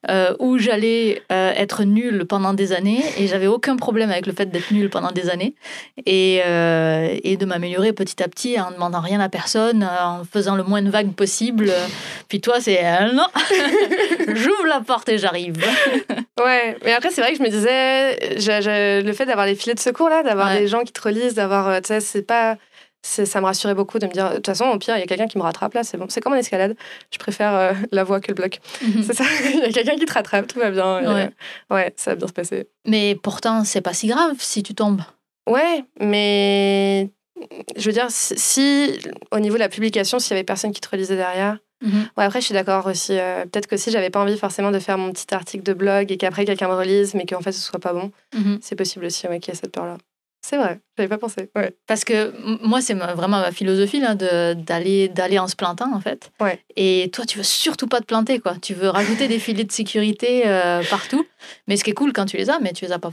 euh, 0.09 0.35
où 0.37 0.59
j'allais 0.59 1.23
euh, 1.31 1.51
être 1.55 1.83
nulle 1.85 2.25
pendant 2.25 2.53
des 2.53 2.71
années, 2.71 3.03
et 3.17 3.25
j'avais 3.25 3.47
aucun 3.47 3.77
problème 3.77 4.11
avec 4.11 4.27
le 4.27 4.33
fait 4.33 4.45
d'être 4.45 4.69
nulle 4.71 4.91
pendant 4.91 5.11
des 5.11 5.31
années, 5.31 5.55
et, 6.05 6.41
euh, 6.45 7.17
et 7.23 7.35
de 7.35 7.45
m'améliorer 7.47 7.93
petit 7.93 8.21
à 8.21 8.27
petit 8.27 8.61
en 8.61 8.69
demandant 8.69 8.99
rien 8.99 9.19
à 9.19 9.27
personne, 9.27 9.83
en 9.83 10.23
faisant 10.23 10.55
le 10.55 10.63
moins 10.63 10.83
de 10.83 10.91
vagues 10.91 11.13
possible. 11.13 11.71
Puis 12.29 12.39
toi, 12.39 12.61
c'est 12.61 12.83
non, 13.11 13.25
j'ouvre 14.27 14.67
la 14.67 14.81
porte 14.81 15.09
et 15.09 15.17
j'arrive. 15.17 15.55
ouais, 16.39 16.77
mais 16.85 16.93
après, 16.93 17.09
c'est 17.09 17.21
vrai 17.21 17.31
que 17.31 17.39
je 17.39 17.43
me 17.43 17.49
disais, 17.49 19.01
le 19.01 19.13
fait 19.13 19.25
d'avoir 19.25 19.47
les 19.47 19.55
filets 19.55 19.73
de 19.73 19.79
secours 19.79 20.09
là, 20.09 20.21
d'avoir 20.21 20.53
des 20.53 20.67
gens 20.67 20.83
qui 20.83 20.93
te 20.93 21.01
relisent, 21.01 21.33
d'avoir, 21.33 21.81
tu 21.81 21.87
sais, 21.87 22.01
c'est 22.01 22.21
pas 22.21 22.57
ça 23.07 23.41
me 23.41 23.45
rassurait 23.45 23.73
beaucoup 23.73 23.99
de 23.99 24.05
me 24.05 24.11
dire, 24.11 24.29
de 24.29 24.35
toute 24.35 24.45
façon, 24.45 24.65
au 24.65 24.77
pire, 24.77 24.97
il 24.97 24.99
y 24.99 25.03
a 25.03 25.05
quelqu'un 25.05 25.27
qui 25.27 25.37
me 25.37 25.43
rattrape 25.43 25.73
là, 25.73 25.83
c'est 25.83 25.97
bon. 25.97 26.05
C'est 26.09 26.21
comme 26.21 26.33
en 26.33 26.37
escalade. 26.37 26.75
Je 27.11 27.17
préfère 27.17 27.53
euh, 27.53 27.73
la 27.91 28.03
voie 28.03 28.19
que 28.19 28.29
le 28.29 28.33
bloc. 28.33 28.59
Mhm. 28.81 29.03
C'est 29.03 29.13
ça, 29.13 29.23
il 29.53 29.59
y 29.59 29.65
a 29.65 29.71
quelqu'un 29.71 29.95
qui 29.95 30.05
te 30.05 30.13
rattrape, 30.13 30.47
tout 30.47 30.59
va 30.59 30.71
bien. 30.71 31.13
Ouais. 31.13 31.29
ouais, 31.69 31.93
ça 31.95 32.11
va 32.11 32.15
bien 32.15 32.27
se 32.27 32.33
passer. 32.33 32.67
Mais 32.85 33.15
pourtant, 33.21 33.63
c'est 33.63 33.81
pas 33.81 33.93
si 33.93 34.07
grave 34.07 34.35
si 34.39 34.63
tu 34.63 34.75
tombes. 34.75 35.01
Ouais, 35.49 35.83
mais 35.99 37.09
je 37.77 37.85
veux 37.85 37.93
dire, 37.93 38.07
si, 38.09 38.99
au 39.31 39.39
niveau 39.39 39.55
de 39.55 39.59
la 39.59 39.69
publication, 39.69 40.19
s'il 40.19 40.31
y 40.31 40.33
avait 40.33 40.43
personne 40.43 40.71
qui 40.71 40.81
te 40.81 40.89
relisait 40.89 41.15
derrière. 41.15 41.57
Mhm. 41.81 42.07
Ouais, 42.17 42.23
après, 42.23 42.41
je 42.41 42.45
suis 42.45 42.53
d'accord 42.53 42.87
aussi. 42.87 43.17
Euh, 43.17 43.43
peut-être 43.45 43.67
que 43.67 43.77
si 43.77 43.91
j'avais 43.91 44.09
pas 44.09 44.19
envie 44.19 44.37
forcément 44.37 44.71
de 44.71 44.79
faire 44.79 44.97
mon 44.97 45.11
petit 45.11 45.33
article 45.33 45.63
de 45.63 45.73
blog 45.73 46.11
et 46.11 46.17
qu'après 46.17 46.45
quelqu'un 46.45 46.67
me 46.67 46.73
relise, 46.73 47.13
mais 47.13 47.25
qu'en 47.25 47.41
fait 47.41 47.51
ce 47.51 47.61
soit 47.61 47.79
pas 47.79 47.93
bon, 47.93 48.11
mhm. 48.33 48.57
c'est 48.61 48.75
possible 48.75 49.05
aussi 49.05 49.27
ouais, 49.27 49.39
qu'il 49.39 49.53
y 49.53 49.57
ait 49.57 49.59
cette 49.59 49.71
peur-là. 49.71 49.97
C'est 50.41 50.57
vrai, 50.57 50.79
j'avais 50.97 51.09
pas 51.09 51.17
pensé. 51.17 51.49
Ouais. 51.55 51.75
Parce 51.87 52.05
que 52.05 52.33
moi, 52.65 52.79
c'est 52.79 52.93
vraiment 52.93 53.39
ma 53.39 53.51
philosophie 53.51 53.99
là, 53.99 54.15
d'aller 54.15 55.09
d'aller 55.09 55.39
en 55.39 55.47
se 55.47 55.55
plantant 55.55 55.93
en 55.93 55.99
fait. 55.99 56.31
Ouais. 56.39 56.63
Et 56.75 57.09
toi, 57.11 57.25
tu 57.25 57.37
veux 57.37 57.43
surtout 57.43 57.87
pas 57.87 57.99
te 57.99 58.05
planter 58.05 58.39
quoi. 58.39 58.55
Tu 58.61 58.73
veux 58.73 58.89
rajouter 58.89 59.27
des 59.27 59.39
filets 59.39 59.65
de 59.65 59.71
sécurité 59.71 60.47
euh, 60.47 60.83
partout. 60.89 61.25
Mais 61.67 61.75
ce 61.75 61.83
qui 61.83 61.89
est 61.89 61.93
cool 61.93 62.13
quand 62.13 62.25
tu 62.25 62.37
les 62.37 62.49
as, 62.49 62.59
mais 62.59 62.71
tu 62.71 62.85
les 62.85 62.91
as 62.91 62.99
pas, 62.99 63.11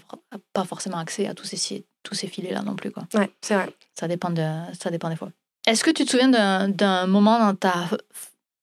pas 0.53 0.65
forcément 0.65 0.99
accès 0.99 1.27
à 1.27 1.35
tous 1.35 1.45
ces 1.45 1.85
tous 2.03 2.15
ces 2.15 2.29
filets 2.29 2.53
là 2.53 2.63
non 2.63 2.77
plus 2.77 2.91
quoi. 2.91 3.05
Ouais, 3.15 3.31
c'est 3.41 3.55
vrai. 3.55 3.69
Ça 3.99 4.07
dépend 4.07 4.31
de 4.31 4.47
ça 4.79 4.91
dépend 4.91 5.09
des 5.09 5.17
fois. 5.17 5.31
Est-ce 5.67 5.83
que 5.83 5.91
tu 5.91 6.05
te 6.05 6.11
souviens 6.11 6.69
d'un 6.69 7.07
moment 7.07 7.39
dans 7.39 7.55
ta 7.55 7.89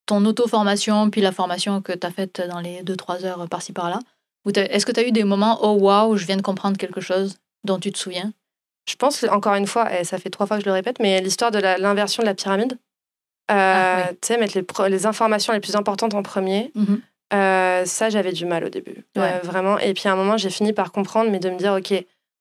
ton 0.06 0.24
auto-formation 0.26 1.10
puis 1.10 1.22
la 1.22 1.32
formation 1.32 1.82
que 1.82 1.94
tu 1.94 2.06
as 2.06 2.12
faite 2.12 2.42
dans 2.50 2.60
les 2.60 2.84
2-3 2.84 3.26
heures 3.26 3.48
par-ci 3.50 3.74
par-là 3.74 4.00
Est-ce 4.56 4.86
que 4.86 4.92
tu 4.92 5.00
as 5.00 5.08
eu 5.08 5.12
des 5.12 5.24
moments 5.24 5.60
oh 5.64 5.78
waouh, 5.80 6.18
je 6.18 6.26
viens 6.26 6.38
de 6.38 6.42
comprendre 6.42 6.78
quelque 6.78 7.02
chose 7.02 7.38
dont 7.64 7.80
tu 7.80 7.92
te 7.92 7.98
souviens? 7.98 8.34
Je 8.88 8.96
pense, 8.96 9.24
encore 9.24 9.56
une 9.56 9.68
fois, 9.68 10.00
et 10.00 10.04
ça 10.04 10.18
fait 10.18 10.30
trois 10.30 10.48
fois 10.48 10.58
que 10.58 10.64
je 10.64 10.70
le 10.70 10.74
répète, 10.74 11.00
mais 11.00 11.22
l'histoire 11.22 11.52
de 11.52 11.60
l'inversion 11.60 12.24
de 12.24 12.28
la 12.28 12.34
pyramide. 12.34 12.78
Euh, 13.52 14.04
ah, 14.06 14.10
Tu 14.22 14.28
sais, 14.28 14.38
mettre 14.38 14.58
les, 14.58 14.90
les, 14.90 15.06
informations 15.06 15.54
les 15.54 15.60
plus 15.60 15.76
importantes 15.76 16.14
en 16.14 16.24
premier. 16.24 16.72
Mhm. 16.76 17.02
Euh, 17.34 17.86
ça, 17.86 18.10
j'avais 18.10 18.34
du 18.34 18.46
mal 18.46 18.64
au 18.64 18.70
début. 18.70 19.06
Euh, 19.18 19.40
vraiment. 19.44 19.78
Et 19.80 19.94
puis 19.94 20.08
à 20.08 20.14
un 20.14 20.16
moment, 20.16 20.38
j'ai 20.38 20.50
fini 20.50 20.74
par 20.74 20.92
comprendre, 20.92 21.32
mais 21.32 21.40
de 21.40 21.50
me 21.50 21.58
dire, 21.58 21.74
OK, 21.74 21.94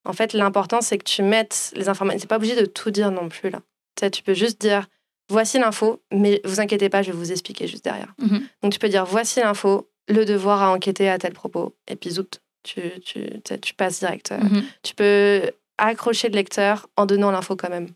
en 0.04 0.12
fait, 0.12 0.32
l'important, 0.32 0.80
c'est 0.80 0.98
que 0.98 1.04
tu 1.04 1.22
mettes 1.22 1.72
les 1.76 1.88
informations. 1.88 2.20
C'est 2.20 2.28
pas 2.28 2.36
obligé 2.36 2.56
de 2.56 2.66
tout 2.66 2.90
dire 2.90 3.10
non 3.10 3.28
plus, 3.28 3.50
là. 3.50 3.60
Tu 3.96 4.00
sais, 4.00 4.10
tu 4.10 4.22
peux 4.22 4.34
juste 4.34 4.60
dire, 4.60 4.86
voici 5.28 5.58
l'info, 5.58 6.02
mais 6.12 6.40
vous 6.44 6.60
inquiétez 6.60 6.88
pas, 6.88 7.02
je 7.02 7.12
vais 7.12 7.16
vous 7.16 7.32
expliquer 7.32 7.66
juste 7.66 7.84
derrière. 7.84 8.14
Mhm. 8.18 8.42
Donc 8.62 8.72
tu 8.72 8.78
peux 8.78 8.88
dire, 8.88 9.04
voici 9.04 9.40
l'info, 9.40 9.90
le 10.08 10.24
devoir 10.24 10.62
à 10.62 10.72
enquêter 10.72 11.08
à 11.08 11.18
tel 11.18 11.34
propos. 11.34 11.76
Et 11.86 11.96
puis, 11.96 12.10
zout, 12.10 12.40
tu, 12.62 12.80
tu, 13.04 13.40
tu 13.60 13.74
passes 13.74 14.00
direct. 14.00 14.32
Mhm. 14.32 14.62
Tu 14.82 14.94
peux 14.94 15.50
accrocher 15.86 16.28
le 16.28 16.34
lecteur 16.34 16.88
en 16.96 17.06
donnant 17.06 17.30
l'info 17.30 17.56
quand 17.56 17.70
même. 17.70 17.88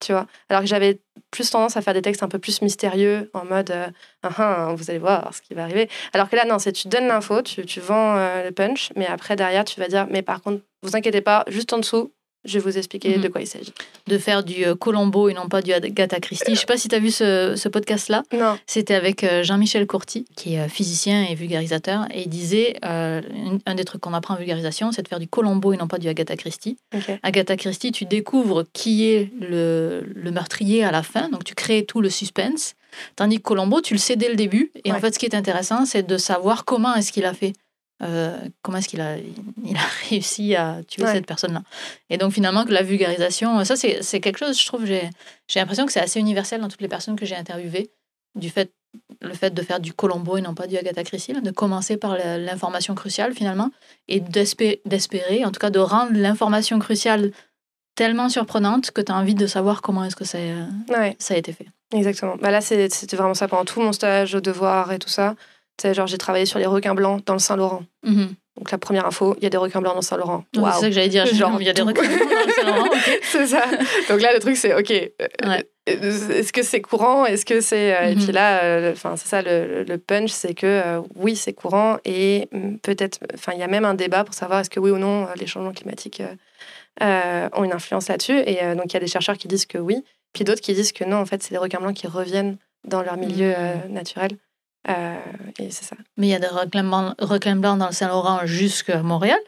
Tu 0.00 0.12
vois 0.12 0.26
Alors 0.48 0.62
que 0.62 0.68
j'avais 0.68 1.00
plus 1.30 1.50
tendance 1.50 1.76
à 1.76 1.82
faire 1.82 1.94
des 1.94 2.02
textes 2.02 2.22
un 2.22 2.28
peu 2.28 2.38
plus 2.38 2.62
mystérieux, 2.62 3.30
en 3.34 3.44
mode 3.44 3.74
ah, 4.22 4.30
ah, 4.38 4.74
vous 4.76 4.90
allez 4.90 5.00
voir 5.00 5.34
ce 5.34 5.42
qui 5.42 5.54
va 5.54 5.64
arriver. 5.64 5.88
Alors 6.12 6.28
que 6.28 6.36
là, 6.36 6.44
non, 6.44 6.58
c'est 6.58 6.72
tu 6.72 6.88
donnes 6.88 7.08
l'info, 7.08 7.42
tu, 7.42 7.66
tu 7.66 7.80
vends 7.80 8.16
euh, 8.16 8.44
le 8.44 8.52
punch, 8.52 8.92
mais 8.96 9.06
après, 9.06 9.34
derrière, 9.34 9.64
tu 9.64 9.80
vas 9.80 9.88
dire 9.88 10.06
mais 10.08 10.22
par 10.22 10.40
contre, 10.40 10.62
vous 10.82 10.94
inquiétez 10.94 11.20
pas, 11.20 11.44
juste 11.48 11.72
en 11.72 11.78
dessous, 11.78 12.12
je 12.44 12.58
vais 12.58 12.70
vous 12.70 12.78
expliquer 12.78 13.18
de 13.18 13.18
mhm. 13.18 13.30
quoi 13.30 13.40
il 13.40 13.46
s'agit. 13.46 13.72
De 14.06 14.18
faire 14.18 14.44
du 14.44 14.64
euh, 14.64 14.74
Colombo 14.74 15.28
et 15.28 15.34
non 15.34 15.48
pas 15.48 15.60
du 15.60 15.72
Agatha 15.72 16.20
Christie. 16.20 16.54
Je 16.54 16.60
sais 16.60 16.66
pas 16.66 16.76
si 16.76 16.88
tu 16.88 16.94
as 16.94 16.98
vu 16.98 17.10
ce, 17.10 17.54
ce 17.56 17.68
podcast-là. 17.68 18.22
Non. 18.32 18.58
C'était 18.66 18.94
avec 18.94 19.24
euh, 19.24 19.42
Jean-Michel 19.42 19.86
Courty, 19.86 20.24
qui 20.36 20.54
est 20.54 20.60
euh, 20.60 20.68
physicien 20.68 21.24
et 21.24 21.34
vulgarisateur. 21.34 22.06
Et 22.12 22.22
il 22.22 22.28
disait 22.28 22.76
un 22.82 23.74
des 23.74 23.84
trucs 23.84 24.00
qu'on 24.00 24.14
apprend 24.14 24.34
en 24.34 24.38
vulgarisation, 24.38 24.92
c'est 24.92 25.02
de 25.02 25.08
faire 25.08 25.18
du 25.18 25.28
Colombo 25.28 25.72
et 25.72 25.76
non 25.76 25.88
pas 25.88 25.98
du 25.98 26.08
Agatha 26.08 26.36
Christie. 26.36 26.78
Agatha 27.22 27.56
Christie, 27.56 27.92
tu 27.92 28.04
découvres 28.04 28.64
qui 28.72 29.06
est 29.06 29.30
le, 29.40 30.04
le, 30.14 30.30
meurtrier 30.30 30.84
à 30.84 30.90
la 30.90 31.02
fin. 31.02 31.28
Donc 31.28 31.44
tu 31.44 31.54
crées 31.54 31.84
tout 31.84 32.00
le 32.00 32.10
suspense. 32.10 32.74
Tandis 33.16 33.36
que 33.38 33.42
Colombo, 33.42 33.80
tu 33.80 33.94
le 33.94 33.98
sais 33.98 34.16
dès 34.16 34.28
le 34.28 34.36
début. 34.36 34.72
Et 34.84 34.92
en 34.92 34.98
fait, 34.98 35.14
ce 35.14 35.18
qui 35.18 35.26
est 35.26 35.34
intéressant, 35.34 35.84
c'est 35.86 36.06
de 36.06 36.16
savoir 36.16 36.64
comment 36.64 36.94
est-ce 36.94 37.12
qu'il 37.12 37.24
a 37.24 37.34
fait. 37.34 37.52
Euh, 38.02 38.38
comment 38.62 38.78
est-ce 38.78 38.88
qu'il 38.88 39.00
a, 39.00 39.16
il 39.18 39.76
a 39.76 39.80
réussi 40.08 40.54
à 40.54 40.80
tuer 40.86 41.06
cette 41.06 41.26
personne-là? 41.26 41.62
Et 42.10 42.18
donc 42.18 42.32
finalement, 42.32 42.64
que 42.64 42.72
la 42.72 42.82
vulgarisation, 42.82 43.64
ça 43.64 43.76
c'est 43.76 44.20
quelque 44.20 44.38
chose, 44.38 44.60
je 44.60 44.66
trouve, 44.66 44.84
j'ai 44.84 45.10
l'impression 45.56 45.86
que 45.86 45.92
c'est 45.92 46.00
assez 46.00 46.20
universel 46.20 46.60
dans 46.60 46.68
toutes 46.68 46.80
les 46.80 46.88
personnes 46.88 47.16
que 47.16 47.26
j'ai 47.26 47.36
interviewées, 47.36 47.90
du 48.34 48.50
fait, 48.50 48.72
le 49.20 49.34
fait 49.34 49.52
de 49.52 49.62
faire 49.62 49.80
du 49.80 49.92
Colombo 49.92 50.36
et 50.36 50.40
non 50.40 50.54
pas 50.54 50.66
du 50.66 50.76
Agatha 50.76 51.02
Christie, 51.02 51.32
de 51.32 51.50
commencer 51.50 51.96
par 51.96 52.16
l'information 52.16 52.94
cruciale 52.94 53.34
finalement, 53.34 53.70
et 54.06 54.20
d'espérer, 54.20 55.44
en 55.44 55.50
tout 55.50 55.60
cas 55.60 55.70
de 55.70 55.80
rendre 55.80 56.12
l'information 56.14 56.78
cruciale 56.78 57.32
tellement 57.96 58.28
surprenante 58.28 58.92
que 58.92 59.00
tu 59.00 59.10
as 59.10 59.16
envie 59.16 59.34
de 59.34 59.48
savoir 59.48 59.82
comment 59.82 60.04
est-ce 60.04 60.14
que 60.14 60.24
ça, 60.24 60.38
ça 61.18 61.34
a 61.34 61.36
été 61.36 61.52
fait. 61.52 61.66
Exactement. 61.92 62.36
Bah 62.36 62.52
là, 62.52 62.60
c'était 62.60 63.16
vraiment 63.16 63.34
ça 63.34 63.48
pendant 63.48 63.64
tout 63.64 63.80
mon 63.80 63.92
stage, 63.92 64.36
au 64.36 64.40
devoir 64.40 64.92
et 64.92 65.00
tout 65.00 65.08
ça 65.08 65.34
genre, 65.92 66.06
j'ai 66.06 66.18
travaillé 66.18 66.46
sur 66.46 66.58
les 66.58 66.66
requins 66.66 66.94
blancs 66.94 67.24
dans 67.24 67.34
le 67.34 67.38
Saint-Laurent. 67.38 67.82
Mhm. 68.04 68.34
Donc, 68.58 68.72
la 68.72 68.78
première 68.78 69.06
info, 69.06 69.36
il 69.38 69.44
y 69.44 69.46
a 69.46 69.50
des 69.50 69.56
requins 69.56 69.80
blancs 69.80 69.94
dans 69.94 70.00
le 70.00 70.04
Saint-Laurent. 70.04 70.44
C'est 70.52 70.60
ça 70.60 70.86
que 70.88 70.90
j'allais 70.90 71.08
dire. 71.08 71.26
Genre, 71.32 71.60
il 71.60 71.66
y 71.66 71.70
a 71.70 71.72
des 71.72 71.82
requins 71.82 72.02
blancs 72.02 72.18
dans 72.18 72.46
le 72.46 72.52
Saint-Laurent. 72.52 72.90
c'est 73.22 73.46
ça. 73.46 73.64
Donc 74.08 74.20
là, 74.20 74.34
le 74.34 74.40
truc, 74.40 74.56
c'est 74.56 74.74
OK. 74.74 74.90
Euh, 74.90 75.62
est-ce 75.86 76.52
que 76.52 76.62
c'est 76.62 76.80
courant? 76.80 77.24
Est-ce 77.24 77.46
que 77.46 77.60
c'est. 77.60 77.96
Euh, 77.96 78.10
et 78.10 78.14
puis 78.16 78.26
mhm. 78.26 78.32
là, 78.32 78.64
euh, 78.64 78.92
enfin 78.92 79.16
c'est 79.16 79.28
ça, 79.28 79.42
le, 79.42 79.84
le 79.84 79.98
punch, 79.98 80.30
c'est 80.30 80.54
que 80.54 81.00
oui, 81.14 81.36
c'est 81.36 81.52
courant. 81.52 81.98
Et 82.04 82.48
peut-être. 82.82 83.20
Enfin, 83.34 83.52
il 83.54 83.60
y 83.60 83.62
a 83.62 83.68
même 83.68 83.84
un 83.84 83.94
débat 83.94 84.24
pour 84.24 84.34
savoir 84.34 84.60
est-ce 84.60 84.70
que 84.70 84.80
oui 84.80 84.90
ou 84.90 84.98
non, 84.98 85.28
les 85.36 85.46
changements 85.46 85.72
climatiques 85.72 86.22
ont 87.00 87.64
une 87.64 87.72
influence 87.72 88.08
là-dessus. 88.08 88.40
Et 88.44 88.58
donc, 88.74 88.86
il 88.86 88.94
y 88.94 88.96
a 88.96 89.00
des 89.00 89.06
chercheurs 89.06 89.38
qui 89.38 89.46
disent 89.46 89.66
que 89.66 89.78
oui. 89.78 90.04
Puis 90.32 90.44
d'autres 90.44 90.60
qui 90.60 90.74
disent 90.74 90.92
que 90.92 91.04
non, 91.04 91.18
en 91.18 91.26
fait, 91.26 91.42
c'est 91.44 91.52
des 91.52 91.58
requins 91.58 91.78
blancs 91.78 91.94
qui 91.94 92.08
reviennent 92.08 92.56
dans 92.84 93.02
leur 93.02 93.16
milieu 93.16 93.50
mhm. 93.50 93.92
naturel. 93.92 94.32
Et 94.86 95.70
c'est 95.70 95.84
ça. 95.84 95.96
Mais 96.16 96.28
il 96.28 96.30
y 96.30 96.34
a 96.34 96.38
des 96.38 96.46
requins 96.46 97.56
blancs, 97.56 97.78
dans 97.78 97.86
le 97.86 97.92
Saint-Laurent 97.92 98.46
jusqu'à 98.46 99.02
Montréal? 99.02 99.38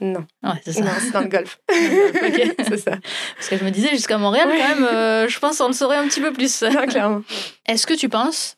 Non. 0.00 0.26
Ouais, 0.42 0.60
c'est 0.64 0.72
ça. 0.72 0.82
Non, 0.82 0.90
c'est 1.00 1.10
dans 1.12 1.20
le 1.20 1.28
Golfe. 1.28 1.60
c'est 1.70 2.78
ça. 2.78 2.98
Parce 3.36 3.48
que 3.48 3.56
je 3.56 3.64
me 3.64 3.70
disais, 3.70 3.90
jusqu'à 3.90 4.18
Montréal, 4.18 4.48
quand 4.48 4.76
même, 4.76 5.28
je 5.28 5.38
pense 5.38 5.58
qu'on 5.58 5.68
le 5.68 5.72
saurait 5.72 5.96
un 5.96 6.06
petit 6.08 6.20
peu 6.20 6.32
plus. 6.32 6.62
Non, 6.62 6.86
clairement. 6.86 7.22
Est-ce 7.66 7.86
que 7.86 7.94
tu 7.94 8.08
penses 8.08 8.56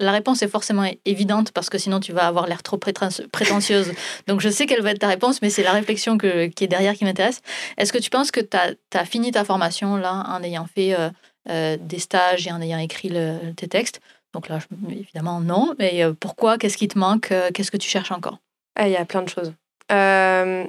la 0.00 0.12
réponse 0.12 0.42
est 0.42 0.48
forcément 0.48 0.84
évidente 1.04 1.52
parce 1.52 1.70
que 1.70 1.78
sinon 1.78 2.00
tu 2.00 2.12
vas 2.12 2.26
avoir 2.26 2.46
l'air 2.46 2.62
trop 2.62 2.76
prétentieuse. 2.76 3.92
Donc 4.26 4.40
je 4.40 4.48
sais 4.48 4.66
quelle 4.66 4.82
va 4.82 4.90
être 4.90 4.98
ta 4.98 5.06
réponse, 5.06 5.42
mais 5.42 5.50
c'est 5.50 5.62
la 5.62 5.72
réflexion 5.72 6.18
qui 6.18 6.26
est 6.26 6.68
derrière 6.68 6.94
qui 6.94 7.04
m'intéresse. 7.04 7.40
Est-ce 7.76 7.92
que 7.92 7.98
tu 7.98 8.10
penses 8.10 8.30
que 8.30 8.40
tu 8.40 8.56
as, 8.56 9.04
fini 9.04 9.30
ta 9.30 9.44
formation 9.44 9.96
là 9.96 10.24
en 10.28 10.42
ayant 10.42 10.66
fait 10.66 10.94
euh, 10.94 11.10
euh, 11.48 11.76
des 11.80 11.98
stages 11.98 12.46
et 12.46 12.52
en 12.52 12.60
ayant 12.60 12.78
écrit 12.78 13.12
tes 13.56 13.68
textes? 13.68 14.00
Donc 14.34 14.48
là, 14.48 14.58
évidemment, 14.90 15.40
non. 15.40 15.74
Mais 15.78 16.04
euh, 16.04 16.12
pourquoi? 16.18 16.58
Qu'est-ce 16.58 16.76
qui 16.76 16.88
te 16.88 16.98
manque? 16.98 17.32
Qu'est-ce 17.54 17.70
que 17.70 17.76
tu 17.76 17.88
cherches 17.88 18.12
encore? 18.12 18.38
Ah, 18.76 18.88
Il 18.88 18.92
y 18.92 18.96
a 18.96 19.04
plein 19.04 19.22
de 19.22 19.28
choses. 19.28 19.52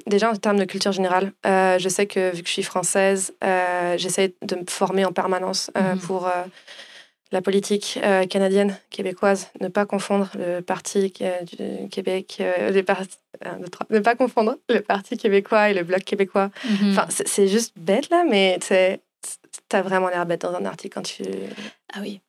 déjà 0.08 0.32
en 0.32 0.36
termes 0.36 0.60
de 0.60 0.66
culture 0.66 0.92
générale, 0.92 1.34
je 1.44 1.90
sais 1.90 2.08
que 2.08 2.34
vu 2.36 2.42
que 2.42 2.48
je 2.48 2.54
suis 2.54 2.64
française, 2.64 3.34
j'essaie 3.98 4.34
de 4.42 4.56
me 4.56 4.64
former 4.68 5.06
en 5.06 5.12
permanence 5.12 5.72
mmh 5.76 6.00
pour 6.00 6.30
la 7.32 7.42
politique 7.42 8.00
euh, 8.04 8.26
canadienne, 8.26 8.78
québécoise, 8.90 9.52
ne 9.62 9.68
pas 9.68 9.86
confondre 9.86 10.30
le 10.36 10.62
parti 10.62 11.02
du 11.02 11.90
Québec, 11.90 12.38
euh, 12.40 12.72
les 12.72 12.84
ne 13.90 14.00
pas 14.00 14.16
confondre 14.16 14.56
le 14.68 14.80
parti 14.80 15.18
québécois 15.18 15.70
et 15.70 15.74
le 15.74 15.84
bloc 15.84 16.04
québécois. 16.04 16.50
Mhm. 16.66 16.92
Enfin, 16.92 17.06
c'est 17.10 17.48
juste 17.48 17.74
bête 17.78 18.10
là, 18.10 18.24
mais 18.28 18.58
t'as 19.68 19.82
vraiment 19.82 20.10
l'air 20.10 20.26
bête 20.26 20.42
dans 20.42 20.54
un 20.54 20.66
article 20.66 20.96
quand 20.96 21.02
tu. 21.02 21.24
Ah 21.94 22.00
oui. 22.02 22.22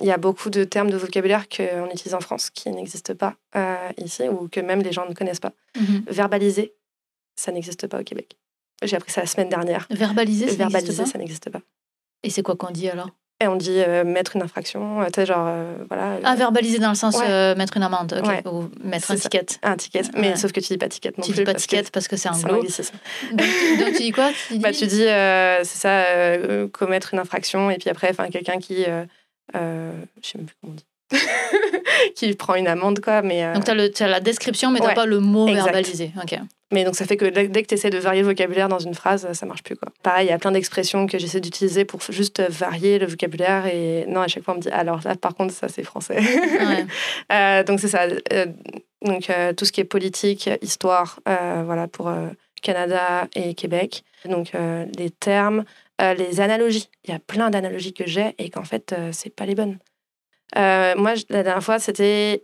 Il 0.00 0.06
y 0.06 0.10
a 0.10 0.18
beaucoup 0.18 0.50
de 0.50 0.64
termes 0.64 0.90
de 0.90 0.96
vocabulaire 0.96 1.48
qu'on 1.48 1.90
utilise 1.90 2.14
en 2.14 2.20
France 2.20 2.50
qui 2.50 2.68
n'existent 2.70 3.14
pas 3.14 3.34
euh, 3.56 3.88
ici 3.96 4.28
ou 4.28 4.48
que 4.48 4.60
même 4.60 4.82
les 4.82 4.92
gens 4.92 5.08
ne 5.08 5.14
connaissent 5.14 5.40
pas. 5.40 5.52
Mhm. 5.76 6.04
Verbaliser, 6.06 6.74
ça 7.36 7.50
n'existe 7.50 7.86
pas 7.86 8.00
au 8.00 8.04
Québec. 8.04 8.36
J'ai 8.82 8.96
appris 8.96 9.10
ça 9.10 9.22
la 9.22 9.26
semaine 9.26 9.48
dernière. 9.48 9.86
Verbaliser, 9.90 10.48
ça 10.48 10.56
Verbaliser, 10.56 11.06
ça 11.06 11.18
n'existe 11.18 11.48
pas. 11.48 11.60
Et 12.22 12.30
c'est 12.30 12.42
quoi 12.42 12.56
qu'on 12.56 12.70
dit 12.70 12.88
alors? 12.88 13.10
Et 13.40 13.48
on 13.48 13.56
dit 13.56 13.80
euh, 13.80 14.04
mettre 14.04 14.36
une 14.36 14.42
infraction, 14.42 15.02
euh, 15.02 15.06
tu 15.06 15.12
sais, 15.16 15.26
genre, 15.26 15.46
euh, 15.48 15.74
voilà. 15.88 16.18
Ah, 16.22 16.36
verbaliser 16.36 16.78
dans 16.78 16.90
le 16.90 16.94
sens 16.94 17.18
mettre 17.18 17.76
une 17.76 17.82
amende, 17.82 18.22
ou 18.46 18.70
mettre 18.82 19.10
un 19.10 19.16
ticket. 19.16 19.46
Un 19.62 19.76
ticket, 19.76 20.02
mais 20.16 20.36
sauf 20.36 20.52
que 20.52 20.60
tu 20.60 20.68
dis 20.68 20.78
pas 20.78 20.88
ticket 20.88 21.12
non 21.18 21.24
tu 21.24 21.32
plus. 21.32 21.40
dis 21.40 21.44
pas 21.44 21.54
ticket 21.54 21.84
parce 21.92 22.08
que 22.08 22.16
c'est 22.16 22.28
un 22.28 22.38
Donc, 22.38 22.64
donc, 23.32 23.92
tu 23.96 24.02
dis 24.02 24.12
quoi? 24.12 24.30
Tu 24.48 24.54
dis... 24.54 24.58
Bah, 24.64 24.72
tu 24.72 24.86
dis, 24.86 25.04
c'est 25.04 25.64
ça, 25.64 26.04
commettre 26.72 27.12
une 27.12 27.20
infraction, 27.20 27.70
et 27.70 27.76
puis 27.78 27.90
après, 27.90 28.10
enfin, 28.10 28.28
quelqu'un 28.30 28.58
qui. 28.58 28.84
je 28.84 29.58
sais 30.22 30.38
même 30.38 30.46
plus 30.46 30.56
comment 30.60 30.72
on 30.72 30.76
dit. 30.76 30.84
qui 32.16 32.34
prend 32.34 32.54
une 32.54 32.68
amende, 32.68 33.00
quoi. 33.00 33.22
Mais, 33.22 33.52
Donc, 33.54 33.64
tu 33.64 34.02
as, 34.02 34.08
la 34.08 34.20
description, 34.20 34.70
mais 34.70 34.80
tu 34.80 34.94
pas 34.94 35.06
le 35.06 35.20
mot 35.20 35.46
verbalisé. 35.46 36.12
Ok. 36.22 36.38
Mais 36.74 36.82
donc 36.82 36.96
ça 36.96 37.04
fait 37.04 37.16
que 37.16 37.26
dès 37.26 37.62
que 37.62 37.68
tu 37.68 37.74
essaies 37.74 37.90
de 37.90 37.98
varier 37.98 38.22
le 38.22 38.26
vocabulaire 38.26 38.68
dans 38.68 38.80
une 38.80 38.94
phrase, 38.94 39.32
ça 39.32 39.46
marche 39.46 39.62
plus. 39.62 39.76
Quoi. 39.76 39.92
Pareil, 40.02 40.26
il 40.26 40.30
y 40.30 40.32
a 40.32 40.38
plein 40.38 40.50
d'expressions 40.50 41.06
que 41.06 41.18
j'essaie 41.18 41.40
d'utiliser 41.40 41.84
pour 41.84 42.00
juste 42.08 42.42
varier 42.50 42.98
le 42.98 43.06
vocabulaire. 43.06 43.66
Et 43.66 44.06
non, 44.08 44.22
à 44.22 44.28
chaque 44.28 44.42
fois, 44.42 44.54
on 44.54 44.56
me 44.56 44.62
dit 44.62 44.70
alors 44.70 45.00
là, 45.04 45.14
par 45.14 45.36
contre, 45.36 45.54
ça, 45.54 45.68
c'est 45.68 45.84
français. 45.84 46.18
euh, 47.32 47.62
donc 47.62 47.78
c'est 47.78 47.88
ça. 47.88 48.08
Euh, 48.32 48.46
donc 49.02 49.30
euh, 49.30 49.52
tout 49.52 49.64
ce 49.64 49.70
qui 49.70 49.82
est 49.82 49.84
politique, 49.84 50.50
histoire, 50.62 51.20
euh, 51.28 51.62
voilà, 51.64 51.86
pour 51.86 52.12
Canada 52.60 53.28
et 53.36 53.54
Québec. 53.54 54.02
Donc 54.24 54.52
les 54.98 55.10
termes, 55.10 55.64
les 56.00 56.40
analogies. 56.40 56.88
Il 57.04 57.12
y 57.12 57.14
a 57.14 57.20
plein 57.20 57.50
d'analogies 57.50 57.92
que 57.92 58.06
j'ai 58.06 58.34
et 58.38 58.50
qu'en 58.50 58.64
fait, 58.64 58.96
c'est 59.12 59.30
pas 59.30 59.46
les 59.46 59.54
bonnes. 59.54 59.78
Moi, 60.54 61.14
la 61.30 61.42
dernière 61.42 61.62
fois, 61.62 61.78
c'était 61.78 62.42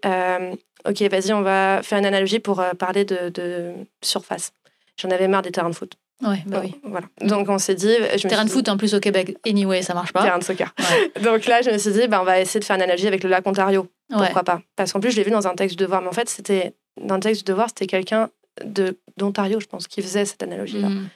ok, 0.89 1.03
vas-y, 1.03 1.33
on 1.33 1.43
va 1.43 1.83
faire 1.83 1.99
une 1.99 2.07
analogie 2.07 2.41
pour 2.41 2.61
euh, 2.61 2.73
parler 2.73 3.05
de, 3.05 3.73
surface. 4.03 4.53
J'en 4.97 5.11
avais 5.11 5.29
marre 5.29 5.43
des 5.43 5.51
terrains 5.51 5.71
de 5.71 5.75
foot. 5.75 5.95
Ouais, 6.23 6.43
bah 6.45 6.61
oui. 6.63 6.79
Voilà. 6.85 7.07
Donc 7.23 7.49
on 7.49 7.57
s'est 7.57 7.75
dit. 7.75 7.95
Je 8.15 8.29
terrain 8.29 8.45
de 8.45 8.51
foot 8.51 8.69
en 8.69 8.77
plus 8.77 8.95
au 8.95 9.01
Québec, 9.01 9.39
anyway, 9.47 9.81
ça 9.81 9.95
marche 9.95 10.13
pas. 10.13 10.23
Terrain 10.23 10.39
de 10.39 10.45
soccer. 10.45 10.75
Donc 11.23 11.47
là, 11.47 11.63
je 11.63 11.71
me 11.71 11.79
suis 11.79 11.93
dit, 11.93 12.09
bah, 12.09 12.21
on 12.21 12.25
va 12.25 12.41
essayer 12.41 12.61
de 12.61 12.65
faire 12.65 12.77
une 12.77 12.83
analogie 12.83 13.07
avec 13.07 13.25
le 13.25 13.31
lac 13.31 13.47
Ontario. 13.47 13.89
Pourquoi 14.11 14.43
pas? 14.43 14.61
Parce 14.77 14.93
qu'en 14.93 15.01
plus, 15.01 15.13
je 15.13 15.17
l'ai 15.17 15.23
vu 15.23 15.31
dans 15.31 15.47
un 15.47 15.55
texte 15.55 15.79
de 15.79 15.85
devoir. 15.85 16.03
Mais 16.03 16.09
en 16.09 16.13
fait, 16.13 16.29
c'était 16.29 16.75
dans 17.01 17.15
le 17.15 17.23
texte 17.23 17.47
de 17.47 17.53
devoir, 17.53 17.69
c'était 17.69 17.87
quelqu'un 17.87 18.29
d'Ontario, 19.17 19.61
je 19.61 19.67
pense, 19.67 19.87
qui 19.87 20.03
faisait 20.03 20.27
cette 20.27 20.43
analogie-là. 20.43 20.91
Mm. 20.91 21.09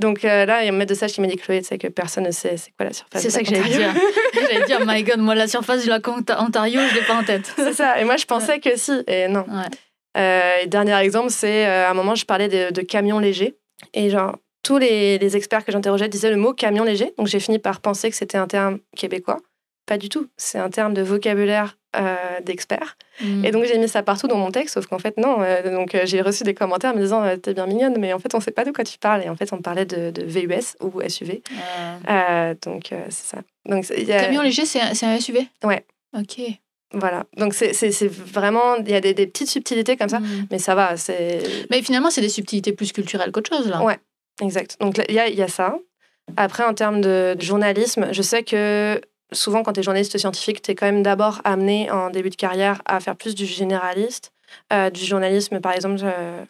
Donc 0.00 0.24
euh, 0.24 0.46
là, 0.46 0.62
il 0.62 0.66
y 0.66 0.70
a 0.70 0.72
un 0.72 0.76
maître 0.76 0.90
de 0.90 0.94
stage 0.94 1.12
qui 1.12 1.20
m'a 1.20 1.26
dit 1.26 1.36
Chloé, 1.36 1.60
tu 1.60 1.68
sais 1.68 1.78
que 1.78 1.88
personne 1.88 2.24
ne 2.24 2.30
sait 2.30 2.56
c'est 2.56 2.72
quoi 2.76 2.86
la 2.86 2.92
surface. 2.92 3.22
C'est 3.22 3.30
ça 3.30 3.40
que 3.40 3.46
j'allais 3.46 3.68
dire. 3.68 3.94
j'allais 4.34 4.64
dire, 4.64 4.80
my 4.84 5.02
god, 5.02 5.18
moi 5.18 5.34
la 5.34 5.46
surface 5.46 5.82
du 5.82 5.88
lac 5.88 6.06
Ontario, 6.08 6.80
je 6.90 6.94
l'ai 6.94 7.06
pas 7.06 7.14
en 7.14 7.22
tête. 7.22 7.52
c'est 7.56 7.74
ça. 7.74 8.00
Et 8.00 8.04
moi, 8.04 8.16
je 8.16 8.24
pensais 8.24 8.58
que 8.58 8.76
si. 8.76 8.92
Et 9.06 9.28
non. 9.28 9.44
Euh, 10.16 10.66
dernier 10.66 10.98
exemple, 10.98 11.30
c'est 11.30 11.66
euh, 11.66 11.86
à 11.86 11.90
un 11.90 11.94
moment, 11.94 12.14
je 12.14 12.24
parlais 12.24 12.48
de, 12.48 12.72
de 12.72 12.82
camions 12.82 13.18
légers. 13.18 13.56
Et 13.94 14.10
genre, 14.10 14.36
tous 14.62 14.78
les, 14.78 15.18
les 15.18 15.36
experts 15.36 15.64
que 15.64 15.72
j'interrogeais 15.72 16.08
disaient 16.08 16.30
le 16.30 16.36
mot 16.36 16.52
camion 16.54 16.84
léger. 16.84 17.12
Donc 17.18 17.26
j'ai 17.26 17.40
fini 17.40 17.58
par 17.58 17.80
penser 17.80 18.10
que 18.10 18.16
c'était 18.16 18.38
un 18.38 18.46
terme 18.46 18.78
québécois. 18.96 19.38
Pas 19.90 19.98
du 19.98 20.08
tout. 20.08 20.28
C'est 20.36 20.60
un 20.60 20.70
terme 20.70 20.94
de 20.94 21.02
vocabulaire 21.02 21.76
euh, 21.96 22.14
d'experts. 22.44 22.96
Mm. 23.20 23.44
Et 23.44 23.50
donc 23.50 23.64
j'ai 23.64 23.76
mis 23.76 23.88
ça 23.88 24.04
partout 24.04 24.28
dans 24.28 24.36
mon 24.36 24.52
texte, 24.52 24.74
sauf 24.74 24.86
qu'en 24.86 25.00
fait 25.00 25.16
non. 25.16 25.38
Euh, 25.40 25.68
donc 25.68 25.96
euh, 25.96 26.02
j'ai 26.04 26.22
reçu 26.22 26.44
des 26.44 26.54
commentaires 26.54 26.94
me 26.94 27.00
disant 27.00 27.24
t'es 27.38 27.54
bien 27.54 27.66
mignonne, 27.66 27.98
mais 27.98 28.12
en 28.12 28.20
fait 28.20 28.32
on 28.36 28.38
sait 28.38 28.52
pas 28.52 28.64
de 28.64 28.70
quoi 28.70 28.84
tu 28.84 28.98
parles. 28.98 29.24
Et 29.24 29.28
en 29.28 29.34
fait 29.34 29.52
on 29.52 29.60
parlait 29.60 29.86
de, 29.86 30.12
VUS 30.22 30.76
ou 30.78 31.00
SUV. 31.08 31.42
Ah. 32.06 32.54
donc 32.62 32.90
c'est 33.08 33.10
ça. 33.10 33.38
Donc 33.64 33.84
camion 34.06 34.42
léger 34.42 34.64
c'est 34.64 34.80
un, 34.80 35.18
SUV. 35.18 35.48
Ouais. 35.64 35.84
Ok. 36.16 36.40
Voilà, 36.92 37.24
donc 37.36 37.52
c'est 37.54 38.06
vraiment, 38.06 38.76
il 38.76 38.90
y 38.90 38.94
a 38.94 39.00
des, 39.00 39.12
des, 39.14 39.26
petites 39.26 39.50
subtilités 39.50 39.96
comme 39.96 40.08
ça, 40.08 40.20
mm. 40.20 40.46
mais 40.52 40.60
ça 40.60 40.76
va. 40.76 40.96
c'est 40.96 41.40
Mais 41.70 41.82
finalement, 41.82 42.12
c'est 42.12 42.20
des 42.20 42.28
subtilités 42.28 42.72
plus 42.72 42.92
culturelles 42.92 43.32
qu'autre 43.32 43.52
chose, 43.52 43.68
là. 43.68 43.82
Ouais, 43.82 43.98
exact. 44.40 44.76
Donc 44.80 45.02
il 45.08 45.14
y 45.16 45.18
a, 45.18 45.28
y 45.28 45.42
a 45.42 45.48
ça. 45.48 45.76
Après, 46.36 46.64
en 46.64 46.74
termes 46.74 47.00
de 47.00 47.36
journalisme, 47.40 48.08
je 48.12 48.22
sais 48.22 48.44
que 48.44 49.00
souvent, 49.32 49.62
quand 49.62 49.72
tu 49.72 49.80
es 49.80 49.82
journaliste 49.82 50.16
scientifique, 50.18 50.62
tu 50.62 50.70
es 50.70 50.74
quand 50.74 50.86
même 50.86 51.02
d'abord 51.02 51.40
amené 51.44 51.90
en 51.90 52.10
début 52.10 52.30
de 52.30 52.36
carrière 52.36 52.82
à 52.84 53.00
faire 53.00 53.16
plus 53.16 53.34
du 53.34 53.46
généraliste. 53.46 54.32
Euh, 54.72 54.90
du 54.90 55.04
journalisme, 55.04 55.60
par 55.60 55.72
exemple, 55.72 56.02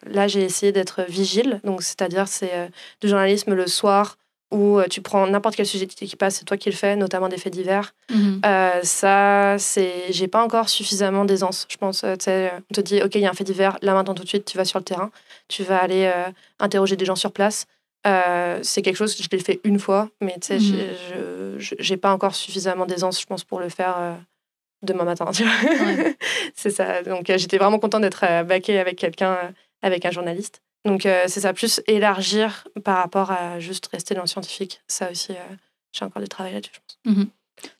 là, 0.09 0.27
j'ai 0.27 0.43
essayé 0.43 0.71
d'être 0.71 1.03
vigile. 1.07 1.59
Donc, 1.63 1.83
c'est-à-dire, 1.83 2.27
c'est 2.27 2.53
euh, 2.53 2.67
du 3.01 3.07
journalisme 3.07 3.53
le 3.53 3.67
soir 3.67 4.17
où 4.51 4.79
euh, 4.79 4.85
tu 4.89 5.01
prends 5.01 5.25
n'importe 5.27 5.55
quel 5.55 5.65
sujet 5.65 5.87
qui 5.87 6.15
passe, 6.15 6.35
c'est 6.35 6.45
toi 6.45 6.57
qui 6.57 6.69
le 6.69 6.75
fais, 6.75 6.95
notamment 6.95 7.29
des 7.29 7.37
faits 7.37 7.53
divers. 7.53 7.93
Mhm. 8.09 8.41
ça, 8.83 9.55
c'est. 9.57 10.11
J'ai 10.11 10.27
pas 10.27 10.43
encore 10.43 10.67
suffisamment 10.67 11.25
d'aisance, 11.25 11.67
je 11.69 11.77
pense. 11.77 12.03
on 12.03 12.17
te 12.17 12.81
dit, 12.81 13.01
OK, 13.01 13.15
il 13.15 13.21
y 13.21 13.25
a 13.25 13.29
un 13.29 13.33
fait 13.33 13.43
divers, 13.43 13.77
là 13.81 13.93
maintenant, 13.93 14.13
tout 14.13 14.23
de 14.23 14.27
suite, 14.27 14.45
tu 14.45 14.57
vas 14.57 14.65
sur 14.65 14.79
le 14.79 14.83
terrain, 14.83 15.09
tu 15.47 15.63
vas 15.63 15.77
aller 15.77 16.11
interroger 16.59 16.97
des 16.97 17.05
gens 17.05 17.15
sur 17.15 17.31
place. 17.31 17.65
Euh, 18.07 18.59
c'est 18.63 18.81
quelque 18.81 18.95
chose 18.95 19.15
que 19.15 19.23
je 19.23 19.29
l'ai 19.31 19.39
fait 19.39 19.59
une 19.63 19.79
fois, 19.79 20.09
mais 20.21 20.35
tu 20.41 20.47
sais, 20.47 20.57
mmh. 20.57 21.59
je 21.59 21.91
n'ai 21.93 21.97
pas 21.97 22.11
encore 22.11 22.33
suffisamment 22.33 22.85
d'aisance, 22.85 23.21
je 23.21 23.25
pense, 23.25 23.43
pour 23.43 23.59
le 23.59 23.69
faire 23.69 23.95
euh, 23.97 24.13
demain 24.81 25.03
matin. 25.03 25.29
c'est 26.55 26.71
ça. 26.71 27.03
Donc, 27.03 27.29
euh, 27.29 27.37
j'étais 27.37 27.57
vraiment 27.57 27.77
contente 27.77 28.01
d'être 28.01 28.43
baquée 28.43 28.79
avec 28.79 28.97
quelqu'un, 28.97 29.37
avec 29.83 30.05
un 30.05 30.11
journaliste. 30.11 30.61
Donc, 30.83 31.03
c'est 31.03 31.41
ça, 31.41 31.53
plus 31.53 31.81
élargir 31.85 32.67
par 32.83 32.97
rapport 32.97 33.29
à 33.29 33.59
juste 33.59 33.87
rester 33.87 34.15
dans 34.15 34.21
le 34.21 34.27
scientifique. 34.27 34.81
Ça 34.87 35.11
aussi, 35.11 35.33
j'ai 35.93 36.05
encore 36.05 36.23
du 36.23 36.27
travail 36.27 36.53
là-dessus, 36.53 36.71
je 36.73 36.79
pense. 36.79 37.15
Mmh 37.17 37.23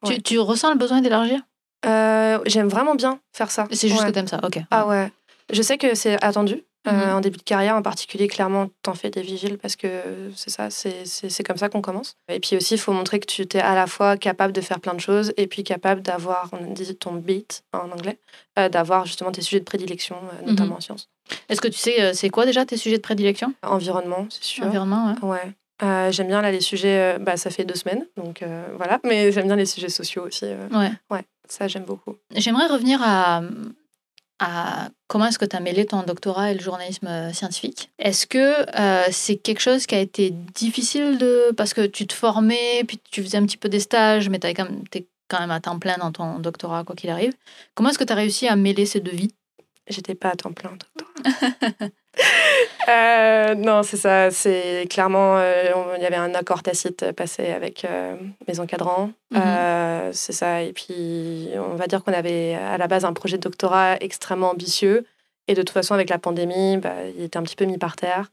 tu, 0.05 0.21
tu, 0.21 0.37
ressens 0.37 0.69
le 0.69 0.77
besoin 0.77 1.01
d'élargir? 1.01 1.41
J'aime 1.83 2.67
vraiment 2.67 2.93
bien 2.93 3.19
faire 3.33 3.49
ça. 3.49 3.67
C'est 3.71 3.87
juste 3.87 4.05
que 4.05 4.11
que 4.11 4.19
aimes 4.19 4.27
ça, 4.27 4.39
ok. 4.43 4.59
Ah 4.69 4.85
ouais. 4.85 5.11
Je 5.51 5.63
sais 5.63 5.79
que 5.79 5.95
c'est 5.95 6.23
attendu. 6.23 6.63
Euh, 6.87 6.91
mhm. 6.91 7.15
en 7.17 7.21
début 7.21 7.37
de 7.37 7.43
carrière 7.43 7.75
en 7.75 7.83
particulier, 7.83 8.27
clairement, 8.27 8.69
t'en 8.81 8.95
fais 8.95 9.11
des 9.11 9.21
vigiles 9.21 9.59
parce 9.59 9.75
que 9.75 9.87
c'est 10.35 10.49
ça, 10.49 10.69
c'est 10.71 11.43
comme 11.43 11.57
ça 11.57 11.69
qu'on 11.69 11.81
commence. 11.81 12.15
Et 12.27 12.39
puis 12.39 12.55
aussi, 12.55 12.73
il 12.73 12.79
faut 12.79 12.91
montrer 12.91 13.19
que 13.19 13.27
tu 13.27 13.43
es 13.43 13.59
à 13.59 13.75
la 13.75 13.85
fois 13.85 14.17
capable 14.17 14.51
de 14.51 14.61
faire 14.61 14.79
plein 14.79 14.95
de 14.95 14.99
choses 14.99 15.31
et 15.37 15.45
puis 15.45 15.63
capable 15.63 16.01
d'avoir, 16.01 16.49
on 16.53 16.73
dit 16.73 16.95
ton 16.95 17.13
beat 17.13 17.63
en 17.71 17.91
anglais, 17.91 18.17
euh, 18.57 18.67
d'avoir 18.67 19.05
justement 19.05 19.31
tes 19.31 19.41
sujets 19.41 19.59
de 19.59 19.65
prédilection, 19.65 20.15
euh, 20.15 20.47
notamment 20.47 20.71
mhm. 20.71 20.77
en 20.77 20.81
sciences. 20.81 21.09
Est-ce 21.49 21.61
que 21.61 21.67
tu 21.67 21.77
sais, 21.77 22.15
c'est 22.15 22.29
quoi 22.29 22.47
déjà 22.47 22.65
tes 22.65 22.77
sujets 22.77 22.97
de 22.97 23.03
prédilection? 23.03 23.53
Environnement, 23.61 24.25
c'est 24.29 24.43
sûr. 24.43 24.65
Environnement, 24.65 25.15
ouais. 25.21 25.29
ouais. 25.83 26.11
j'aime 26.11 26.27
bien 26.27 26.41
là 26.41 26.51
les 26.51 26.61
sujets, 26.61 27.19
bah, 27.19 27.37
ça 27.37 27.51
fait 27.51 27.63
deux 27.63 27.75
semaines, 27.75 28.07
donc 28.17 28.43
voilà, 28.75 28.99
mais 29.05 29.31
j'aime 29.31 29.45
bien 29.45 29.55
les 29.55 29.67
sujets 29.67 29.89
sociaux 29.89 30.23
aussi. 30.25 30.45
ouais. 30.45 30.91
Ouais, 31.11 31.23
ça 31.47 31.67
j'aime 31.67 31.85
beaucoup. 31.85 32.15
J'aimerais 32.35 32.67
revenir 32.67 33.01
à, 33.03 33.43
comment 35.07 35.27
est-ce 35.27 35.39
que 35.39 35.45
tu 35.45 35.55
as 35.55 35.59
mêlé 35.59 35.85
ton 35.85 36.03
doctorat 36.03 36.51
et 36.51 36.53
le 36.53 36.59
journalisme 36.59 37.07
euh, 37.07 37.33
scientifique? 37.33 37.91
Est-ce 37.99 38.25
que 38.25 38.79
euh, 38.79 39.07
c'est 39.11 39.37
quelque 39.37 39.59
chose 39.59 39.85
qui 39.85 39.95
a 39.95 39.99
été 39.99 40.31
difficile 40.31 41.17
de... 41.17 41.51
Parce 41.55 41.73
que 41.73 41.85
tu 41.85 42.07
te 42.07 42.13
formais, 42.13 42.83
puis 42.87 42.99
tu 43.11 43.21
faisais 43.23 43.37
un 43.37 43.45
petit 43.45 43.57
peu 43.57 43.69
des 43.69 43.79
stages, 43.79 44.29
mais 44.29 44.39
tu 44.39 44.47
es 44.47 44.53
quand 44.53 45.39
même 45.39 45.51
à 45.51 45.59
temps 45.59 45.79
plein 45.79 45.97
dans 45.97 46.11
ton 46.11 46.39
doctorat, 46.39 46.83
quoi 46.83 46.95
qu'il 46.95 47.09
arrive. 47.09 47.33
Comment 47.75 47.89
est-ce 47.89 47.99
que 47.99 48.03
tu 48.03 48.13
as 48.13 48.15
réussi 48.15 48.47
à 48.47 48.55
mêler 48.55 48.85
ces 48.85 48.99
deux 48.99 49.11
vies? 49.15 49.33
J'étais 49.87 50.15
pas 50.15 50.29
à 50.29 50.35
temps 50.35 50.53
plein 50.53 50.71
en 50.71 50.77
doctorat. 50.77 51.91
euh, 52.89 53.55
non, 53.55 53.83
c'est 53.83 53.97
ça. 53.97 54.31
C'est 54.31 54.85
clairement, 54.89 55.37
euh, 55.37 55.71
il 55.97 56.03
y 56.03 56.05
avait 56.05 56.15
un 56.15 56.33
accord 56.33 56.63
tacite 56.63 57.11
passé 57.13 57.51
avec 57.51 57.85
euh, 57.85 58.15
mes 58.47 58.59
encadrants. 58.59 59.11
Mhm. 59.31 60.11
c'est 60.11 60.33
ça. 60.33 60.61
Et 60.61 60.73
puis, 60.73 61.49
on 61.55 61.75
va 61.75 61.87
dire 61.87 62.03
qu'on 62.03 62.13
avait 62.13 62.55
à 62.55 62.77
la 62.77 62.87
base 62.87 63.05
un 63.05 63.13
projet 63.13 63.37
de 63.37 63.43
doctorat 63.43 63.95
extrêmement 64.01 64.51
ambitieux. 64.51 65.05
Et 65.47 65.53
de 65.53 65.61
toute 65.61 65.71
façon, 65.71 65.93
avec 65.93 66.09
la 66.09 66.19
pandémie, 66.19 66.77
bah, 66.77 66.93
il 67.17 67.23
était 67.23 67.37
un 67.37 67.43
petit 67.43 67.55
peu 67.55 67.65
mis 67.65 67.77
par 67.77 67.95
terre. 67.95 68.31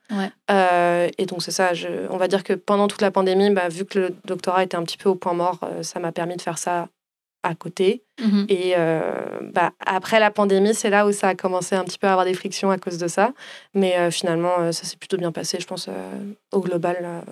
et 0.49 1.27
donc, 1.27 1.43
c'est 1.43 1.53
ça. 1.53 1.75
Je, 1.75 1.89
on 2.11 2.17
va 2.17 2.29
dire 2.29 2.43
que 2.43 2.53
pendant 2.53 2.89
toute 2.89 3.03
la 3.03 3.11
pandémie, 3.11 3.51
bah, 3.51 3.69
vu 3.69 3.85
que 3.85 3.99
le 3.99 4.17
doctorat 4.25 4.65
était 4.65 4.77
un 4.77 4.83
petit 4.83 4.99
peu 4.99 5.09
au 5.09 5.15
point 5.15 5.35
mort, 5.35 5.61
ça 5.83 6.01
m'a 6.01 6.13
permis 6.13 6.37
de 6.37 6.43
faire 6.43 6.59
ça 6.59 6.89
à 7.43 7.55
côté. 7.55 8.03
Mhm. 8.21 8.47
Et 8.49 8.75
euh, 8.77 9.11
bah, 9.53 9.73
après 9.85 10.21
la 10.21 10.31
pandémie, 10.31 10.75
c'est 10.75 10.91
là 10.91 11.07
où 11.07 11.13
ça 11.13 11.29
a 11.29 11.35
commencé 11.35 11.75
un 11.77 11.85
petit 11.85 11.99
peu 11.99 12.07
à 12.07 12.13
avoir 12.13 12.27
des 12.27 12.35
frictions 12.35 12.71
à 12.71 12.79
cause 12.79 12.99
de 12.99 13.09
ça. 13.09 13.33
Mais 13.75 13.97
euh, 13.97 14.11
finalement, 14.11 14.59
euh, 14.59 14.73
ça 14.73 14.85
s'est 14.85 14.97
plutôt 14.97 15.17
bien 15.17 15.33
passé, 15.33 15.59
je 15.61 15.67
pense, 15.67 15.89
au 16.53 16.61
global. 16.61 17.23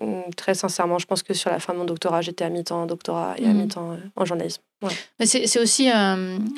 Mm, 0.00 0.30
très 0.36 0.54
sincèrement, 0.54 0.98
je 0.98 1.06
pense 1.06 1.22
que 1.22 1.34
sur 1.34 1.50
la 1.50 1.58
fin 1.58 1.72
de 1.72 1.78
mon 1.78 1.84
doctorat, 1.84 2.20
j'étais 2.20 2.44
à 2.44 2.50
mi-temps 2.50 2.82
en 2.82 2.86
doctorat 2.86 3.34
et 3.38 3.46
à 3.46 3.48
mhm. 3.48 3.62
mi-temps 3.62 3.96
en 4.14 4.24
journalisme. 4.24 4.62
Mais 5.18 5.26
c'est 5.26 5.58
aussi, 5.58 5.90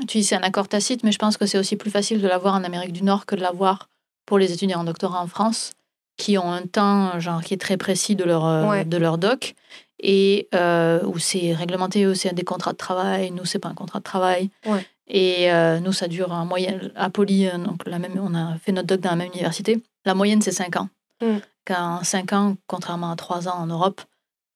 tu 0.06 0.18
dis 0.18 0.24
c'est 0.24 0.36
un 0.36 0.42
accord 0.42 0.68
tacite, 0.68 1.04
mais 1.04 1.12
je 1.12 1.18
pense 1.18 1.38
que 1.38 1.46
c'est 1.46 1.58
aussi 1.58 1.76
plus 1.76 1.90
facile 1.90 2.20
de 2.20 2.28
l'avoir 2.28 2.54
en 2.54 2.64
Amérique 2.64 2.92
du 2.92 3.02
Nord 3.02 3.24
que 3.24 3.34
de 3.34 3.40
l'avoir 3.40 3.88
pour 4.26 4.38
les 4.38 4.52
étudiants 4.52 4.80
en 4.80 4.84
doctorat 4.84 5.22
en 5.22 5.26
France, 5.26 5.72
qui 6.18 6.36
ont 6.36 6.52
un 6.52 6.66
temps 6.66 7.18
genre, 7.18 7.42
qui 7.42 7.54
est 7.54 7.60
très 7.60 7.78
précis 7.78 8.14
de 8.14 8.24
leur, 8.24 8.84
de 8.84 8.96
leur 8.98 9.16
doc 9.16 9.54
et 10.02 10.48
euh, 10.54 11.02
où 11.04 11.18
c'est 11.18 11.52
réglementé, 11.52 12.06
où 12.06 12.14
c'est 12.14 12.34
des 12.34 12.44
contrats 12.44 12.72
de 12.72 12.78
travail. 12.78 13.30
Nous, 13.30 13.44
c'est 13.44 13.58
pas 13.58 13.68
un 13.68 13.74
contrat 13.74 13.98
de 13.98 14.04
travail. 14.04 14.50
Et 15.06 15.50
euh, 15.50 15.80
nous, 15.80 15.92
ça 15.92 16.06
dure 16.06 16.30
en 16.32 16.46
moyenne 16.46 16.92
à 16.94 17.10
Poly, 17.10 17.48
euh, 17.48 17.58
donc 17.58 17.82
la 17.84 17.98
même, 17.98 18.18
on 18.20 18.34
a 18.34 18.56
fait 18.58 18.70
notre 18.70 18.86
doc 18.86 19.00
dans 19.00 19.10
la 19.10 19.16
même 19.16 19.30
université. 19.34 19.82
La 20.04 20.14
moyenne, 20.14 20.40
c'est 20.40 20.52
5 20.52 20.76
ans. 20.76 20.88
Mm. 21.20 21.38
Quand 21.66 22.04
5 22.04 22.32
ans, 22.32 22.56
contrairement 22.66 23.10
à 23.10 23.16
3 23.16 23.48
ans 23.48 23.58
en 23.58 23.66
Europe, 23.66 24.00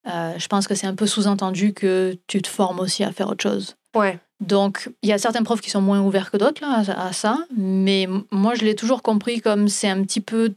je 0.06 0.46
pense 0.48 0.68
que 0.68 0.74
c'est 0.74 0.86
un 0.86 0.94
peu 0.94 1.06
sous-entendu 1.06 1.72
que 1.72 2.16
tu 2.26 2.42
te 2.42 2.48
formes 2.48 2.78
aussi 2.78 3.04
à 3.04 3.10
faire 3.10 3.28
autre 3.28 3.42
chose. 3.42 3.74
Ouais. 3.96 4.18
Donc, 4.40 4.90
il 5.02 5.08
y 5.08 5.12
a 5.12 5.18
certains 5.18 5.42
profs 5.42 5.60
qui 5.60 5.70
sont 5.70 5.80
moins 5.80 6.00
ouverts 6.00 6.30
que 6.30 6.36
d'autres 6.36 6.62
à, 6.64 7.06
à, 7.06 7.12
ça, 7.12 7.38
mais 7.56 8.06
moi, 8.30 8.54
je 8.54 8.64
l'ai 8.64 8.74
toujours 8.74 9.02
compris 9.02 9.40
comme 9.40 9.68
c'est 9.68 9.88
un 9.88 10.02
petit 10.02 10.20
peu 10.20 10.54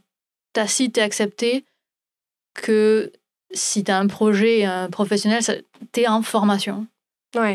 tacite 0.52 0.98
et 0.98 1.02
accepté 1.02 1.64
que 2.54 3.12
si 3.52 3.84
tu 3.84 3.90
as 3.90 3.98
un 3.98 4.06
projet 4.06 4.64
un 4.64 4.90
professionnel, 4.90 5.42
tu 5.92 6.00
es 6.00 6.08
en 6.08 6.22
formation. 6.22 6.86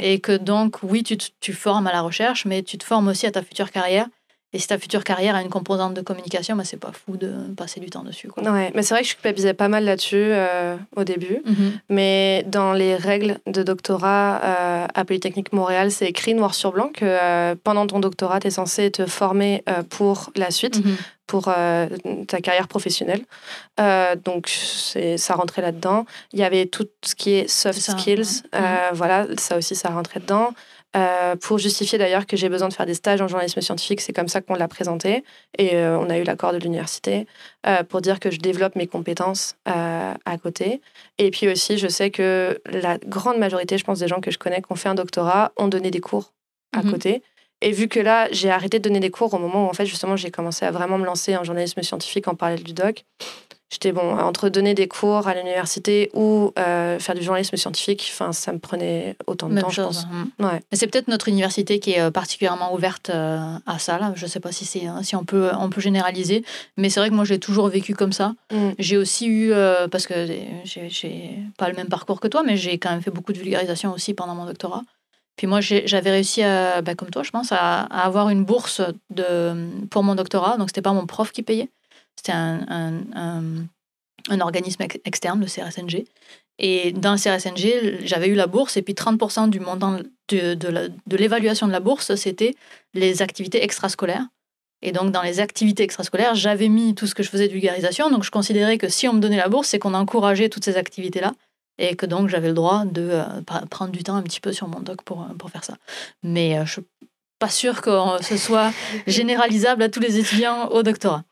Et 0.02 0.20
que 0.20 0.38
donc, 0.38 0.78
oui, 0.84 1.04
tu, 1.04 1.18
tu 1.18 1.54
formes 1.54 1.88
à 1.88 1.91
la 1.91 2.02
recherche, 2.02 2.46
mais 2.46 2.62
tu 2.62 2.78
te 2.78 2.84
formes 2.84 3.08
aussi 3.08 3.26
à 3.26 3.32
ta 3.32 3.41
future 3.41 3.72
carrière. 3.72 4.08
Et 4.54 4.60
si 4.60 4.68
ta 4.68 4.78
future 4.78 5.04
carrière 5.04 5.36
a 5.36 5.41
une 5.41 5.49
composante 5.49 5.95
de 5.95 6.01
communication, 6.01 6.56
bah, 6.56 6.64
c'est 6.64 6.78
pas 6.78 6.91
fou 6.91 7.18
de 7.18 7.32
passer 7.58 7.80
du 7.80 7.89
temps 7.89 8.04
dessus. 8.04 8.28
Quoi. 8.28 8.43
Ouais, 8.43 8.72
mais 8.76 8.84
c'est 8.84 8.93
vrai 8.93 9.01
que 9.01 9.10
je 9.10 9.16
culpabilisais 9.16 9.56
pas 9.56 9.68
mal 9.68 9.84
là-dessus 9.84 10.16
euh, 10.16 10.78
au 10.95 11.04
début. 11.04 11.41
Mm-hmm. 11.45 11.72
Mais 11.89 12.45
dans 12.47 12.74
les 12.74 12.95
règles 12.95 13.39
de 13.47 13.64
doctorat 13.64 14.41
euh, 14.43 14.88
à 14.93 15.06
Polytechnique 15.06 15.54
Montréal, 15.54 15.89
c'est 15.89 16.06
écrit 16.06 16.36
noir 16.36 16.54
sur 16.54 16.72
blanc 16.72 16.89
que 16.93 17.04
euh, 17.04 17.56
pendant 17.64 17.88
ton 17.88 17.99
doctorat, 17.99 18.39
tu 18.39 18.47
es 18.47 18.51
censé 18.51 18.91
te 18.91 19.08
former 19.08 19.64
pour 19.89 20.32
la 20.36 20.51
suite. 20.51 20.80
Mm-hmm 20.80 20.95
pour 21.26 21.45
ta 21.45 22.41
carrière 22.43 22.68
professionnelle. 22.68 23.22
Donc, 24.24 24.49
ça 24.49 25.34
rentrait 25.34 25.62
là-dedans. 25.62 26.06
Il 26.34 26.39
y 26.39 26.43
avait 26.43 26.66
tout 26.66 26.86
ce 27.01 27.16
qui 27.16 27.32
est 27.32 27.47
soft 27.47 27.80
skills. 27.80 28.43
Mhm. 28.54 28.62
Voilà, 28.91 29.26
ça 29.38 29.58
aussi, 29.58 29.74
ça 29.74 29.89
rentrait 29.89 30.20
dedans. 30.20 30.54
Pour 31.41 31.58
justifier 31.58 31.98
d'ailleurs 31.98 32.28
que 32.28 32.38
j'ai 32.38 32.50
besoin 32.50 32.68
de 32.68 32.74
faire 32.74 32.86
des 32.86 32.94
stages 32.94 33.22
en 33.22 33.28
journalisme 33.28 33.62
scientifique, 33.62 34.02
c'est 34.02 34.14
comme 34.14 34.28
ça 34.28 34.41
qu'on 34.41 34.56
l'a 34.56 34.68
présenté. 34.68 35.24
Et 35.58 35.76
on 35.76 36.10
a 36.10 36.18
eu 36.18 36.24
l'accord 36.24 36.54
de 36.54 36.58
l'université 36.58 37.26
pour 37.89 38.02
dire 38.02 38.20
que 38.20 38.30
je 38.30 38.39
développe 38.39 38.76
mes 38.76 38.88
compétences 38.88 39.56
à 39.66 40.38
côté. 40.41 40.82
Et 41.18 41.32
puis 41.32 41.48
aussi, 41.48 41.78
je 41.78 41.88
sais 41.88 42.12
que 42.12 42.62
la 42.66 42.98
grande 43.00 43.38
majorité, 43.38 43.78
je 43.78 43.84
pense, 43.84 44.00
des 44.00 44.08
gens 44.08 44.22
que 44.22 44.32
je 44.32 44.38
connais 44.38 44.62
qui 44.62 44.72
ont 44.72 44.76
fait 44.76 44.89
un 44.89 44.96
doctorat 44.96 45.52
ont 45.58 45.68
donné 45.68 45.89
des 45.89 46.02
cours 46.02 46.34
à 46.74 46.84
mhm. 46.84 46.91
côté. 46.91 47.24
Et 47.64 47.72
vu 47.72 47.88
que 47.88 48.00
là, 48.00 48.28
j'ai 48.32 48.50
arrêté 48.52 48.78
de 48.78 48.84
donner 48.84 49.00
des 49.00 49.10
cours 49.10 49.34
au 49.34 49.39
moment 49.39 49.66
où, 49.66 49.70
en 49.70 49.74
fait, 49.74 49.86
justement, 49.86 50.18
j'ai 50.18 50.32
commencé 50.32 50.66
à 50.66 50.72
vraiment 50.72 50.98
me 50.98 51.06
lancer 51.06 51.38
en 51.38 51.46
journalisme 51.46 51.82
scientifique 51.82 52.28
en 52.28 52.36
parallèle 52.36 52.64
du 52.64 52.74
doc, 52.74 53.06
j'étais 53.74 53.91
bon, 53.91 54.17
entre 54.19 54.49
donner 54.49 54.76
des 54.76 54.88
cours 54.88 55.28
à 55.28 55.34
l'université 55.34 56.11
ou 56.13 56.53
euh, 56.59 56.99
faire 56.99 57.15
du 57.15 57.24
journalisme 57.24 57.57
scientifique, 57.57 58.07
enfin, 58.13 58.32
ça 58.32 58.53
me 58.53 58.59
prenait 58.59 59.15
autant 59.26 59.49
de 59.49 59.59
temps, 59.59 59.69
je 59.69 59.82
pense. 59.82 60.05
Hein. 60.05 60.28
Ouais. 60.39 60.61
C'est 60.71 60.86
peut-être 60.86 61.07
notre 61.07 61.28
université 61.28 61.80
qui 61.80 61.93
est 61.93 61.99
euh, 61.99 62.11
particulièrement 62.11 62.76
ouverte 62.76 63.09
euh, 63.09 63.39
à 63.65 63.80
ça. 63.80 63.97
Là. 63.97 64.13
Je 64.15 64.26
ne 64.26 64.30
sais 64.30 64.39
pas 64.39 64.51
si, 64.51 64.65
c'est, 64.65 64.84
si 65.01 65.15
on, 65.15 65.26
peut, 65.26 65.49
on 65.59 65.69
peut 65.71 65.82
généraliser, 65.82 66.45
mais 66.78 66.89
c'est 66.89 66.99
vrai 66.99 67.09
que 67.09 67.15
moi, 67.15 67.26
j'ai 67.26 67.39
toujours 67.39 67.67
vécu 67.67 67.95
comme 67.95 68.13
ça. 68.13 68.36
Mm. 68.51 68.69
J'ai 68.78 68.97
aussi 68.97 69.28
eu, 69.28 69.51
parce 69.89 70.05
que 70.05 70.28
j'ai, 70.63 70.89
j'ai 70.89 71.39
pas 71.57 71.67
le 71.67 71.76
même 71.76 71.88
parcours 71.88 72.19
que 72.19 72.28
toi, 72.28 72.43
mais 72.43 72.57
j'ai 72.57 72.78
quand 72.78 72.91
même 72.91 73.01
fait 73.01 73.11
beaucoup 73.11 73.34
de 73.34 73.39
vulgarisation 73.39 73.91
aussi 73.91 74.13
pendant 74.13 74.36
mon 74.36 74.45
doctorat. 74.45 74.84
Puis 75.36 75.47
moi, 75.47 75.61
j'avais 75.61 76.11
réussi, 76.11 76.43
à, 76.43 76.84
bah, 76.84 76.93
comme 76.93 77.09
toi, 77.09 77.24
je 77.24 77.32
pense, 77.32 77.51
à, 77.51 77.82
avoir 77.82 78.30
une 78.30 78.45
bourse 78.45 78.82
de, 79.09 79.88
pour 79.89 80.03
mon 80.03 80.13
doctorat. 80.13 80.57
Donc, 80.57 80.69
ce 80.69 80.74
n'était 80.74 80.84
pas 80.84 80.93
mon 80.93 81.07
prof 81.07 81.32
qui 81.32 81.41
payait. 81.41 81.69
C'était 82.16 82.32
un, 82.32 83.01
un, 83.16 83.68
un, 84.30 84.39
organisme 84.41 84.84
externe, 85.05 85.39
le 85.39 85.47
CRSNG. 85.47 86.05
Et 86.59 86.91
dans 86.91 87.14
le 87.14 87.18
CRSNG, 87.18 88.05
j'avais 88.05 88.28
eu 88.28 88.36
la 88.36 88.47
bourse. 88.47 88.78
Et 88.78 88.82
puis, 88.82 88.93
30% 88.93 89.49
du 89.49 89.59
montant 89.59 89.99
de, 90.30 90.53
de 90.53 91.18
l'évaluation 91.18 91.68
de, 91.68 91.72
de 91.72 91.74
la 91.74 91.80
bourse, 91.80 92.16
c'était 92.16 92.55
les 92.93 93.22
activités 93.22 93.64
extrascolaires. 93.64 94.28
Et 94.82 94.91
donc, 94.91 95.11
dans 95.11 95.22
les 95.22 95.39
activités 95.39 95.84
extrascolaires, 95.84 96.36
j'avais 96.36 96.68
mis 96.68 96.93
tout 96.93 97.07
ce 97.07 97.16
que 97.16 97.24
je 97.24 97.30
faisais 97.30 97.47
de 97.47 97.53
vulgarisation. 97.53 98.09
Donc, 98.09 98.24
je 98.24 98.32
considérais 98.32 98.78
que 98.78 98.89
si 98.89 99.07
on 99.07 99.14
me 99.14 99.20
donnait 99.20 99.38
la 99.38 99.47
bourse, 99.47 99.70
c'est 99.70 99.80
qu'on 99.80 99.93
encourageait 99.93 100.49
toutes 100.49 100.66
ces 100.66 100.78
activités-là 100.78 101.34
et 101.78 101.95
que 101.95 102.05
donc 102.05 102.30
j'avais 102.30 102.49
le 102.49 102.53
droit 102.53 102.86
de 102.86 103.09
euh, 103.11 103.24
prendre 103.70 103.91
du 103.91 104.03
temps 104.03 104.16
un 104.16 104.22
petit 104.22 104.39
peu 104.39 104.51
sur 104.51 104.68
mon 104.68 104.80
doc 104.80 105.01
pour, 105.03 105.22
euh, 105.22 105.34
pour 105.38 105.49
faire 105.49 105.64
ça. 105.64 105.76
Mais 106.22 106.57
euh, 106.57 106.66
je 106.66 106.74
suis 106.74 106.82
pas 107.39 107.49
sûre 107.49 107.82
que 107.82 107.91
ce 108.22 108.38
soit 108.38 108.72
généralisable 109.07 109.84
à 109.84 109.89
tous 109.89 109.99
les 109.99 110.20
étudiants 110.20 110.68
au 110.68 110.84
doctorat, 110.84 111.24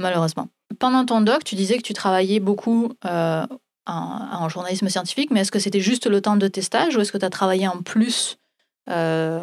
malheureusement. 0.00 0.48
Pendant 0.78 1.04
ton 1.04 1.20
doc, 1.20 1.44
tu 1.44 1.54
disais 1.54 1.76
que 1.76 1.82
tu 1.82 1.92
travaillais 1.92 2.40
beaucoup 2.40 2.92
en, 3.04 3.46
en, 3.86 4.48
journalisme 4.48 4.88
scientifique, 4.88 5.30
mais 5.30 5.40
est-ce 5.40 5.52
que 5.52 5.58
c'était 5.58 5.80
juste 5.80 6.06
le 6.06 6.20
temps 6.20 6.36
de 6.36 6.48
tes 6.48 6.62
stages 6.62 6.96
ou 6.96 7.00
est-ce 7.00 7.12
que 7.12 7.18
tu 7.18 7.24
as 7.24 7.30
travaillé 7.30 7.68
en 7.68 7.82
plus 7.82 8.39
euh, 8.90 9.40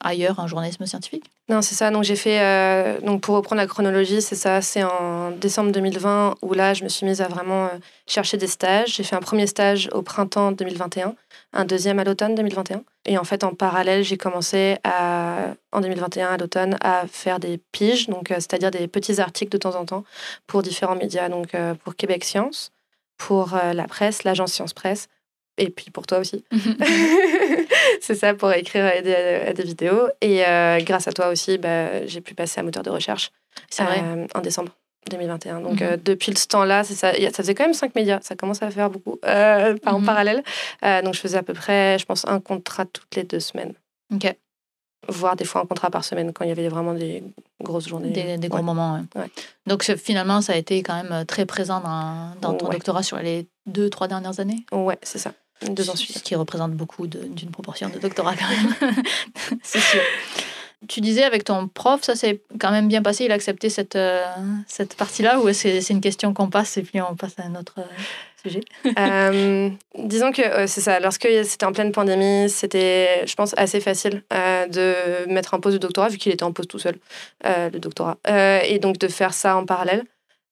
ailleurs 0.00 0.38
en 0.38 0.46
journalisme 0.46 0.84
scientifique 0.84 1.24
Non, 1.48 1.62
c'est 1.62 1.74
ça. 1.74 1.90
Donc 1.90 2.04
j'ai 2.04 2.16
fait, 2.16 2.40
euh, 2.40 3.00
donc 3.00 3.22
pour 3.22 3.34
reprendre 3.34 3.60
la 3.60 3.66
chronologie, 3.66 4.20
c'est 4.20 4.34
ça. 4.34 4.60
C'est 4.60 4.82
en 4.82 5.30
décembre 5.30 5.72
2020 5.72 6.36
où 6.42 6.52
là, 6.52 6.74
je 6.74 6.84
me 6.84 6.88
suis 6.88 7.06
mise 7.06 7.22
à 7.22 7.28
vraiment 7.28 7.66
euh, 7.66 7.78
chercher 8.06 8.36
des 8.36 8.46
stages. 8.46 8.96
J'ai 8.96 9.04
fait 9.04 9.16
un 9.16 9.20
premier 9.20 9.46
stage 9.46 9.88
au 9.92 10.02
printemps 10.02 10.52
2021, 10.52 11.14
un 11.54 11.64
deuxième 11.64 11.98
à 11.98 12.04
l'automne 12.04 12.34
2021. 12.34 12.82
Et 13.06 13.16
en 13.16 13.24
fait, 13.24 13.42
en 13.42 13.54
parallèle, 13.54 14.04
j'ai 14.04 14.18
commencé 14.18 14.76
à, 14.84 15.54
en 15.72 15.80
2021 15.80 16.28
à 16.28 16.36
l'automne 16.36 16.76
à 16.82 17.06
faire 17.06 17.40
des 17.40 17.58
piges, 17.72 18.08
donc 18.08 18.28
c'est-à-dire 18.28 18.70
des 18.70 18.86
petits 18.86 19.18
articles 19.18 19.50
de 19.50 19.58
temps 19.58 19.76
en 19.76 19.86
temps 19.86 20.04
pour 20.46 20.62
différents 20.62 20.96
médias, 20.96 21.30
donc 21.30 21.52
pour 21.84 21.96
Québec 21.96 22.22
Science, 22.24 22.70
pour 23.16 23.58
la 23.72 23.84
presse, 23.84 24.24
l'agence 24.24 24.52
Science 24.52 24.74
Presse 24.74 25.08
et 25.58 25.70
puis 25.70 25.90
pour 25.90 26.06
toi 26.06 26.18
aussi. 26.18 26.44
c'est 28.00 28.14
ça, 28.14 28.34
pour 28.34 28.52
écrire 28.52 29.02
des, 29.02 29.52
des 29.54 29.62
vidéos. 29.62 30.08
Et 30.20 30.44
euh, 30.44 30.78
grâce 30.80 31.08
à 31.08 31.12
toi 31.12 31.28
aussi, 31.28 31.58
bah, 31.58 32.06
j'ai 32.06 32.20
pu 32.20 32.34
passer 32.34 32.60
à 32.60 32.62
moteur 32.62 32.82
de 32.82 32.90
recherche 32.90 33.30
euh, 33.80 34.26
en 34.34 34.40
décembre 34.40 34.72
2021. 35.10 35.60
Donc 35.60 35.80
mhm. 35.80 35.82
euh, 35.82 35.96
depuis 36.02 36.34
ce 36.36 36.46
temps-là, 36.48 36.84
ça, 36.84 37.12
ça 37.12 37.30
faisait 37.32 37.54
quand 37.54 37.64
même 37.64 37.74
cinq 37.74 37.94
médias. 37.94 38.20
Ça 38.22 38.36
commence 38.36 38.62
à 38.62 38.70
faire 38.70 38.90
beaucoup 38.90 39.18
en 39.24 39.98
mhm. 39.98 40.04
parallèle. 40.04 40.42
donc 41.04 41.14
je 41.14 41.20
faisais 41.20 41.38
à 41.38 41.42
peu 41.42 41.54
près, 41.54 41.98
je 41.98 42.04
pense, 42.04 42.26
un 42.26 42.40
contrat 42.40 42.84
toutes 42.84 43.14
les 43.16 43.24
deux 43.24 43.40
semaines. 43.40 43.74
Ok. 44.14 44.34
Voire 45.10 45.36
des 45.36 45.44
fois 45.44 45.62
un 45.62 45.64
contrat 45.64 45.90
par 45.90 46.04
semaine 46.04 46.32
quand 46.32 46.44
il 46.44 46.48
y 46.48 46.50
avait 46.50 46.68
vraiment 46.68 46.92
des 46.92 47.22
grosses 47.62 47.88
journées. 47.88 48.10
Des, 48.10 48.48
gros 48.48 48.62
moments. 48.62 49.00
Donc 49.66 49.84
finalement, 49.96 50.40
ça 50.42 50.52
a 50.52 50.56
été 50.56 50.82
quand 50.82 51.02
même 51.02 51.24
très 51.24 51.46
présent 51.46 51.80
dans, 51.80 52.34
dans 52.42 52.54
ton 52.54 52.68
doctorat 52.68 53.02
sur 53.02 53.16
les 53.18 53.46
deux, 53.66 53.90
trois 53.90 54.08
dernières 54.08 54.40
années? 54.40 54.66
Ouais, 54.72 54.98
c'est 55.02 55.18
ça. 55.18 55.32
Deux 55.62 55.90
ans 55.90 55.96
Ce 55.96 56.18
qui 56.22 56.34
représente 56.34 56.72
beaucoup 56.72 57.06
d'une 57.06 57.50
proportion 57.50 57.88
de 57.88 57.98
doctorat 57.98 58.34
quand 58.36 58.48
même. 58.48 58.94
c'est 59.62 59.80
sûr. 59.80 60.00
Tu 60.86 61.00
disais 61.00 61.24
avec 61.24 61.42
ton 61.42 61.66
prof, 61.66 62.02
ça 62.02 62.14
s'est 62.14 62.40
quand 62.60 62.70
même 62.70 62.86
bien 62.86 63.02
passé, 63.02 63.24
il 63.24 63.32
a 63.32 63.34
accepté 63.34 63.68
cette, 63.68 63.96
euh, 63.96 64.24
cette 64.68 64.94
partie-là 64.94 65.40
ou 65.40 65.52
c'est 65.52 65.80
une 65.90 66.00
question 66.00 66.32
qu'on 66.32 66.48
passe 66.50 66.76
et 66.76 66.82
puis 66.82 67.00
on 67.00 67.16
passe 67.16 67.34
à 67.38 67.42
un 67.42 67.56
autre 67.56 67.74
euh, 67.78 67.82
sujet? 68.44 68.60
Euh, 68.98 69.70
Disons 69.96 70.30
que 70.30 70.66
c'est 70.68 70.80
ça, 70.80 71.00
lorsque 71.00 71.26
c'était 71.42 71.66
en 71.66 71.72
pleine 71.72 71.90
pandémie, 71.90 72.48
c'était, 72.48 73.26
je 73.26 73.34
pense, 73.34 73.54
assez 73.56 73.80
facile 73.80 74.22
de 74.30 75.28
mettre 75.28 75.54
en 75.54 75.60
pause 75.60 75.72
le 75.72 75.80
doctorat 75.80 76.08
vu 76.08 76.18
qu'il 76.18 76.30
était 76.30 76.44
en 76.44 76.52
pause 76.52 76.68
tout 76.68 76.78
seul, 76.78 76.96
le 77.44 77.78
doctorat. 77.78 78.16
et 78.28 78.78
donc 78.78 78.98
de 78.98 79.08
faire 79.08 79.34
ça 79.34 79.56
en 79.56 79.66
parallèle. 79.66 80.04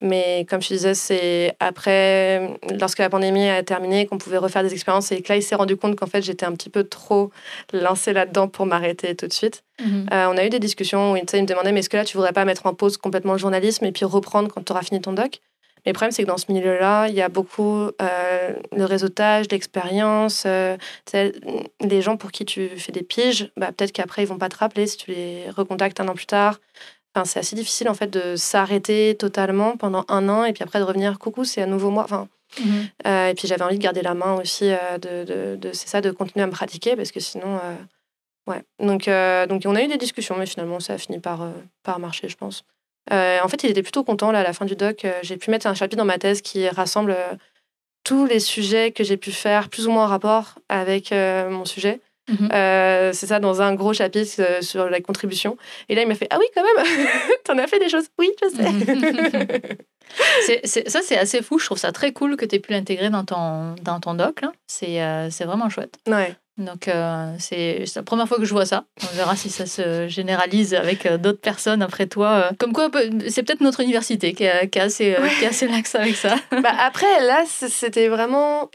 Mais 0.02 0.46
comme 0.48 0.60
je 0.60 0.68
disais, 0.68 0.94
c'est 0.94 1.56
après, 1.58 2.58
lorsque 2.78 2.98
la 2.98 3.08
pandémie 3.08 3.48
a 3.48 3.62
terminé, 3.62 4.06
qu'on 4.06 4.18
pouvait 4.18 4.36
refaire 4.36 4.62
des 4.62 4.72
expériences. 4.72 5.10
Et 5.12 5.22
que 5.22 5.32
là, 5.32 5.36
il 5.36 5.42
s'est 5.42 5.54
rendu 5.54 5.76
compte 5.76 5.96
qu'en 5.96 6.06
fait, 6.06 6.22
j'étais 6.22 6.44
un 6.44 6.52
petit 6.52 6.68
peu 6.68 6.84
trop 6.84 7.30
lancée 7.72 8.12
là-dedans 8.12 8.48
pour 8.48 8.66
m'arrêter 8.66 9.14
tout 9.14 9.26
de 9.26 9.32
suite. 9.32 9.62
Mhm. 9.80 10.06
Euh, 10.12 10.26
on 10.30 10.36
a 10.36 10.44
eu 10.44 10.50
des 10.50 10.58
discussions 10.58 11.12
où 11.12 11.16
il 11.16 11.22
me 11.22 11.46
demandait, 11.46 11.72
mais 11.72 11.80
est-ce 11.80 11.88
que 11.88 11.96
là, 11.96 12.04
tu 12.04 12.16
voudrais 12.16 12.32
pas 12.32 12.44
mettre 12.44 12.66
en 12.66 12.74
pause 12.74 12.96
complètement 12.98 13.32
le 13.32 13.38
journalisme 13.38 13.84
et 13.84 13.92
puis 13.92 14.04
reprendre 14.04 14.48
quand 14.52 14.62
tu 14.62 14.72
auras 14.72 14.82
fini 14.82 15.00
ton 15.00 15.12
doc? 15.12 15.40
Mais 15.86 15.92
le 15.92 15.94
problème, 15.94 16.10
c'est 16.10 16.24
que 16.24 16.28
dans 16.28 16.36
ce 16.36 16.50
milieu-là, 16.50 17.06
il 17.08 17.14
y 17.14 17.22
a 17.22 17.28
beaucoup 17.28 17.90
euh, 18.02 18.52
le 18.76 18.84
réseautage, 18.84 19.46
l'expérience. 19.52 20.42
Euh, 20.44 20.76
les 21.80 22.02
gens 22.02 22.16
pour 22.16 22.32
qui 22.32 22.44
tu 22.44 22.68
fais 22.70 22.90
des 22.90 23.04
piges, 23.04 23.52
bah, 23.56 23.68
peut-être 23.68 23.92
qu'après, 23.92 24.24
ils 24.24 24.26
vont 24.26 24.36
pas 24.36 24.48
te 24.48 24.56
rappeler 24.56 24.88
si 24.88 24.96
tu 24.96 25.12
les 25.12 25.48
recontactes 25.56 26.00
un 26.00 26.08
an 26.08 26.14
plus 26.14 26.26
tard. 26.26 26.58
Enfin, 27.16 27.24
c'est 27.24 27.38
assez 27.38 27.56
difficile 27.56 27.88
en 27.88 27.94
fait 27.94 28.08
de 28.08 28.36
s'arrêter 28.36 29.16
totalement 29.16 29.76
pendant 29.76 30.04
un 30.08 30.28
an 30.28 30.44
et 30.44 30.52
puis 30.52 30.62
après 30.62 30.78
de 30.78 30.84
revenir 30.84 31.18
coucou, 31.18 31.44
c'est 31.44 31.62
à 31.62 31.66
nouveau 31.66 31.90
moi. 31.90 32.04
Enfin, 32.04 32.28
mhm. 32.60 32.88
euh, 33.06 33.28
et 33.28 33.34
puis 33.34 33.48
j'avais 33.48 33.64
envie 33.64 33.78
de 33.78 33.82
garder 33.82 34.02
la 34.02 34.14
main 34.14 34.34
aussi, 34.34 34.66
de, 35.00 35.24
de, 35.24 35.56
de 35.56 35.72
c'est 35.72 35.88
ça, 35.88 36.00
de 36.00 36.10
continuer 36.10 36.44
à 36.44 36.46
me 36.46 36.52
pratiquer 36.52 36.94
parce 36.94 37.12
que 37.12 37.20
sinon, 37.20 37.58
ouais. 38.46 38.62
Donc, 38.80 39.08
donc 39.48 39.62
on 39.64 39.74
a 39.74 39.82
eu 39.82 39.88
des 39.88 39.96
discussions, 39.96 40.36
mais 40.36 40.46
finalement 40.46 40.78
ça 40.78 40.92
a 40.92 40.98
fini 40.98 41.18
par, 41.18 41.48
par 41.82 41.98
marcher, 41.98 42.28
je 42.28 42.36
pense. 42.36 42.64
Euh, 43.12 43.38
en 43.42 43.48
fait, 43.48 43.62
il 43.62 43.70
était 43.70 43.82
plutôt 43.82 44.04
content 44.04 44.32
là, 44.32 44.40
à 44.40 44.42
la 44.42 44.52
fin 44.52 44.64
du 44.64 44.76
doc. 44.76 45.04
Euh, 45.04 45.12
j'ai 45.22 45.36
pu 45.36 45.50
mettre 45.50 45.66
un 45.66 45.74
chapitre 45.74 45.98
dans 45.98 46.04
ma 46.04 46.18
thèse 46.18 46.42
qui 46.42 46.68
rassemble 46.68 47.12
euh, 47.12 47.34
tous 48.04 48.26
les 48.26 48.40
sujets 48.40 48.92
que 48.92 49.04
j'ai 49.04 49.16
pu 49.16 49.32
faire 49.32 49.68
plus 49.68 49.86
ou 49.86 49.92
moins 49.92 50.04
en 50.04 50.08
rapport 50.08 50.56
avec 50.68 51.10
mon 51.10 51.64
sujet. 51.64 52.00
Mhm. 52.28 52.48
c'est 53.12 53.26
ça, 53.26 53.38
dans 53.38 53.62
un 53.62 53.74
gros 53.74 53.92
chapitre 53.92 54.62
sur 54.62 54.90
la 54.90 55.00
contribution. 55.00 55.56
Et 55.88 55.94
là, 55.94 56.02
il 56.02 56.08
m'a 56.08 56.14
fait 56.14 56.26
Ah 56.30 56.38
oui, 56.38 56.46
quand 56.54 56.62
même, 56.62 56.84
t'en 57.44 57.58
as 57.58 57.66
fait 57.66 57.78
des 57.78 57.88
choses. 57.88 58.06
Oui, 58.18 58.30
je 58.42 58.48
sais. 58.48 59.78
ça, 60.88 61.00
c'est 61.02 61.18
assez 61.18 61.42
fou. 61.42 61.58
Je 61.58 61.66
trouve 61.66 61.78
ça 61.78 61.92
très 61.92 62.12
cool 62.12 62.36
que 62.36 62.44
tu 62.44 62.56
aies 62.56 62.60
pu 62.60 62.72
l'intégrer 62.72 63.10
dans 63.10 63.24
ton, 63.24 63.74
dans 63.82 64.00
ton 64.00 64.14
doc. 64.14 64.40
C'est 64.66 65.44
vraiment 65.44 65.68
chouette. 65.68 65.96
Ouais. 66.06 66.34
Donc, 66.58 66.88
euh, 66.88 67.34
c'est 67.38 67.84
la 67.94 68.02
première 68.02 68.26
fois 68.26 68.38
que 68.38 68.46
je 68.46 68.52
vois 68.52 68.64
ça. 68.64 68.86
On 69.02 69.14
verra 69.14 69.36
si 69.36 69.50
ça 69.50 69.66
se 69.66 70.08
généralise 70.08 70.72
avec 70.72 71.04
euh, 71.04 71.18
d'autres 71.18 71.40
personnes 71.40 71.82
après 71.82 72.06
toi. 72.06 72.48
Euh. 72.50 72.54
Comme 72.58 72.72
quoi, 72.72 72.88
c'est 73.28 73.42
peut-être 73.42 73.60
notre 73.60 73.80
université 73.80 74.32
qui 74.32 74.44
est, 74.44 74.70
qui 74.70 74.80
assez, 74.80 75.16
qui 75.38 75.44
est 75.44 75.48
assez 75.48 75.68
laxe 75.68 75.94
avec 75.94 76.16
ça. 76.16 76.36
Bah 76.62 76.72
après, 76.78 77.20
là, 77.26 77.44
c'était 77.46 78.08
vraiment 78.08 78.70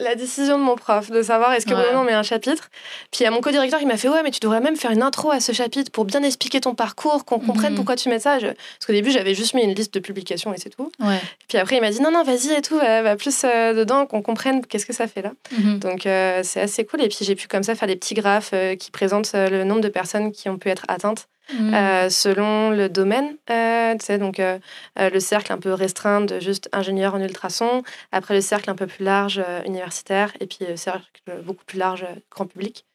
la 0.00 0.16
décision 0.16 0.58
de 0.58 0.64
mon 0.64 0.74
prof 0.74 1.10
de 1.10 1.22
savoir 1.22 1.52
est-ce 1.52 1.66
que 1.66 1.74
vraiment 1.74 2.00
on 2.00 2.04
met 2.04 2.12
un 2.12 2.24
chapitre. 2.24 2.68
Puis 3.12 3.24
à 3.24 3.30
mon 3.30 3.40
co-directeur, 3.40 3.80
il 3.80 3.86
m'a 3.86 3.96
fait 3.96 4.08
ouais, 4.08 4.22
mais 4.24 4.32
tu 4.32 4.40
devrais 4.40 4.60
même 4.60 4.76
faire 4.76 4.90
une 4.90 5.02
intro 5.02 5.30
à 5.30 5.38
ce 5.38 5.52
chapitre 5.52 5.92
pour 5.92 6.04
bien 6.04 6.22
expliquer 6.22 6.60
ton 6.60 6.74
parcours, 6.74 7.24
qu'on 7.24 7.38
comprenne 7.38 7.70
mhm. 7.70 7.76
pourquoi 7.76 7.94
tu 7.94 8.08
mets 8.08 8.18
ça. 8.18 8.38
Parce 8.40 8.86
qu'au 8.86 8.92
début, 8.92 9.12
j'avais 9.12 9.34
juste 9.34 9.54
mis 9.54 9.62
une 9.62 9.74
liste 9.74 9.94
de 9.94 10.00
publications 10.00 10.52
et 10.52 10.58
c'est 10.58 10.70
tout. 10.70 10.90
Ouais. 10.98 11.20
Puis 11.48 11.58
après, 11.58 11.76
il 11.76 11.80
m'a 11.80 11.90
dit 11.90 12.00
non, 12.00 12.10
non, 12.10 12.24
vas-y 12.24 12.52
et 12.52 12.62
tout, 12.62 12.76
va, 12.76 13.16
plus 13.16 13.44
euh, 13.44 13.72
dedans, 13.72 14.06
qu'on 14.06 14.22
comprenne 14.22 14.66
qu'est-ce 14.66 14.86
que 14.86 14.92
ça 14.92 15.06
fait 15.06 15.22
là. 15.22 15.32
Mhm. 15.52 15.78
Donc 15.78 16.06
euh, 16.06 16.40
c'est 16.42 16.60
assez 16.60 16.84
cool. 16.84 17.00
Et 17.02 17.08
puis 17.08 17.18
j'ai 17.22 17.36
pu 17.36 17.46
comme 17.46 17.62
ça 17.62 17.76
faire 17.76 17.88
des 17.88 17.96
petits 17.96 18.14
graphes 18.14 18.50
euh, 18.52 18.74
qui 18.74 18.90
présentent 18.90 19.32
le 19.34 19.62
nombre 19.62 19.80
de 19.80 19.88
personnes 19.88 20.32
qui 20.32 20.48
ont 20.48 20.58
pu 20.58 20.70
être 20.70 20.84
atteintes 20.88 21.28
Euh, 21.52 22.08
selon 22.08 22.70
le 22.70 22.88
domaine. 22.88 23.36
Euh, 23.50 23.92
tu 23.94 24.06
sais, 24.06 24.18
donc 24.18 24.40
euh, 24.40 24.58
le 24.96 25.20
cercle 25.20 25.52
un 25.52 25.58
peu 25.58 25.72
restreint 25.72 26.22
de 26.22 26.40
juste 26.40 26.68
ingénieur 26.72 27.14
en 27.14 27.20
ultrason, 27.20 27.82
après 28.12 28.34
le 28.34 28.40
cercle 28.40 28.70
un 28.70 28.74
peu 28.74 28.86
plus 28.86 29.04
large 29.04 29.42
universitaire, 29.66 30.32
et 30.40 30.46
puis 30.46 30.66
le 30.68 30.76
cercle 30.76 31.20
beaucoup 31.44 31.64
plus 31.64 31.78
large 31.78 32.06
grand 32.30 32.46
public. 32.46 32.86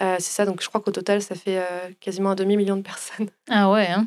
c'est 0.00 0.20
ça, 0.20 0.44
donc 0.44 0.62
je 0.62 0.68
crois 0.68 0.80
qu'au 0.80 0.90
total, 0.90 1.22
ça 1.22 1.34
fait 1.34 1.62
quasiment 2.00 2.30
un 2.30 2.34
demi-million 2.34 2.76
de 2.76 2.82
personnes. 2.82 3.28
Ah 3.50 3.70
ouais, 3.70 3.86
hein 3.86 4.06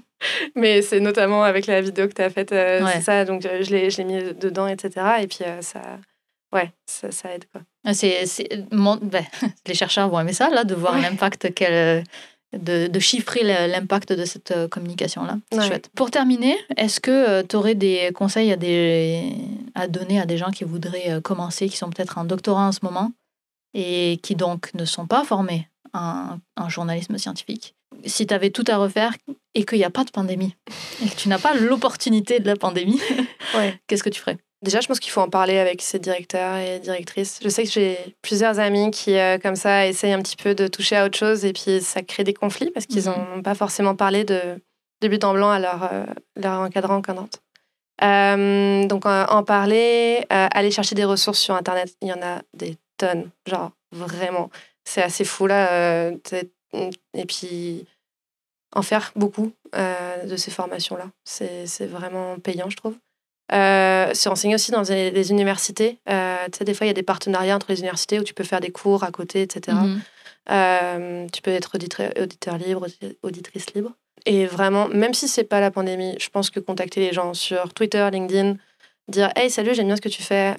Mais 0.55 0.81
c'est 0.81 0.99
notamment 0.99 1.43
avec 1.43 1.67
la 1.67 1.81
vidéo 1.81 2.07
que 2.07 2.13
tu 2.13 2.21
as 2.21 2.29
faite, 2.29 2.49
c'est 2.49 3.01
ça, 3.01 3.25
donc 3.25 3.41
je 3.43 3.71
l'ai 3.71 4.03
mis 4.03 4.33
dedans, 4.33 4.67
etc. 4.67 5.05
Et 5.21 5.27
puis 5.27 5.39
ça, 5.61 5.81
ouais, 6.53 6.71
ça, 6.85 7.11
ça 7.11 7.33
aide 7.33 7.45
quoi. 7.51 7.61
Ah, 7.85 7.93
c'est, 7.93 8.25
ben, 8.71 9.25
les 9.67 9.73
chercheurs 9.73 10.09
vont 10.09 10.19
aimer 10.19 10.33
ça, 10.33 10.49
là, 10.49 10.63
de 10.63 10.75
voir 10.75 10.99
l'impact 10.99 11.53
qu'elle 11.53 12.03
de, 12.53 12.99
chiffrer 12.99 13.43
l'impact 13.67 14.13
de 14.13 14.25
cette 14.25 14.51
euh, 14.51 14.67
communication-là. 14.67 15.37
C'est 15.51 15.67
chouette. 15.67 15.89
Pour 15.95 16.11
terminer, 16.11 16.57
est-ce 16.75 16.99
que 16.99 17.11
euh, 17.11 17.43
tu 17.47 17.55
aurais 17.55 17.75
des 17.75 18.11
conseils 18.13 18.51
à, 18.51 18.55
des, 18.55 19.33
à 19.75 19.87
donner 19.87 20.19
à 20.19 20.25
des 20.25 20.37
gens 20.37 20.51
qui 20.51 20.63
voudraient 20.63 21.11
euh, 21.11 21.21
commencer, 21.21 21.67
qui 21.69 21.77
sont 21.77 21.89
peut-être 21.89 22.17
en 22.17 22.25
doctorat 22.25 22.67
en 22.67 22.71
ce 22.71 22.79
moment 22.83 23.11
et 23.73 24.19
qui 24.23 24.35
donc 24.35 24.73
ne 24.73 24.85
sont 24.85 25.07
pas 25.07 25.23
formés 25.23 25.67
en, 25.93 26.37
en 26.55 26.69
journalisme 26.69 27.17
scientifique? 27.17 27.75
Si 28.05 28.27
tu 28.27 28.33
avais 28.33 28.49
tout 28.49 28.65
à 28.67 28.77
refaire 28.77 29.13
et 29.53 29.65
qu'il 29.65 29.79
n'y 29.79 29.83
a 29.83 29.89
pas 29.89 30.03
de 30.03 30.11
pandémie 30.11 30.55
et 31.03 31.09
que 31.09 31.15
tu 31.15 31.29
n'as 31.29 31.39
pas 31.39 31.53
l'opportunité 31.53 32.39
de 32.39 32.47
la 32.47 32.55
pandémie, 32.55 33.01
qu'est-ce 33.87 34.03
que 34.03 34.09
tu 34.09 34.21
ferais? 34.21 34.37
Déjà, 34.63 34.81
je 34.81 34.87
pense 34.87 34.99
qu'il 34.99 35.11
faut 35.11 35.21
en 35.21 35.29
parler 35.29 35.59
avec 35.59 35.83
ses 35.83 35.99
directeurs 35.99 36.57
et 36.57 36.79
directrices. 36.79 37.39
Je 37.43 37.49
sais 37.49 37.63
que 37.63 37.69
j'ai 37.69 38.15
plusieurs 38.23 38.59
amis 38.59 38.89
qui, 38.89 39.15
euh, 39.15 39.37
comme 39.37 39.55
ça, 39.55 39.85
essayent 39.85 40.13
un 40.13 40.21
petit 40.21 40.35
peu 40.35 40.55
de 40.55 40.67
toucher 40.67 40.95
à 40.95 41.05
autre 41.05 41.17
chose 41.17 41.45
et 41.45 41.53
puis 41.53 41.79
ça 41.81 42.01
crée 42.01 42.23
des 42.23 42.33
conflits 42.33 42.71
parce 42.71 42.87
qu'ils 42.87 43.05
n'ont 43.05 43.35
mhm. 43.35 43.43
pas 43.43 43.53
forcément 43.53 43.95
parlé 43.95 44.23
de, 44.23 44.41
de 45.01 45.07
but 45.07 45.23
en 45.23 45.33
blanc 45.33 45.51
à 45.51 45.59
leur, 45.59 45.93
euh, 45.93 46.05
leur 46.35 46.59
encadrant 46.61 46.95
encadrante. 46.95 47.39
Euh, 48.03 48.85
donc, 48.85 49.05
en 49.05 49.43
parler, 49.43 50.25
aller 50.29 50.69
chercher 50.69 50.93
des 50.93 51.05
ressources 51.05 51.39
sur 51.39 51.55
Internet, 51.55 51.95
il 52.01 52.09
y 52.09 52.13
en 52.13 52.21
a 52.21 52.41
des 52.53 52.77
tonnes. 52.97 53.29
Genre, 53.47 53.71
vraiment, 53.91 54.51
c'est 54.85 55.01
assez 55.01 55.23
fou 55.23 55.47
là. 55.47 56.11
et 56.11 57.25
puis, 57.27 57.87
en 58.75 58.83
faire 58.83 59.11
beaucoup 59.15 59.51
de 59.73 60.35
ces 60.35 60.51
formations-là. 60.51 61.09
C'est 61.23 61.87
vraiment 61.87 62.37
payant, 62.37 62.69
je 62.69 62.77
trouve. 62.77 62.97
Euh, 63.53 64.13
se 64.13 64.27
renseigner 64.27 64.55
aussi 64.55 64.71
dans 64.71 64.81
les, 64.81 65.31
universités. 65.31 65.99
Euh, 66.09 66.35
tu 66.51 66.57
sais, 66.57 66.65
des 66.65 66.73
fois, 66.73 66.85
il 66.85 66.89
y 66.89 66.91
a 66.91 66.93
des 66.93 67.03
partenariats 67.03 67.55
entre 67.55 67.67
les 67.69 67.79
universités 67.79 68.19
où 68.19 68.23
tu 68.23 68.33
peux 68.33 68.43
faire 68.43 68.59
des 68.59 68.71
cours 68.71 69.03
à 69.03 69.11
côté, 69.11 69.41
etc. 69.41 69.77
Mhm. 69.81 70.01
Euh, 70.49 71.27
tu 71.31 71.41
peux 71.41 71.51
être 71.51 71.75
auditeur, 71.75 72.11
auditeur 72.21 72.57
libre, 72.57 72.87
auditrice 73.23 73.73
libre. 73.73 73.91
Et 74.25 74.45
vraiment, 74.45 74.89
même 74.89 75.13
si 75.13 75.27
c'est 75.27 75.45
pas 75.45 75.61
la 75.61 75.71
pandémie, 75.71 76.15
je 76.19 76.29
pense 76.29 76.49
que 76.49 76.59
contacter 76.59 76.99
les 76.99 77.13
gens 77.13 77.33
sur 77.33 77.73
Twitter, 77.73 78.07
LinkedIn, 78.11 78.57
dire 79.07 79.31
Hey, 79.37 79.49
salut, 79.49 79.73
j'aime 79.73 79.87
bien 79.87 79.95
ce 79.95 80.01
que 80.01 80.09
tu 80.09 80.23
fais, 80.23 80.55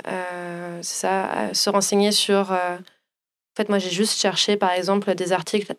c'est 0.81 1.01
ça. 1.01 1.53
se 1.53 1.69
renseigner 1.69 2.13
sur. 2.13 2.53
En 2.53 3.57
fait, 3.57 3.69
moi, 3.69 3.79
j'ai 3.79 3.91
juste 3.91 4.19
cherché, 4.19 4.57
par 4.57 4.71
exemple, 4.71 5.15
des 5.15 5.33
articles 5.33 5.75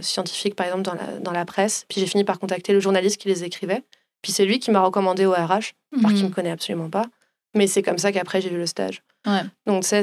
scientifiques, 0.00 0.54
par 0.54 0.66
exemple, 0.66 0.82
dans 0.82 0.94
la, 0.94 1.18
dans 1.20 1.32
la 1.32 1.44
presse. 1.44 1.84
Puis 1.88 2.00
j'ai 2.00 2.06
fini 2.06 2.24
par 2.24 2.38
contacter 2.38 2.72
le 2.72 2.80
journaliste 2.80 3.20
qui 3.20 3.28
les 3.28 3.44
écrivait. 3.44 3.82
Puis 4.22 4.32
c'est 4.32 4.44
lui 4.44 4.58
qui 4.58 4.70
m'a 4.70 4.80
recommandé 4.80 5.26
au 5.26 5.32
RH, 5.32 5.74
par 6.02 6.10
qui 6.10 6.18
ne 6.18 6.22
mhm. 6.22 6.28
me 6.28 6.34
connaît 6.34 6.50
absolument 6.50 6.90
pas. 6.90 7.06
Mais 7.54 7.66
c'est 7.66 7.82
comme 7.82 7.98
ça 7.98 8.12
qu'après, 8.12 8.40
j'ai 8.40 8.52
eu 8.52 8.58
le 8.58 8.66
stage. 8.66 9.02
Donc, 9.66 9.84
c'est 9.84 10.02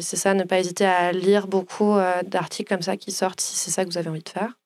ça, 0.00 0.34
ne 0.34 0.44
pas 0.44 0.58
hésiter 0.58 0.86
à 0.86 1.12
lire 1.12 1.46
beaucoup 1.46 1.94
euh, 1.94 2.22
d'articles 2.22 2.68
comme 2.68 2.82
ça 2.82 2.96
qui 2.96 3.12
sortent 3.12 3.40
si 3.40 3.56
c'est 3.56 3.70
ça 3.70 3.84
que 3.84 3.90
vous 3.90 3.98
avez 3.98 4.08
envie 4.08 4.22
de 4.22 4.28
faire. 4.28 4.58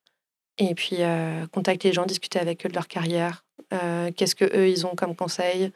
Et 0.59 0.75
puis, 0.75 0.97
euh, 1.01 1.47
contacter 1.49 1.89
les 1.89 1.95
gens, 1.95 2.07
discuter 2.07 2.39
avec 2.39 2.65
eux 2.67 2.69
de 2.69 2.75
leur 2.75 2.89
carrière. 2.89 3.45
Euh, 3.73 4.11
qu'est-ce 4.17 4.35
qu'eux, 4.37 4.69
ils 4.69 4.87
ont 4.87 4.95
comme 4.95 5.17
conseil 5.17 5.73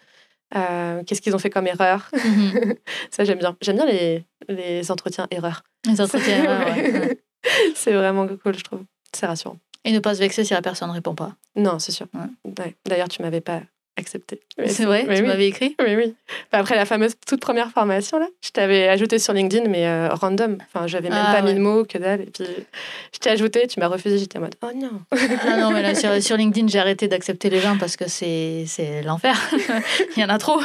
Qu'est-ce 0.52 1.20
qu'ils 1.20 1.34
ont 1.34 1.40
fait 1.40 1.50
comme 1.50 1.66
erreur 1.66 2.08
mhm. 2.12 2.74
Ça, 3.10 3.24
j'aime 3.24 3.40
bien. 3.40 3.56
J'aime 3.60 3.74
bien 3.74 3.86
les, 3.86 4.24
les 4.48 4.90
entretiens 4.92 5.26
erreurs. 5.32 5.64
Les 5.84 6.00
entretiens 6.00 6.44
erreurs, 6.44 7.08
C'est 7.74 7.92
vraiment 7.92 8.28
cool, 8.28 8.56
je 8.56 8.62
trouve. 8.62 8.84
C'est 9.12 9.26
rassurant. 9.26 9.58
Et 9.84 9.92
ne 9.92 9.98
pas 9.98 10.14
se 10.14 10.20
vexer 10.20 10.44
si 10.44 10.54
la 10.54 10.62
personne 10.62 10.88
ne 10.88 10.94
répond 10.94 11.14
pas. 11.14 11.36
Non, 11.56 11.78
c'est 11.78 11.92
sûr. 11.92 12.06
D'ailleurs, 12.86 13.08
tu 13.08 13.22
m'avais 13.22 13.40
pas 13.40 13.60
accepté. 13.96 14.40
C'est 14.66 14.84
vrai 14.84 15.06
Tu 15.14 15.22
m'avais 15.22 15.46
écrit 15.46 15.76
Oui, 15.80 15.94
oui. 15.96 16.14
après 16.52 16.76
la 16.76 16.84
fameuse 16.84 17.14
toute 17.26 17.40
première 17.40 17.70
formation, 17.70 18.18
là, 18.18 18.26
je 18.42 18.50
t'avais 18.50 18.88
ajouté 18.88 19.18
sur 19.18 19.32
LinkedIn, 19.32 19.68
mais 19.68 19.86
euh, 19.86 20.08
random. 20.10 20.58
Enfin, 20.62 20.86
j'avais 20.86 21.10
même 21.10 21.24
ah, 21.26 21.34
pas 21.34 21.42
mis 21.42 21.54
de 21.54 21.60
mots, 21.60 21.84
que 21.84 21.98
dalle. 21.98 22.22
Et 22.22 22.26
puis, 22.26 22.44
je 23.12 23.18
t'ai 23.18 23.30
ajouté, 23.30 23.66
tu 23.66 23.80
m'as 23.80 23.86
refusé, 23.86 24.18
j'étais 24.18 24.38
en 24.38 24.42
mode, 24.42 24.54
oh 24.62 24.70
non. 24.74 25.02
ah 25.12 25.56
non, 25.56 25.70
mais 25.70 25.82
là, 25.82 25.94
sur, 25.94 26.22
sur 26.22 26.36
LinkedIn, 26.36 26.68
j'ai 26.68 26.78
arrêté 26.78 27.08
d'accepter 27.08 27.50
les 27.50 27.60
gens 27.60 27.78
parce 27.78 27.96
que 27.96 28.08
c'est 28.08 28.66
l'enfer. 29.04 29.36
il 30.16 30.20
y 30.20 30.24
en 30.24 30.28
a 30.28 30.38
trop. 30.38 30.60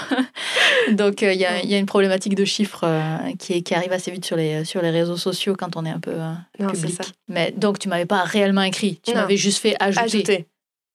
Donc, 0.92 1.24
euh, 1.24 1.34
il 1.34 1.40
y, 1.40 1.46
a, 1.46 1.64
y, 1.64 1.76
a, 1.76 1.78
une 1.78 1.86
problématique 1.86 2.36
de 2.36 2.46
chiffres 2.46 2.84
euh, 2.84 3.18
qui, 3.38 3.62
qui, 3.64 3.76
arrive 3.76 3.92
assez 3.92 4.12
vite 4.12 4.26
sur 4.26 4.36
les, 4.36 4.66
sur 4.66 4.82
les 4.82 4.90
réseaux 4.90 5.18
sociaux 5.18 5.56
quand 5.58 5.78
on 5.78 5.86
est 5.86 5.92
un 5.92 6.00
peu 6.00 6.16
public. 6.58 7.04
Ça. 7.04 7.10
Mais 7.28 7.54
donc, 7.56 7.80
tu 7.80 7.90
m'avais 7.90 8.06
pas 8.06 8.24
réellement 8.24 8.64
écrit. 8.64 9.00
Tu 9.04 9.14
m'avais 9.14 9.38
juste 9.38 9.60
fait 9.60 9.76
ajouter. 9.80 10.04
ajouter. 10.04 10.46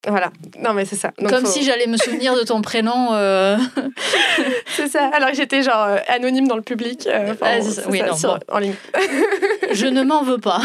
Voilà, 0.06 0.30
non 0.60 0.74
mais 0.74 0.84
c'est 0.84 0.96
ça. 0.96 1.12
Comme 1.28 1.46
si 1.46 1.64
j'allais 1.64 1.86
me 1.86 1.96
souvenir 1.96 2.36
de 2.36 2.42
ton 2.42 2.60
prénom. 2.60 3.14
Euh. 3.14 3.56
c'est 4.76 4.88
ça, 4.88 5.10
alors 5.14 5.30
que 5.30 5.36
j'étais 5.36 5.62
genre 5.62 5.86
euh, 5.88 5.98
anonyme 6.08 6.46
dans 6.46 6.56
le 6.56 6.62
public. 6.62 7.06
Euh, 7.06 7.34
oui, 7.88 8.02
non, 8.02 8.38
en 8.50 8.58
ligne. 8.58 8.74
Je 9.72 9.86
ne 9.86 10.02
m'en 10.02 10.22
veux 10.22 10.38
pas. 10.38 10.60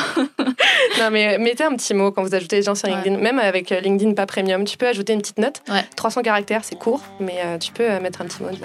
non 0.99 1.09
mais 1.11 1.37
mettez 1.37 1.63
un 1.63 1.75
petit 1.75 1.93
mot 1.93 2.11
quand 2.11 2.23
vous 2.23 2.35
ajoutez 2.35 2.57
les 2.57 2.63
gens 2.63 2.75
sur 2.75 2.87
LinkedIn. 2.87 3.17
Même 3.17 3.39
avec 3.39 3.69
LinkedIn 3.69 4.13
pas 4.13 4.25
premium, 4.25 4.65
tu 4.65 4.77
peux 4.77 4.87
ajouter 4.87 5.13
une 5.13 5.21
petite 5.21 5.39
note. 5.39 5.61
300 5.95 6.21
caractères, 6.21 6.63
c'est 6.63 6.77
court, 6.77 7.01
mais 7.19 7.41
tu 7.59 7.71
peux 7.71 7.87
mettre 7.99 8.21
un 8.21 8.25
petit 8.25 8.43
mot. 8.43 8.49
de 8.49 8.57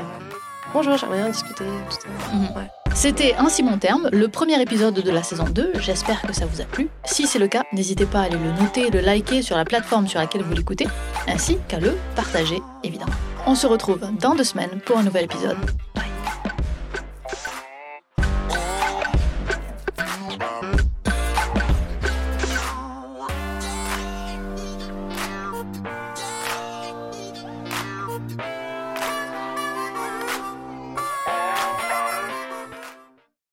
Bonjour, 0.75 0.97
j'aimerais 0.97 1.19
bien 1.19 1.29
discuter. 1.29 1.63
Mhm. 1.63 2.49
C'était 2.97 3.37
Ainsi 3.39 3.63
mon 3.63 3.79
terme, 3.79 4.09
le 4.13 4.27
premier 4.27 4.61
épisode 4.61 4.95
de 4.95 5.11
la 5.13 5.23
saison 5.23 5.45
2. 5.45 5.75
J'espère 5.79 6.21
que 6.23 6.33
ça 6.33 6.47
vous 6.47 6.61
a 6.61 6.65
plu. 6.65 6.89
Si 7.05 7.29
c'est 7.29 7.39
le 7.39 7.47
cas, 7.47 7.63
n'hésitez 7.73 8.07
pas 8.07 8.23
à 8.23 8.23
aller 8.25 8.39
le 8.39 8.51
noter, 8.61 8.91
le 8.91 8.99
liker 8.99 9.43
sur 9.43 9.57
la 9.57 9.65
plateforme 9.65 10.09
sur 10.09 10.19
laquelle 10.19 10.43
vous 10.43 10.53
l'écoutez, 10.53 10.89
ainsi 11.29 11.59
qu'à 11.69 11.79
le 11.79 11.93
partager, 12.17 12.61
évidemment. 12.83 13.13
On 13.47 13.55
se 13.55 13.69
retrouve 13.69 14.01
dans 14.21 14.35
deux 14.35 14.43
semaines 14.43 14.81
pour 14.85 14.99
un 14.99 15.05
nouvel 15.05 15.27
épisode. 15.27 15.59
Bye. 15.95 16.05